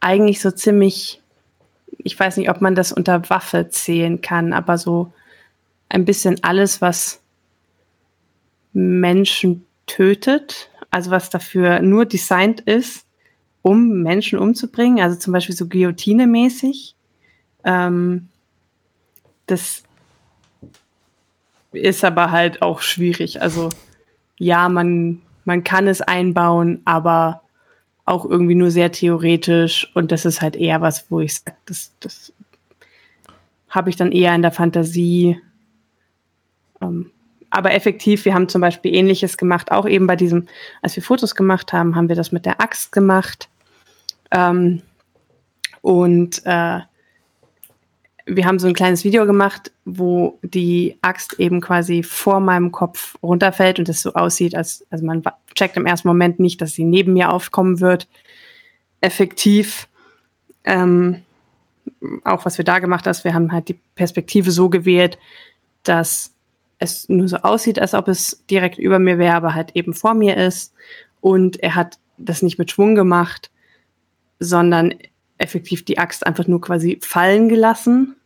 eigentlich 0.00 0.40
so 0.40 0.50
ziemlich, 0.50 1.20
ich 1.98 2.18
weiß 2.18 2.36
nicht, 2.36 2.50
ob 2.50 2.60
man 2.60 2.74
das 2.74 2.92
unter 2.92 3.28
Waffe 3.28 3.68
zählen 3.68 4.20
kann, 4.20 4.52
aber 4.52 4.78
so 4.78 5.12
ein 5.88 6.04
bisschen 6.04 6.42
alles, 6.42 6.80
was 6.80 7.20
Menschen 8.72 9.64
tötet, 9.86 10.70
also 10.90 11.10
was 11.10 11.30
dafür 11.30 11.80
nur 11.80 12.06
designt 12.06 12.60
ist, 12.60 13.06
um 13.62 14.02
Menschen 14.02 14.38
umzubringen, 14.38 15.00
also 15.00 15.18
zum 15.18 15.32
Beispiel 15.32 15.54
so 15.54 15.66
Guillotine-mäßig. 15.66 16.94
Ähm, 17.64 18.28
das 19.46 19.82
ist 21.72 22.04
aber 22.04 22.30
halt 22.30 22.62
auch 22.62 22.80
schwierig. 22.80 23.42
Also 23.42 23.68
ja, 24.38 24.68
man, 24.68 25.20
man 25.44 25.64
kann 25.64 25.88
es 25.88 26.00
einbauen, 26.00 26.80
aber 26.84 27.42
auch 28.04 28.24
irgendwie 28.24 28.54
nur 28.54 28.70
sehr 28.70 28.90
theoretisch. 28.90 29.90
Und 29.94 30.12
das 30.12 30.24
ist 30.24 30.40
halt 30.40 30.56
eher 30.56 30.80
was, 30.80 31.10
wo 31.10 31.20
ich 31.20 31.34
sage, 31.34 31.56
das, 31.66 31.92
das 32.00 32.32
habe 33.68 33.90
ich 33.90 33.96
dann 33.96 34.12
eher 34.12 34.34
in 34.34 34.42
der 34.42 34.52
Fantasie. 34.52 35.38
Ähm, 36.80 37.10
aber 37.50 37.72
effektiv, 37.72 38.24
wir 38.24 38.34
haben 38.34 38.48
zum 38.48 38.60
Beispiel 38.60 38.94
ähnliches 38.94 39.36
gemacht, 39.36 39.72
auch 39.72 39.86
eben 39.86 40.06
bei 40.06 40.16
diesem, 40.16 40.46
als 40.82 40.96
wir 40.96 41.02
Fotos 41.02 41.34
gemacht 41.34 41.72
haben, 41.72 41.96
haben 41.96 42.08
wir 42.08 42.16
das 42.16 42.32
mit 42.32 42.44
der 42.44 42.60
Axt 42.60 42.92
gemacht. 42.92 43.48
Ähm, 44.30 44.82
und 45.80 46.42
äh, 46.44 46.80
wir 48.26 48.44
haben 48.44 48.58
so 48.58 48.68
ein 48.68 48.74
kleines 48.74 49.04
Video 49.04 49.24
gemacht, 49.24 49.72
wo 49.86 50.38
die 50.42 50.98
Axt 51.00 51.38
eben 51.40 51.60
quasi 51.60 52.02
vor 52.02 52.40
meinem 52.40 52.70
Kopf 52.72 53.16
runterfällt 53.22 53.78
und 53.78 53.88
es 53.88 54.02
so 54.02 54.12
aussieht, 54.12 54.54
als 54.54 54.86
also 54.90 55.06
man 55.06 55.22
checkt 55.54 55.76
im 55.76 55.86
ersten 55.86 56.08
Moment 56.08 56.38
nicht, 56.38 56.60
dass 56.60 56.72
sie 56.72 56.84
neben 56.84 57.14
mir 57.14 57.32
aufkommen 57.32 57.80
wird. 57.80 58.06
Effektiv. 59.00 59.88
Ähm, 60.64 61.22
auch 62.24 62.44
was 62.44 62.58
wir 62.58 62.66
da 62.66 62.80
gemacht 62.80 63.06
haben, 63.06 63.24
wir 63.24 63.34
haben 63.34 63.52
halt 63.52 63.68
die 63.68 63.80
Perspektive 63.94 64.50
so 64.50 64.68
gewählt, 64.68 65.18
dass 65.84 66.34
es 66.78 67.08
nur 67.08 67.28
so 67.28 67.38
aussieht, 67.38 67.78
als 67.78 67.94
ob 67.94 68.08
es 68.08 68.44
direkt 68.50 68.78
über 68.78 68.98
mir 68.98 69.18
wäre, 69.18 69.34
aber 69.34 69.54
halt 69.54 69.74
eben 69.74 69.94
vor 69.94 70.14
mir 70.14 70.36
ist. 70.36 70.72
Und 71.20 71.60
er 71.62 71.74
hat 71.74 71.98
das 72.16 72.42
nicht 72.42 72.58
mit 72.58 72.70
Schwung 72.70 72.94
gemacht, 72.94 73.50
sondern 74.38 74.94
effektiv 75.38 75.84
die 75.84 75.98
Axt 75.98 76.26
einfach 76.26 76.46
nur 76.46 76.60
quasi 76.60 76.98
fallen 77.02 77.48
gelassen. 77.48 78.16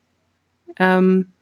Ähm, 0.78 1.32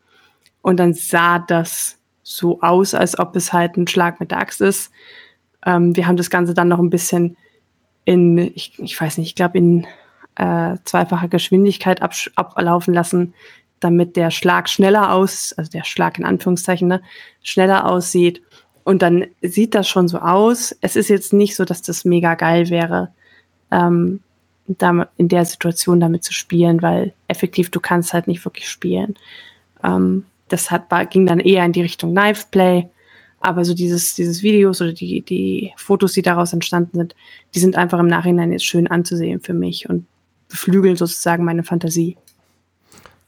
und 0.62 0.78
dann 0.78 0.94
sah 0.94 1.38
das 1.38 1.98
so 2.22 2.61
aus, 2.61 2.94
als 2.94 3.18
ob 3.18 3.34
es 3.34 3.52
halt 3.52 3.76
ein 3.76 3.88
Schlag 3.88 4.20
mit 4.20 4.30
der 4.30 4.38
Axt 4.38 4.61
ist. 4.61 4.92
Ähm, 5.64 5.96
wir 5.96 6.06
haben 6.06 6.16
das 6.16 6.30
Ganze 6.30 6.54
dann 6.54 6.68
noch 6.68 6.78
ein 6.78 6.90
bisschen 6.90 7.36
in, 8.04 8.38
ich, 8.38 8.78
ich 8.78 9.00
weiß 9.00 9.18
nicht, 9.18 9.28
ich 9.28 9.34
glaube 9.34 9.58
in 9.58 9.86
äh, 10.36 10.76
zweifacher 10.84 11.28
Geschwindigkeit 11.28 12.00
ablaufen 12.02 12.94
lassen, 12.94 13.34
damit 13.81 14.16
der 14.16 14.31
Schlag 14.31 14.68
schneller 14.68 15.12
aus, 15.12 15.53
also 15.57 15.70
der 15.70 15.85
Schlag 15.85 16.18
in 16.18 16.24
Anführungszeichen, 16.24 16.89
ne, 16.89 17.03
schneller 17.43 17.87
aussieht. 17.87 18.43
Und 18.85 19.03
dann 19.03 19.26
sieht 19.43 19.74
das 19.74 19.89
schon 19.89 20.09
so 20.09 20.18
aus. 20.18 20.76
Es 20.81 20.97
ist 20.97 21.09
jetzt 21.09 21.33
nicht 21.33 21.57
so, 21.57 21.64
dass 21.64 21.83
das 21.83 22.05
mega 22.05 22.35
geil 22.35 22.70
wäre, 22.70 23.09
ähm, 23.70 24.20
da 24.66 25.09
in 25.16 25.28
der 25.28 25.45
Situation 25.45 26.01
damit 26.01 26.24
zu 26.24 26.33
spielen, 26.33 26.83
weil 26.83 27.12
effektiv 27.28 27.70
du 27.70 27.81
kannst 27.81 28.12
halt 28.12 28.28
nicht 28.28 28.45
wirklich 28.45 28.68
spielen. 28.68 29.14
Ähm, 29.83 30.24
das 30.49 30.70
hat, 30.70 30.89
ging 31.11 31.26
dann 31.26 31.41
eher 31.41 31.64
in 31.64 31.72
die 31.72 31.83
Richtung 31.83 32.12
Knife 32.12 32.47
Play. 32.51 32.89
Aber 33.41 33.64
so 33.64 33.72
dieses, 33.72 34.14
dieses 34.14 34.43
Videos 34.43 34.83
oder 34.83 34.93
die, 34.93 35.22
die 35.22 35.72
Fotos, 35.76 36.12
die 36.12 36.22
daraus 36.22 36.53
entstanden 36.53 36.99
sind, 36.99 37.14
die 37.55 37.61
sind 37.61 37.74
einfach 37.74 37.99
im 37.99 38.07
Nachhinein 38.07 38.53
jetzt 38.53 38.66
schön 38.66 38.87
anzusehen 38.87 39.41
für 39.41 39.55
mich 39.55 39.89
und 39.89 40.07
beflügeln 40.49 40.97
sozusagen 40.97 41.45
meine 41.45 41.62
Fantasie. 41.62 42.18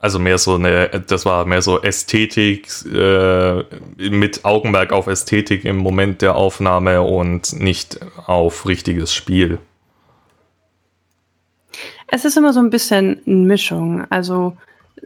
Also 0.02 0.18
mehr 0.18 0.36
so 0.36 0.56
eine, 0.56 0.88
das 1.06 1.24
war 1.24 1.46
mehr 1.46 1.62
so 1.62 1.80
Ästhetik, 1.80 2.66
äh, 2.92 3.62
mit 4.10 4.44
Augenmerk 4.44 4.92
auf 4.92 5.06
Ästhetik 5.06 5.64
im 5.64 5.76
Moment 5.76 6.22
der 6.22 6.34
Aufnahme 6.34 7.02
und 7.02 7.52
nicht 7.60 8.00
auf 8.26 8.66
richtiges 8.66 9.14
Spiel. 9.14 9.60
Es 12.08 12.24
ist 12.24 12.36
immer 12.36 12.52
so 12.52 12.58
ein 12.58 12.70
bisschen 12.70 13.22
eine 13.24 13.36
Mischung. 13.36 14.04
Also 14.10 14.56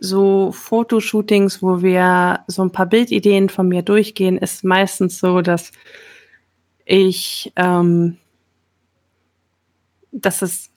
so 0.00 0.50
Fotoshootings, 0.52 1.62
wo 1.62 1.82
wir 1.82 2.40
so 2.46 2.62
ein 2.62 2.72
paar 2.72 2.86
Bildideen 2.86 3.50
von 3.50 3.68
mir 3.68 3.82
durchgehen, 3.82 4.38
ist 4.38 4.64
meistens 4.64 5.18
so, 5.18 5.42
dass 5.42 5.72
ich, 6.86 7.52
ähm, 7.56 8.16
dass 10.10 10.40
es 10.40 10.70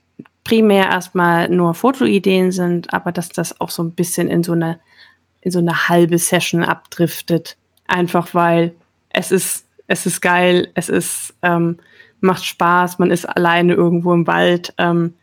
primär 0.50 0.86
erstmal 0.86 1.48
nur 1.48 1.76
Fotoideen 1.76 2.52
sind, 2.52 2.92
aber 2.92 3.12
dass 3.12 3.30
das 3.30 3.62
auch 3.62 3.70
so 3.70 3.84
ein 3.84 3.92
bisschen 3.92 4.28
in 4.28 4.44
so 4.44 4.54
eine, 4.54 4.80
in 5.42 5.52
so 5.52 5.60
eine 5.60 5.88
halbe 5.88 6.18
Session 6.18 6.64
abdriftet. 6.64 7.56
Einfach 7.88 8.34
weil 8.34 8.74
es 9.10 9.32
ist, 9.32 9.68
es 9.88 10.06
ist 10.08 10.22
geil, 10.22 10.70
es 10.74 10.90
ist, 10.90 11.36
ähm, 11.44 11.78
macht 12.20 12.44
Spaß, 12.46 12.98
man 12.98 13.12
ist 13.12 13.26
alleine 13.26 13.74
irgendwo 13.74 14.12
im 14.14 14.26
Wald. 14.26 14.74
Ähm, 14.80 15.14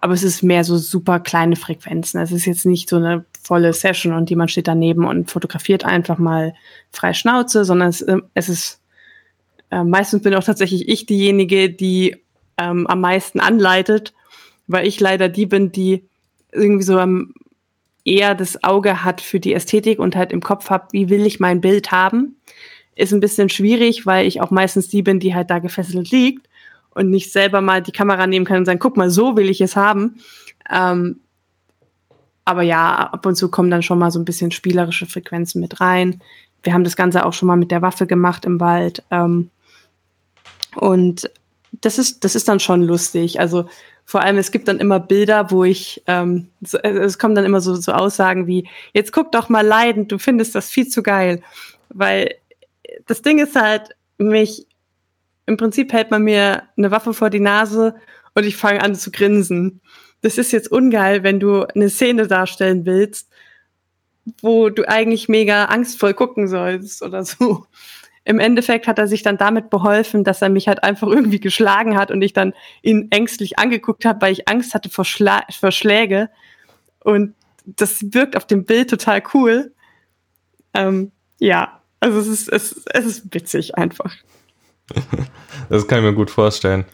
aber 0.00 0.14
es 0.14 0.22
ist 0.22 0.42
mehr 0.42 0.64
so 0.64 0.78
super 0.78 1.20
kleine 1.20 1.56
Frequenzen. 1.56 2.20
Es 2.20 2.32
ist 2.32 2.46
jetzt 2.46 2.64
nicht 2.64 2.88
so 2.88 2.96
eine 2.96 3.24
volle 3.42 3.72
Session 3.72 4.14
und 4.14 4.30
jemand 4.30 4.50
steht 4.50 4.68
daneben 4.68 5.04
und 5.04 5.30
fotografiert 5.30 5.84
einfach 5.84 6.18
mal 6.18 6.54
frei 6.90 7.12
Schnauze, 7.12 7.64
sondern 7.66 7.88
es, 7.90 8.06
ähm, 8.06 8.24
es 8.34 8.48
ist 8.48 8.80
äh, 9.70 9.84
meistens 9.84 10.22
bin 10.22 10.34
auch 10.34 10.44
tatsächlich 10.44 10.88
ich 10.88 11.04
diejenige, 11.06 11.70
die 11.70 12.22
ähm, 12.58 12.86
am 12.86 13.00
meisten 13.00 13.40
anleitet, 13.40 14.14
weil 14.66 14.86
ich 14.86 15.00
leider 15.00 15.28
die 15.28 15.46
bin, 15.46 15.72
die 15.72 16.04
irgendwie 16.52 16.84
so 16.84 16.98
ähm, 16.98 17.34
eher 18.04 18.34
das 18.34 18.62
Auge 18.62 19.04
hat 19.04 19.20
für 19.20 19.40
die 19.40 19.52
Ästhetik 19.52 19.98
und 19.98 20.16
halt 20.16 20.32
im 20.32 20.40
Kopf 20.40 20.70
habe, 20.70 20.86
wie 20.92 21.08
will 21.08 21.26
ich 21.26 21.40
mein 21.40 21.60
Bild 21.60 21.90
haben. 21.90 22.36
Ist 22.94 23.12
ein 23.12 23.20
bisschen 23.20 23.48
schwierig, 23.48 24.06
weil 24.06 24.26
ich 24.26 24.40
auch 24.40 24.50
meistens 24.50 24.88
die 24.88 25.02
bin, 25.02 25.20
die 25.20 25.34
halt 25.34 25.50
da 25.50 25.58
gefesselt 25.58 26.10
liegt 26.10 26.48
und 26.90 27.10
nicht 27.10 27.30
selber 27.30 27.60
mal 27.60 27.82
die 27.82 27.92
Kamera 27.92 28.26
nehmen 28.26 28.46
kann 28.46 28.58
und 28.58 28.64
sagen, 28.64 28.78
guck 28.78 28.96
mal, 28.96 29.10
so 29.10 29.36
will 29.36 29.50
ich 29.50 29.60
es 29.60 29.76
haben. 29.76 30.18
Ähm, 30.72 31.20
aber 32.46 32.62
ja, 32.62 33.10
ab 33.12 33.26
und 33.26 33.34
zu 33.34 33.50
kommen 33.50 33.70
dann 33.70 33.82
schon 33.82 33.98
mal 33.98 34.10
so 34.10 34.20
ein 34.20 34.24
bisschen 34.24 34.52
spielerische 34.52 35.06
Frequenzen 35.06 35.60
mit 35.60 35.80
rein. 35.80 36.22
Wir 36.62 36.72
haben 36.72 36.84
das 36.84 36.96
Ganze 36.96 37.26
auch 37.26 37.32
schon 37.32 37.48
mal 37.48 37.56
mit 37.56 37.70
der 37.72 37.82
Waffe 37.82 38.06
gemacht 38.06 38.44
im 38.44 38.60
Wald. 38.60 39.02
Ähm, 39.10 39.50
und 40.76 41.28
das 41.80 41.98
ist, 41.98 42.24
das 42.24 42.34
ist 42.34 42.48
dann 42.48 42.60
schon 42.60 42.82
lustig. 42.82 43.40
Also 43.40 43.68
vor 44.04 44.22
allem, 44.22 44.38
es 44.38 44.52
gibt 44.52 44.68
dann 44.68 44.78
immer 44.78 45.00
Bilder, 45.00 45.50
wo 45.50 45.64
ich, 45.64 46.02
ähm, 46.06 46.48
so, 46.62 46.78
äh, 46.78 46.90
es 46.90 47.18
kommen 47.18 47.34
dann 47.34 47.44
immer 47.44 47.60
so, 47.60 47.74
so 47.74 47.92
Aussagen 47.92 48.46
wie, 48.46 48.68
jetzt 48.92 49.12
guck 49.12 49.32
doch 49.32 49.48
mal 49.48 49.66
leidend, 49.66 50.12
du 50.12 50.18
findest 50.18 50.54
das 50.54 50.70
viel 50.70 50.88
zu 50.88 51.02
geil. 51.02 51.42
Weil 51.88 52.34
das 53.06 53.22
Ding 53.22 53.38
ist 53.38 53.56
halt, 53.56 53.96
mich, 54.18 54.66
im 55.46 55.56
Prinzip 55.56 55.92
hält 55.92 56.10
man 56.10 56.22
mir 56.22 56.62
eine 56.76 56.90
Waffe 56.90 57.14
vor 57.14 57.30
die 57.30 57.40
Nase 57.40 57.94
und 58.34 58.44
ich 58.44 58.56
fange 58.56 58.82
an 58.82 58.94
zu 58.94 59.10
grinsen. 59.10 59.80
Das 60.22 60.38
ist 60.38 60.52
jetzt 60.52 60.70
ungeil, 60.70 61.22
wenn 61.22 61.40
du 61.40 61.64
eine 61.64 61.90
Szene 61.90 62.26
darstellen 62.26 62.86
willst, 62.86 63.28
wo 64.40 64.70
du 64.70 64.88
eigentlich 64.88 65.28
mega 65.28 65.66
angstvoll 65.66 66.14
gucken 66.14 66.48
sollst 66.48 67.02
oder 67.02 67.24
so 67.24 67.66
im 68.26 68.40
Endeffekt 68.40 68.88
hat 68.88 68.98
er 68.98 69.06
sich 69.06 69.22
dann 69.22 69.38
damit 69.38 69.70
beholfen, 69.70 70.24
dass 70.24 70.42
er 70.42 70.48
mich 70.48 70.66
halt 70.66 70.82
einfach 70.82 71.06
irgendwie 71.10 71.40
geschlagen 71.40 71.96
hat 71.96 72.10
und 72.10 72.20
ich 72.20 72.32
dann 72.32 72.52
ihn 72.82 73.08
ängstlich 73.10 73.58
angeguckt 73.58 74.04
habe, 74.04 74.20
weil 74.20 74.32
ich 74.32 74.48
Angst 74.48 74.74
hatte 74.74 74.90
vor, 74.90 75.04
Schla 75.04 75.44
vor 75.50 75.70
Schläge. 75.70 76.28
Und 77.00 77.34
das 77.64 78.12
wirkt 78.12 78.36
auf 78.36 78.46
dem 78.46 78.64
Bild 78.64 78.90
total 78.90 79.22
cool. 79.32 79.72
Ähm, 80.74 81.12
ja, 81.38 81.80
also 82.00 82.18
es 82.18 82.26
ist, 82.26 82.48
es, 82.48 82.84
es 82.86 83.06
ist 83.06 83.34
witzig 83.34 83.76
einfach. 83.76 84.12
das 85.68 85.86
kann 85.86 85.98
ich 85.98 86.04
mir 86.04 86.14
gut 86.14 86.30
vorstellen. 86.30 86.84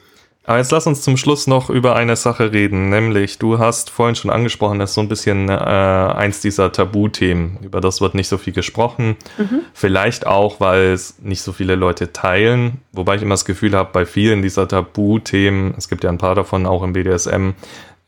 Aber 0.44 0.58
jetzt 0.58 0.72
lass 0.72 0.88
uns 0.88 1.02
zum 1.02 1.16
Schluss 1.16 1.46
noch 1.46 1.70
über 1.70 1.94
eine 1.94 2.16
Sache 2.16 2.52
reden, 2.52 2.90
nämlich 2.90 3.38
du 3.38 3.60
hast 3.60 3.90
vorhin 3.90 4.16
schon 4.16 4.30
angesprochen, 4.30 4.80
das 4.80 4.90
ist 4.90 4.94
so 4.94 5.00
ein 5.00 5.08
bisschen 5.08 5.48
äh, 5.48 5.52
eins 5.52 6.40
dieser 6.40 6.72
Tabuthemen. 6.72 7.58
Über 7.62 7.80
das 7.80 8.00
wird 8.00 8.16
nicht 8.16 8.26
so 8.26 8.38
viel 8.38 8.52
gesprochen. 8.52 9.16
Mhm. 9.38 9.60
Vielleicht 9.72 10.26
auch, 10.26 10.58
weil 10.58 10.86
es 10.92 11.20
nicht 11.20 11.42
so 11.42 11.52
viele 11.52 11.76
Leute 11.76 12.12
teilen. 12.12 12.78
Wobei 12.92 13.14
ich 13.16 13.22
immer 13.22 13.34
das 13.34 13.44
Gefühl 13.44 13.76
habe, 13.76 13.90
bei 13.92 14.04
vielen 14.04 14.42
dieser 14.42 14.66
Tabuthemen, 14.66 15.74
es 15.78 15.88
gibt 15.88 16.02
ja 16.02 16.10
ein 16.10 16.18
paar 16.18 16.34
davon 16.34 16.66
auch 16.66 16.82
im 16.82 16.92
BDSM, 16.92 17.50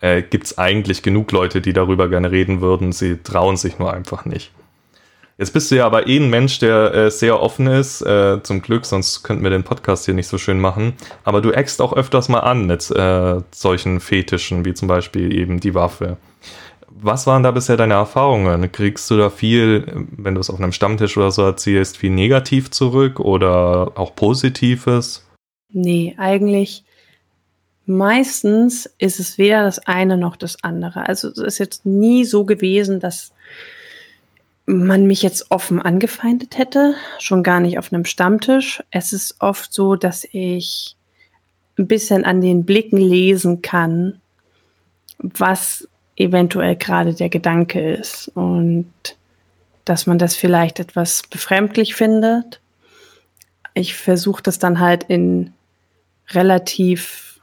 äh, 0.00 0.22
gibt 0.22 0.46
es 0.46 0.58
eigentlich 0.58 1.02
genug 1.02 1.30
Leute, 1.30 1.60
die 1.60 1.72
darüber 1.72 2.08
gerne 2.08 2.32
reden 2.32 2.60
würden. 2.60 2.90
Sie 2.90 3.22
trauen 3.22 3.56
sich 3.56 3.78
nur 3.78 3.94
einfach 3.94 4.24
nicht. 4.24 4.50
Jetzt 5.36 5.52
bist 5.52 5.70
du 5.70 5.76
ja 5.76 5.86
aber 5.86 6.06
eh 6.06 6.16
ein 6.18 6.30
Mensch, 6.30 6.60
der 6.60 6.94
äh, 6.94 7.10
sehr 7.10 7.40
offen 7.40 7.66
ist, 7.66 8.02
äh, 8.02 8.40
zum 8.42 8.62
Glück, 8.62 8.86
sonst 8.86 9.24
könnten 9.24 9.42
wir 9.42 9.50
den 9.50 9.64
Podcast 9.64 10.04
hier 10.04 10.14
nicht 10.14 10.28
so 10.28 10.38
schön 10.38 10.60
machen. 10.60 10.94
Aber 11.24 11.40
du 11.40 11.50
eckst 11.50 11.82
auch 11.82 11.92
öfters 11.92 12.28
mal 12.28 12.40
an 12.40 12.66
mit 12.66 12.88
äh, 12.92 13.40
solchen 13.50 13.98
Fetischen, 13.98 14.64
wie 14.64 14.74
zum 14.74 14.86
Beispiel 14.86 15.34
eben 15.36 15.58
die 15.58 15.74
Waffe. 15.74 16.18
Was 16.88 17.26
waren 17.26 17.42
da 17.42 17.50
bisher 17.50 17.76
deine 17.76 17.94
Erfahrungen? 17.94 18.70
Kriegst 18.70 19.10
du 19.10 19.16
da 19.16 19.28
viel, 19.28 20.06
wenn 20.16 20.36
du 20.36 20.40
es 20.40 20.50
auf 20.50 20.60
einem 20.60 20.70
Stammtisch 20.70 21.16
oder 21.16 21.32
so 21.32 21.42
erzählst, 21.42 21.96
viel 21.96 22.10
negativ 22.10 22.70
zurück 22.70 23.18
oder 23.18 23.92
auch 23.96 24.14
Positives? 24.14 25.26
Nee, 25.72 26.14
eigentlich 26.16 26.84
meistens 27.86 28.86
ist 28.98 29.18
es 29.18 29.36
weder 29.38 29.64
das 29.64 29.80
eine 29.80 30.16
noch 30.16 30.36
das 30.36 30.62
andere. 30.62 31.08
Also 31.08 31.28
es 31.28 31.38
ist 31.38 31.58
jetzt 31.58 31.84
nie 31.84 32.24
so 32.24 32.44
gewesen, 32.44 33.00
dass 33.00 33.33
man 34.66 35.06
mich 35.06 35.22
jetzt 35.22 35.50
offen 35.50 35.80
angefeindet 35.80 36.56
hätte, 36.56 36.94
schon 37.18 37.42
gar 37.42 37.60
nicht 37.60 37.78
auf 37.78 37.92
einem 37.92 38.04
Stammtisch. 38.04 38.82
Es 38.90 39.12
ist 39.12 39.36
oft 39.40 39.72
so, 39.72 39.94
dass 39.94 40.26
ich 40.30 40.96
ein 41.78 41.86
bisschen 41.86 42.24
an 42.24 42.40
den 42.40 42.64
Blicken 42.64 42.96
lesen 42.96 43.60
kann, 43.60 44.20
was 45.18 45.88
eventuell 46.16 46.76
gerade 46.76 47.14
der 47.14 47.28
Gedanke 47.28 47.94
ist 47.94 48.28
und 48.34 48.92
dass 49.84 50.06
man 50.06 50.18
das 50.18 50.34
vielleicht 50.34 50.80
etwas 50.80 51.22
befremdlich 51.28 51.94
findet. 51.94 52.60
Ich 53.74 53.94
versuche 53.94 54.42
das 54.42 54.58
dann 54.58 54.80
halt 54.80 55.04
in 55.04 55.52
relativ 56.30 57.40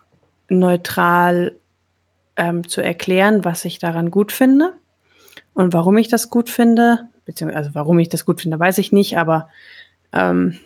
neutral 0.49 1.55
ähm, 2.35 2.67
zu 2.67 2.81
erklären, 2.81 3.45
was 3.45 3.65
ich 3.65 3.77
daran 3.77 4.09
gut 4.09 4.31
finde 4.31 4.73
und 5.53 5.73
warum 5.73 5.97
ich 5.97 6.07
das 6.07 6.29
gut 6.29 6.49
finde 6.49 7.09
beziehungsweise 7.25 7.57
also 7.57 7.75
warum 7.75 7.99
ich 7.99 8.09
das 8.09 8.25
gut 8.25 8.41
finde, 8.41 8.59
weiß 8.59 8.77
ich 8.77 8.91
nicht, 8.91 9.17
aber 9.17 9.49
ähm, 10.13 10.57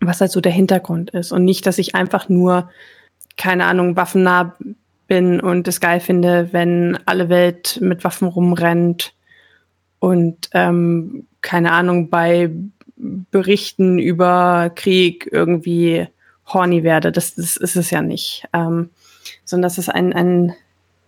was 0.00 0.20
halt 0.20 0.32
so 0.32 0.40
der 0.40 0.52
Hintergrund 0.52 1.10
ist 1.10 1.32
und 1.32 1.44
nicht, 1.44 1.66
dass 1.66 1.78
ich 1.78 1.94
einfach 1.94 2.28
nur, 2.28 2.70
keine 3.36 3.66
Ahnung, 3.66 3.96
waffennah 3.96 4.56
bin 5.06 5.40
und 5.40 5.68
es 5.68 5.80
geil 5.80 6.00
finde, 6.00 6.48
wenn 6.52 6.98
alle 7.06 7.28
Welt 7.28 7.78
mit 7.80 8.02
Waffen 8.04 8.28
rumrennt 8.28 9.14
und 10.00 10.48
ähm, 10.52 11.26
keine 11.40 11.72
Ahnung, 11.72 12.10
bei 12.10 12.50
Berichten 12.96 13.98
über 13.98 14.70
Krieg 14.74 15.28
irgendwie 15.30 16.08
horny 16.46 16.82
werde. 16.82 17.12
Das, 17.12 17.34
das 17.34 17.56
ist 17.56 17.76
es 17.76 17.90
ja 17.90 18.02
nicht. 18.02 18.48
Ähm, 18.52 18.90
sondern 19.44 19.68
dass 19.68 19.78
es 19.78 19.88
ein, 19.88 20.12
ein 20.12 20.54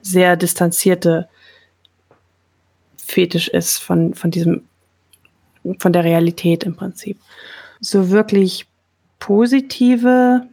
sehr 0.01 0.37
distanzierte 0.37 1.29
Fetisch 3.05 3.48
ist 3.48 3.78
von, 3.78 4.14
von 4.14 4.30
diesem, 4.30 4.62
von 5.78 5.92
der 5.92 6.05
Realität 6.05 6.64
im 6.64 6.76
Prinzip. 6.76 7.18
So 7.80 8.11
wirklich 8.11 8.66
positive 9.18 10.46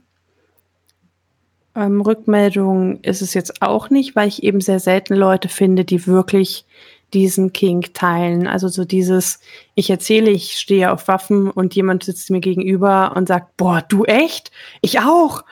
ähm, 1.75 2.01
Rückmeldungen 2.01 3.01
ist 3.01 3.21
es 3.21 3.33
jetzt 3.33 3.61
auch 3.61 3.89
nicht, 3.89 4.15
weil 4.15 4.27
ich 4.27 4.43
eben 4.43 4.61
sehr 4.61 4.79
selten 4.79 5.15
Leute 5.15 5.49
finde, 5.49 5.85
die 5.85 6.05
wirklich 6.07 6.65
diesen 7.13 7.53
Kink 7.53 7.93
teilen. 7.93 8.47
Also 8.47 8.67
so 8.67 8.85
dieses, 8.85 9.39
ich 9.75 9.89
erzähle, 9.89 10.31
ich 10.31 10.57
stehe 10.57 10.91
auf 10.91 11.07
Waffen 11.07 11.49
und 11.49 11.75
jemand 11.75 12.03
sitzt 12.03 12.29
mir 12.29 12.39
gegenüber 12.39 13.13
und 13.15 13.27
sagt, 13.27 13.57
boah, 13.57 13.83
du 13.87 14.05
echt? 14.05 14.51
Ich 14.81 14.99
auch. 14.99 15.43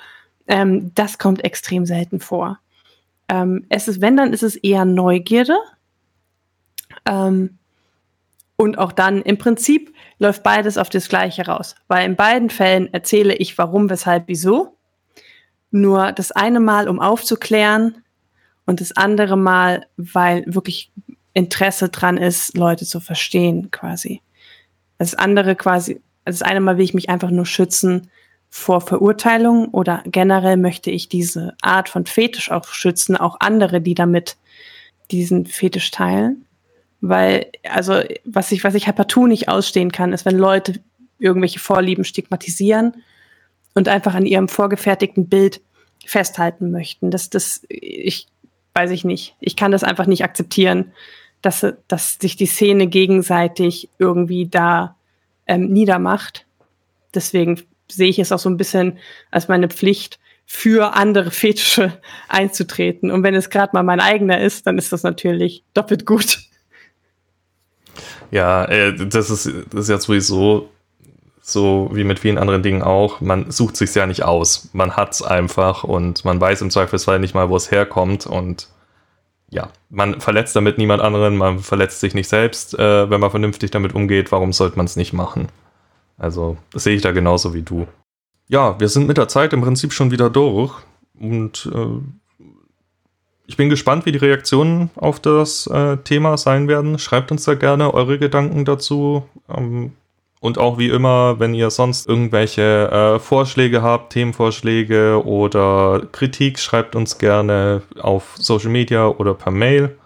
Ähm, 0.48 0.92
das 0.96 1.18
kommt 1.18 1.44
extrem 1.44 1.86
selten 1.86 2.20
vor. 2.20 2.60
Ähm, 3.28 3.66
es 3.70 3.88
ist, 3.88 4.02
wenn, 4.02 4.18
dann 4.18 4.34
ist 4.34 4.44
es 4.44 4.56
eher 4.56 4.86
Neugierde. 4.86 5.58
Ähm, 7.06 7.58
und 8.56 8.78
auch 8.78 8.92
dann 8.92 9.22
im 9.22 9.38
Prinzip 9.38 9.94
läuft 10.18 10.44
beides 10.44 10.78
auf 10.78 10.90
das 10.90 11.08
Gleiche 11.08 11.46
raus. 11.46 11.76
Weil 11.88 12.06
in 12.06 12.16
beiden 12.16 12.50
Fällen 12.50 12.94
erzähle 12.94 13.36
ich 13.36 13.58
warum, 13.58 13.90
weshalb, 13.90 14.24
wieso. 14.28 14.76
Nur 15.72 16.12
das 16.12 16.32
eine 16.32 16.60
Mal, 16.60 16.90
um 16.90 17.00
aufzuklären 17.00 18.04
und 18.66 18.82
das 18.82 18.92
andere 18.98 19.38
Mal, 19.38 19.88
weil 19.96 20.44
wirklich 20.46 20.92
Interesse 21.34 21.90
dran 21.90 22.18
ist, 22.18 22.58
Leute 22.58 22.86
zu 22.86 23.00
verstehen, 23.00 23.72
quasi. 23.72 24.22
Das 24.98 25.16
andere 25.16 25.56
quasi, 25.56 26.02
das 26.26 26.42
eine 26.42 26.60
Mal 26.60 26.78
will 26.78 26.84
ich 26.84 26.94
mich 26.94 27.10
einfach 27.10 27.32
nur 27.32 27.46
schützen 27.46 28.10
vor 28.50 28.82
Verurteilung 28.82 29.70
oder 29.70 30.04
generell 30.06 30.58
möchte 30.58 30.92
ich 30.92 31.08
diese 31.08 31.56
Art 31.62 31.88
von 31.88 32.06
Fetisch 32.06 32.52
auch 32.52 32.66
schützen, 32.66 33.16
auch 33.16 33.38
andere, 33.40 33.80
die 33.80 33.94
damit 33.94 34.38
diesen 35.12 35.46
Fetisch 35.46 35.92
teilen. 35.92 36.46
Weil, 37.02 37.48
also, 37.64 38.02
was 38.26 38.52
ich, 38.52 38.64
was 38.64 38.76
ich 38.76 38.88
halt 38.88 38.98
partout 38.98 39.28
nicht 39.28 39.48
ausstehen 39.48 39.92
kann, 39.92 40.14
ist, 40.14 40.26
wenn 40.26 40.38
Leute 40.38 40.82
irgendwelche 41.18 41.60
Vorlieben 41.60 42.04
stigmatisieren 42.04 43.04
und 43.74 43.88
einfach 43.88 44.16
an 44.16 44.26
ihrem 44.26 44.48
vorgefertigten 44.48 45.28
Bild 45.28 45.62
festhalten 46.06 46.72
möchten. 46.72 47.12
Das, 47.12 47.30
das, 47.30 47.62
ich, 47.70 48.28
weiß 48.74 48.92
ich 48.92 49.04
nicht. 49.04 49.36
Ich 49.40 49.56
kann 49.56 49.72
das 49.72 49.84
einfach 49.84 50.06
nicht 50.06 50.24
akzeptieren, 50.24 50.92
dass, 51.42 51.66
dass 51.88 52.18
sich 52.20 52.36
die 52.36 52.46
Szene 52.46 52.88
gegenseitig 52.88 53.90
irgendwie 53.98 54.48
da 54.48 54.96
ähm, 55.48 55.68
niedermacht. 55.72 56.46
Deswegen 57.14 57.62
sehe 57.90 58.10
ich 58.10 58.20
es 58.20 58.32
auch 58.32 58.40
so 58.40 58.50
ein 58.50 58.58
bisschen 58.58 58.98
als 59.32 59.48
meine 59.48 59.70
Pflicht, 59.70 60.20
für 60.52 60.96
andere 60.96 61.30
Fetische 61.30 62.02
einzutreten. 62.28 63.12
Und 63.12 63.22
wenn 63.22 63.36
es 63.36 63.52
gerade 63.52 63.72
mal 63.74 63.84
mein 63.84 64.00
eigener 64.00 64.42
ist, 64.42 64.66
dann 64.66 64.80
ist 64.80 64.92
das 64.92 65.04
natürlich 65.04 65.64
doppelt 65.76 66.08
gut. 66.08 66.40
Ja, 68.32 68.66
äh, 68.66 68.94
das 68.94 69.30
ist, 69.30 69.52
das 69.72 69.82
ist 69.82 69.90
ja 69.90 70.00
sowieso 70.00 70.70
so 71.42 71.90
wie 71.94 72.04
mit 72.04 72.20
vielen 72.20 72.38
anderen 72.38 72.64
Dingen 72.64 72.84
auch. 72.84 73.22
Man 73.22 73.52
sucht 73.52 73.76
sich 73.76 73.94
ja 73.96 74.06
nicht 74.06 74.24
aus. 74.24 74.70
Man 74.74 74.96
hat 74.96 75.14
es 75.14 75.22
einfach 75.22 75.84
und 75.84 76.24
man 76.26 76.40
weiß 76.40 76.62
im 76.62 76.70
Zweifelsfall 76.70 77.20
nicht 77.20 77.34
mal, 77.34 77.50
wo 77.50 77.56
es 77.56 77.72
herkommt 77.72 78.26
und 78.28 78.68
ja, 79.52 79.70
man 79.90 80.22
verletzt 80.22 80.56
damit 80.56 80.78
niemand 80.78 81.02
anderen, 81.02 81.36
man 81.36 81.60
verletzt 81.60 82.02
sich 82.02 82.14
nicht 82.14 82.30
selbst, 82.30 82.78
äh, 82.78 83.10
wenn 83.10 83.20
man 83.20 83.32
vernünftig 83.32 83.72
damit 83.72 83.96
umgeht. 83.96 84.32
Warum 84.32 84.54
sollte 84.54 84.78
man 84.78 84.86
es 84.86 84.96
nicht 84.96 85.12
machen? 85.12 85.48
Also, 86.18 86.58
das 86.72 86.84
sehe 86.84 86.96
ich 86.96 87.02
da 87.02 87.12
genauso 87.12 87.54
wie 87.54 87.64
du. 87.64 87.88
Ja, 88.48 88.80
wir 88.80 88.90
sind 88.90 89.08
mit 89.08 89.18
der 89.18 89.28
Zeit 89.28 89.54
im 89.54 89.62
Prinzip 89.62 89.94
schon 89.94 90.12
wieder 90.12 90.30
durch 90.30 90.74
und 91.20 91.70
äh, 91.74 92.02
ich 93.50 93.58
bin 93.58 93.68
gespannt, 93.68 94.06
wie 94.06 94.12
die 94.12 94.20
Reaktionen 94.20 94.92
auf 94.96 95.20
das 95.20 95.66
äh, 95.66 95.98
Thema 95.98 96.38
sein 96.38 96.68
werden. 96.68 97.00
Schreibt 97.00 97.32
uns 97.32 97.46
da 97.46 97.56
gerne 97.56 97.92
eure 97.96 98.20
Gedanken 98.20 98.64
dazu. 98.64 99.24
Ähm, 99.50 99.94
und 100.40 100.60
auch 100.60 100.78
wie 100.78 100.90
immer, 100.90 101.40
wenn 101.40 101.56
ihr 101.56 101.72
sonst 101.72 102.08
irgendwelche 102.08 102.92
äh, 102.92 103.20
Vorschläge 103.20 103.82
habt, 103.82 104.14
Themenvorschläge 104.14 105.26
oder 105.26 106.04
Kritik, 106.12 106.60
schreibt 106.60 106.96
uns 106.96 107.18
gerne 107.18 107.82
auf 108.00 108.36
Social 108.38 108.70
Media 108.70 109.08
oder 109.08 109.34
per 109.34 109.52
Mail. 109.52 109.98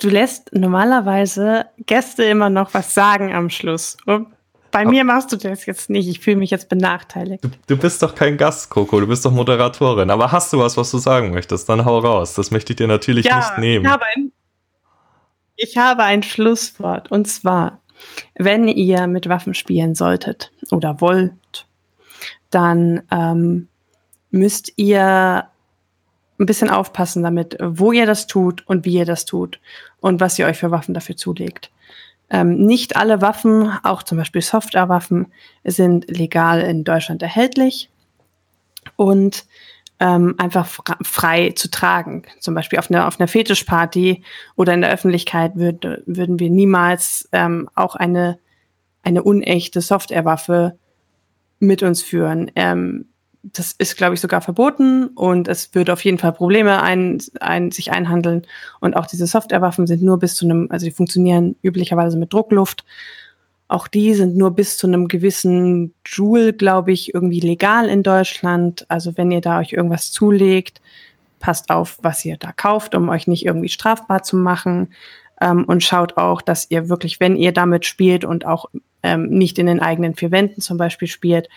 Du 0.00 0.08
lässt 0.08 0.54
normalerweise 0.54 1.66
Gäste 1.84 2.22
immer 2.22 2.48
noch 2.48 2.74
was 2.74 2.94
sagen 2.94 3.34
am 3.34 3.50
Schluss. 3.50 3.96
Und 4.06 4.28
bei 4.70 4.84
mir 4.84 5.04
machst 5.04 5.32
du 5.32 5.36
das 5.36 5.66
jetzt 5.66 5.90
nicht. 5.90 6.08
Ich 6.08 6.20
fühle 6.20 6.36
mich 6.36 6.50
jetzt 6.50 6.68
benachteiligt. 6.68 7.44
Du, 7.44 7.50
du, 7.66 7.76
bist 7.76 8.02
doch 8.02 8.14
kein 8.14 8.36
Gast, 8.36 8.70
Coco. 8.70 9.00
Du 9.00 9.06
bist 9.06 9.24
doch 9.24 9.32
Moderatorin. 9.32 10.10
Aber 10.10 10.30
hast 10.32 10.52
du 10.52 10.58
was, 10.58 10.76
was 10.76 10.90
du 10.90 10.98
sagen 10.98 11.30
möchtest? 11.30 11.68
Dann 11.68 11.84
hau 11.84 11.98
raus. 11.98 12.34
Das 12.34 12.50
möchte 12.50 12.72
ich 12.72 12.76
dir 12.76 12.86
natürlich 12.86 13.26
ja, 13.26 13.38
nicht 13.38 13.58
nehmen. 13.58 13.84
Ich 13.84 13.90
habe, 13.90 14.04
ein, 14.14 14.32
ich 15.56 15.76
habe 15.76 16.02
ein 16.04 16.22
Schlusswort. 16.22 17.10
Und 17.10 17.26
zwar, 17.26 17.80
wenn 18.36 18.68
ihr 18.68 19.06
mit 19.06 19.28
Waffen 19.28 19.54
spielen 19.54 19.94
solltet 19.94 20.52
oder 20.70 21.00
wollt, 21.00 21.66
dann 22.50 23.02
ähm, 23.10 23.68
müsst 24.30 24.72
ihr 24.76 25.48
ein 26.38 26.46
bisschen 26.46 26.70
aufpassen 26.70 27.22
damit, 27.22 27.56
wo 27.60 27.92
ihr 27.92 28.06
das 28.06 28.26
tut 28.26 28.66
und 28.66 28.84
wie 28.84 28.94
ihr 28.94 29.04
das 29.04 29.24
tut 29.24 29.60
und 30.00 30.20
was 30.20 30.38
ihr 30.38 30.46
euch 30.46 30.58
für 30.58 30.70
Waffen 30.70 30.94
dafür 30.94 31.16
zulegt. 31.16 31.70
Ähm, 32.30 32.56
nicht 32.56 32.96
alle 32.96 33.22
Waffen, 33.22 33.72
auch 33.82 34.02
zum 34.02 34.18
Beispiel 34.18 34.42
Softwarewaffen, 34.42 35.32
sind 35.64 36.10
legal 36.10 36.60
in 36.60 36.84
Deutschland 36.84 37.22
erhältlich 37.22 37.90
und 38.96 39.46
ähm, 40.00 40.34
einfach 40.38 40.68
frei 41.02 41.52
zu 41.56 41.70
tragen. 41.70 42.22
Zum 42.40 42.54
Beispiel 42.54 42.78
auf 42.78 42.90
einer, 42.90 43.08
auf 43.08 43.18
einer 43.18 43.28
Fetischparty 43.28 44.22
oder 44.56 44.74
in 44.74 44.82
der 44.82 44.92
Öffentlichkeit 44.92 45.56
würd, 45.56 46.02
würden 46.06 46.38
wir 46.38 46.50
niemals 46.50 47.28
ähm, 47.32 47.68
auch 47.74 47.96
eine, 47.96 48.38
eine 49.02 49.22
unechte 49.22 49.80
Softwarewaffe 49.80 50.78
mit 51.58 51.82
uns 51.82 52.02
führen. 52.02 52.50
Ähm, 52.54 53.06
das 53.42 53.72
ist, 53.78 53.96
glaube 53.96 54.14
ich, 54.14 54.20
sogar 54.20 54.40
verboten 54.40 55.08
und 55.08 55.48
es 55.48 55.74
würde 55.74 55.92
auf 55.92 56.04
jeden 56.04 56.18
Fall 56.18 56.32
Probleme 56.32 56.82
ein, 56.82 57.18
ein, 57.40 57.70
sich 57.70 57.92
einhandeln. 57.92 58.46
Und 58.80 58.96
auch 58.96 59.06
diese 59.06 59.26
Softwarewaffen 59.26 59.86
sind 59.86 60.02
nur 60.02 60.18
bis 60.18 60.34
zu 60.34 60.44
einem, 60.44 60.68
also 60.70 60.86
die 60.86 60.92
funktionieren 60.92 61.56
üblicherweise 61.62 62.18
mit 62.18 62.32
Druckluft. 62.32 62.84
Auch 63.68 63.86
die 63.86 64.14
sind 64.14 64.36
nur 64.36 64.52
bis 64.52 64.76
zu 64.76 64.86
einem 64.86 65.08
gewissen 65.08 65.94
Joule, 66.04 66.52
glaube 66.52 66.92
ich, 66.92 67.14
irgendwie 67.14 67.40
legal 67.40 67.88
in 67.88 68.02
Deutschland. 68.02 68.86
Also 68.88 69.16
wenn 69.16 69.30
ihr 69.30 69.40
da 69.40 69.60
euch 69.60 69.72
irgendwas 69.72 70.10
zulegt, 70.10 70.80
passt 71.38 71.70
auf, 71.70 71.98
was 72.02 72.24
ihr 72.24 72.38
da 72.38 72.52
kauft, 72.52 72.94
um 72.94 73.08
euch 73.08 73.26
nicht 73.28 73.44
irgendwie 73.46 73.68
strafbar 73.68 74.22
zu 74.22 74.36
machen. 74.36 74.92
Ähm, 75.40 75.64
und 75.64 75.84
schaut 75.84 76.16
auch, 76.16 76.42
dass 76.42 76.70
ihr 76.70 76.88
wirklich, 76.88 77.20
wenn 77.20 77.36
ihr 77.36 77.52
damit 77.52 77.86
spielt 77.86 78.24
und 78.24 78.44
auch 78.46 78.66
ähm, 79.02 79.28
nicht 79.28 79.58
in 79.58 79.66
den 79.66 79.80
eigenen 79.80 80.16
vier 80.16 80.32
Wänden 80.32 80.60
zum 80.60 80.78
Beispiel 80.78 81.08
spielt, 81.08 81.48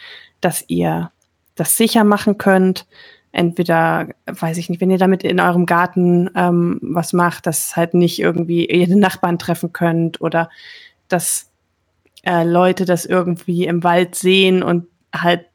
dass 0.42 0.66
ihr 0.68 1.12
das 1.56 1.78
sicher 1.78 2.04
machen 2.04 2.38
könnt. 2.38 2.88
Entweder, 3.32 4.10
weiß 4.26 4.58
ich 4.58 4.70
nicht, 4.70 4.82
wenn 4.82 4.92
ihr 4.92 4.98
damit 4.98 5.24
in 5.24 5.40
eurem 5.40 5.66
Garten 5.66 6.30
ähm, 6.36 6.80
was 6.82 7.14
macht, 7.14 7.48
dass 7.48 7.78
halt 7.78 7.94
nicht 7.94 8.20
irgendwie 8.20 8.66
ihr 8.66 8.88
den 8.88 9.00
Nachbarn 9.00 9.40
treffen 9.40 9.72
könnt 9.72 10.20
oder 10.20 10.50
dass 11.08 11.50
äh, 12.24 12.44
Leute 12.44 12.86
das 12.86 13.06
irgendwie 13.06 13.66
im 13.66 13.84
Wald 13.84 14.16
sehen 14.16 14.64
und 14.64 14.88
halt 15.14 15.46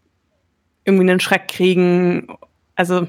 irgendwie 0.84 1.11
einen 1.11 1.20
Schreck 1.20 1.49
kriegen. 1.49 2.28
Also 2.76 3.09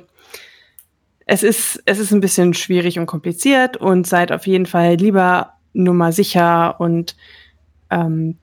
es 1.25 1.43
ist, 1.43 1.81
es 1.85 1.99
ist 1.99 2.11
ein 2.11 2.21
bisschen 2.21 2.53
schwierig 2.53 2.99
und 2.99 3.05
kompliziert 3.05 3.77
und 3.77 4.07
seid 4.07 4.31
auf 4.31 4.47
jeden 4.47 4.65
Fall 4.65 4.95
lieber 4.95 5.53
nur 5.73 5.93
mal 5.93 6.11
sicher 6.11 6.79
und 6.79 7.15
ähm, 7.89 8.38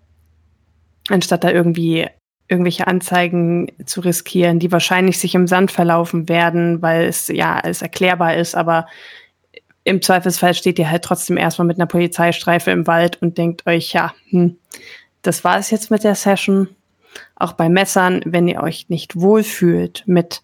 anstatt 1.08 1.44
da 1.44 1.50
irgendwie 1.50 2.08
irgendwelche 2.48 2.86
Anzeigen 2.86 3.72
zu 3.86 4.00
riskieren, 4.00 4.58
die 4.58 4.70
wahrscheinlich 4.70 5.18
sich 5.18 5.34
im 5.34 5.46
Sand 5.46 5.70
verlaufen 5.70 6.28
werden, 6.28 6.82
weil 6.82 7.06
es 7.06 7.28
ja 7.28 7.56
alles 7.56 7.80
erklärbar 7.80 8.36
ist, 8.36 8.54
aber 8.54 8.86
im 9.84 10.00
Zweifelsfall 10.00 10.54
steht 10.54 10.78
ihr 10.78 10.90
halt 10.90 11.04
trotzdem 11.04 11.36
erstmal 11.36 11.66
mit 11.66 11.78
einer 11.78 11.86
Polizeistreife 11.86 12.70
im 12.70 12.86
Wald 12.86 13.20
und 13.20 13.38
denkt 13.38 13.66
euch, 13.66 13.92
ja, 13.92 14.14
hm, 14.30 14.56
das 15.22 15.44
war 15.44 15.58
es 15.58 15.70
jetzt 15.70 15.90
mit 15.90 16.04
der 16.04 16.14
Session. 16.14 16.68
Auch 17.36 17.52
bei 17.52 17.68
Messern, 17.68 18.22
wenn 18.24 18.48
ihr 18.48 18.62
euch 18.62 18.88
nicht 18.88 19.16
wohlfühlt 19.16 20.02
mit 20.06 20.42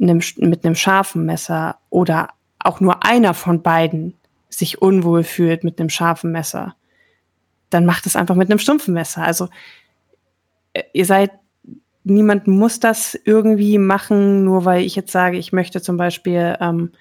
einem, 0.00 0.20
mit 0.36 0.64
einem 0.64 0.74
scharfen 0.74 1.24
Messer 1.24 1.78
oder 1.88 2.30
auch 2.58 2.80
nur 2.80 3.04
einer 3.04 3.34
von 3.34 3.62
beiden 3.62 4.14
sich 4.48 4.82
unwohl 4.82 5.24
fühlt 5.24 5.64
mit 5.64 5.78
einem 5.78 5.88
scharfen 5.88 6.32
Messer, 6.32 6.74
dann 7.70 7.86
macht 7.86 8.06
es 8.06 8.16
einfach 8.16 8.34
mit 8.34 8.50
einem 8.50 8.58
stumpfen 8.58 8.94
Messer. 8.94 9.22
Also 9.22 9.48
ihr 10.92 11.04
seid, 11.04 11.30
niemand 12.04 12.46
muss 12.46 12.80
das 12.80 13.18
irgendwie 13.24 13.78
machen, 13.78 14.44
nur 14.44 14.64
weil 14.64 14.82
ich 14.82 14.96
jetzt 14.96 15.12
sage, 15.12 15.38
ich 15.38 15.52
möchte 15.52 15.82
zum 15.82 15.96
Beispiel, 15.96 16.56
ähm, 16.60 16.92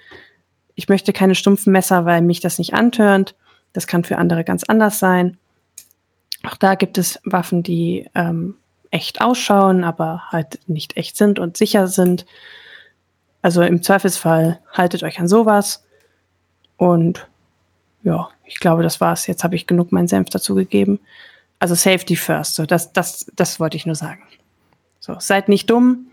ich 0.75 0.89
möchte 0.89 1.13
keine 1.13 1.35
stumpfen 1.35 1.71
Messer, 1.71 2.05
weil 2.05 2.21
mich 2.21 2.39
das 2.39 2.59
nicht 2.59 2.73
antörnt. 2.73 3.35
Das 3.73 3.87
kann 3.87 4.03
für 4.03 4.17
andere 4.17 4.43
ganz 4.43 4.63
anders 4.63 4.99
sein. 4.99 5.37
Auch 6.43 6.55
da 6.55 6.75
gibt 6.75 6.97
es 6.97 7.19
Waffen, 7.23 7.63
die 7.63 8.07
ähm, 8.15 8.55
echt 8.91 9.21
ausschauen, 9.21 9.83
aber 9.83 10.23
halt 10.29 10.59
nicht 10.67 10.97
echt 10.97 11.17
sind 11.17 11.39
und 11.39 11.57
sicher 11.57 11.87
sind. 11.87 12.25
Also 13.41 13.61
im 13.61 13.81
Zweifelsfall 13.81 14.59
haltet 14.71 15.03
euch 15.03 15.19
an 15.19 15.27
sowas. 15.27 15.85
Und 16.77 17.27
ja, 18.03 18.29
ich 18.45 18.59
glaube, 18.59 18.83
das 18.83 19.01
war's. 19.01 19.27
Jetzt 19.27 19.43
habe 19.43 19.55
ich 19.55 19.67
genug 19.67 19.91
meinen 19.91 20.07
Senf 20.07 20.29
dazu 20.29 20.55
gegeben. 20.55 20.99
Also 21.59 21.75
Safety 21.75 22.15
first. 22.15 22.55
So, 22.55 22.65
das, 22.65 22.93
das, 22.93 23.25
das 23.35 23.59
wollte 23.59 23.77
ich 23.77 23.85
nur 23.85 23.95
sagen. 23.95 24.23
So, 24.99 25.15
seid 25.19 25.49
nicht 25.49 25.69
dumm. 25.69 26.07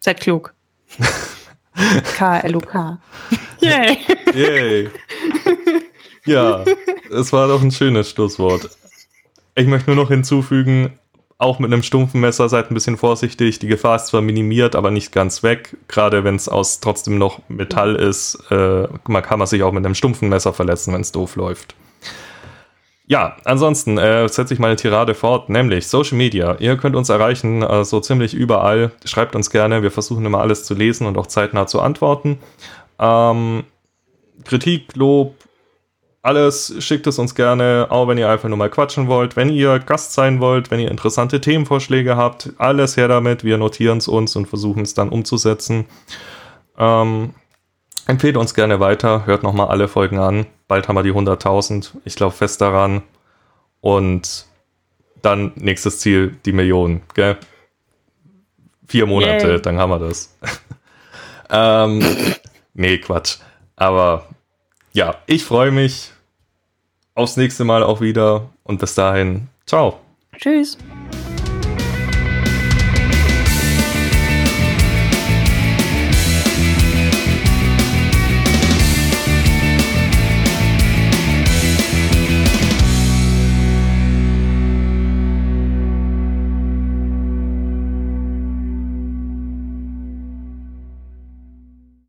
Seid 0.00 0.20
klug. 0.20 0.54
K-L-U-K. 2.16 2.98
Yay. 3.60 3.98
Yay. 4.34 4.90
Ja, 6.24 6.64
es 7.10 7.32
war 7.32 7.48
doch 7.48 7.62
ein 7.62 7.70
schönes 7.70 8.10
Schlusswort. 8.10 8.70
Ich 9.54 9.66
möchte 9.66 9.92
nur 9.92 10.02
noch 10.02 10.10
hinzufügen, 10.10 10.98
auch 11.42 11.58
mit 11.58 11.72
einem 11.72 11.82
stumpfen 11.82 12.20
Messer 12.20 12.48
seid 12.48 12.70
ein 12.70 12.74
bisschen 12.74 12.96
vorsichtig. 12.96 13.58
Die 13.58 13.66
Gefahr 13.66 13.96
ist 13.96 14.06
zwar 14.06 14.20
minimiert, 14.20 14.76
aber 14.76 14.92
nicht 14.92 15.10
ganz 15.12 15.42
weg. 15.42 15.76
Gerade 15.88 16.22
wenn 16.22 16.36
es 16.36 16.48
aus 16.48 16.78
trotzdem 16.78 17.18
noch 17.18 17.40
Metall 17.48 17.96
ist, 17.96 18.38
äh, 18.50 18.86
man 19.08 19.22
kann 19.22 19.40
man 19.40 19.48
sich 19.48 19.62
auch 19.64 19.72
mit 19.72 19.84
einem 19.84 19.96
stumpfen 19.96 20.28
Messer 20.28 20.52
verletzen, 20.52 20.94
wenn 20.94 21.00
es 21.00 21.10
doof 21.10 21.34
läuft. 21.34 21.74
Ja, 23.12 23.36
ansonsten 23.44 23.98
äh, 23.98 24.26
setze 24.26 24.54
ich 24.54 24.58
meine 24.58 24.76
Tirade 24.76 25.12
fort, 25.12 25.50
nämlich 25.50 25.86
Social 25.86 26.16
Media. 26.16 26.56
Ihr 26.60 26.78
könnt 26.78 26.96
uns 26.96 27.10
erreichen, 27.10 27.62
so 27.84 28.00
ziemlich 28.00 28.32
überall. 28.32 28.90
Schreibt 29.04 29.36
uns 29.36 29.50
gerne, 29.50 29.82
wir 29.82 29.90
versuchen 29.90 30.24
immer 30.24 30.40
alles 30.40 30.64
zu 30.64 30.72
lesen 30.72 31.06
und 31.06 31.18
auch 31.18 31.26
zeitnah 31.26 31.66
zu 31.66 31.82
antworten. 31.82 32.38
Ähm, 32.98 33.64
Kritik, 34.46 34.96
Lob, 34.96 35.34
alles 36.22 36.74
schickt 36.78 37.06
es 37.06 37.18
uns 37.18 37.34
gerne, 37.34 37.88
auch 37.90 38.08
wenn 38.08 38.16
ihr 38.16 38.30
einfach 38.30 38.48
nur 38.48 38.56
mal 38.56 38.70
quatschen 38.70 39.08
wollt. 39.08 39.36
Wenn 39.36 39.50
ihr 39.50 39.78
Gast 39.78 40.14
sein 40.14 40.40
wollt, 40.40 40.70
wenn 40.70 40.80
ihr 40.80 40.90
interessante 40.90 41.38
Themenvorschläge 41.38 42.16
habt, 42.16 42.54
alles 42.56 42.96
her 42.96 43.08
damit. 43.08 43.44
Wir 43.44 43.58
notieren 43.58 43.98
es 43.98 44.08
uns 44.08 44.36
und 44.36 44.46
versuchen 44.46 44.84
es 44.84 44.94
dann 44.94 45.10
umzusetzen. 45.10 45.84
Ähm, 46.78 47.34
empfehlt 48.06 48.38
uns 48.38 48.54
gerne 48.54 48.80
weiter, 48.80 49.26
hört 49.26 49.42
nochmal 49.42 49.68
alle 49.68 49.86
Folgen 49.86 50.18
an. 50.18 50.46
Bald 50.72 50.88
haben 50.88 50.96
wir 50.96 51.02
die 51.02 51.12
100.000. 51.12 51.90
Ich 52.06 52.16
glaube 52.16 52.34
fest 52.34 52.62
daran. 52.62 53.02
Und 53.82 54.46
dann 55.20 55.52
nächstes 55.56 55.98
Ziel, 55.98 56.38
die 56.46 56.52
Millionen. 56.52 57.02
Gell? 57.12 57.36
Vier 58.86 59.04
Monate, 59.04 59.48
Yay. 59.48 59.60
dann 59.60 59.76
haben 59.76 59.90
wir 59.90 59.98
das. 59.98 60.34
ähm, 61.50 62.02
nee, 62.72 62.96
Quatsch. 62.96 63.36
Aber 63.76 64.28
ja, 64.94 65.16
ich 65.26 65.44
freue 65.44 65.72
mich 65.72 66.10
aufs 67.14 67.36
nächste 67.36 67.64
Mal 67.64 67.82
auch 67.82 68.00
wieder 68.00 68.48
und 68.62 68.80
bis 68.80 68.94
dahin, 68.94 69.48
ciao. 69.66 70.00
Tschüss. 70.38 70.78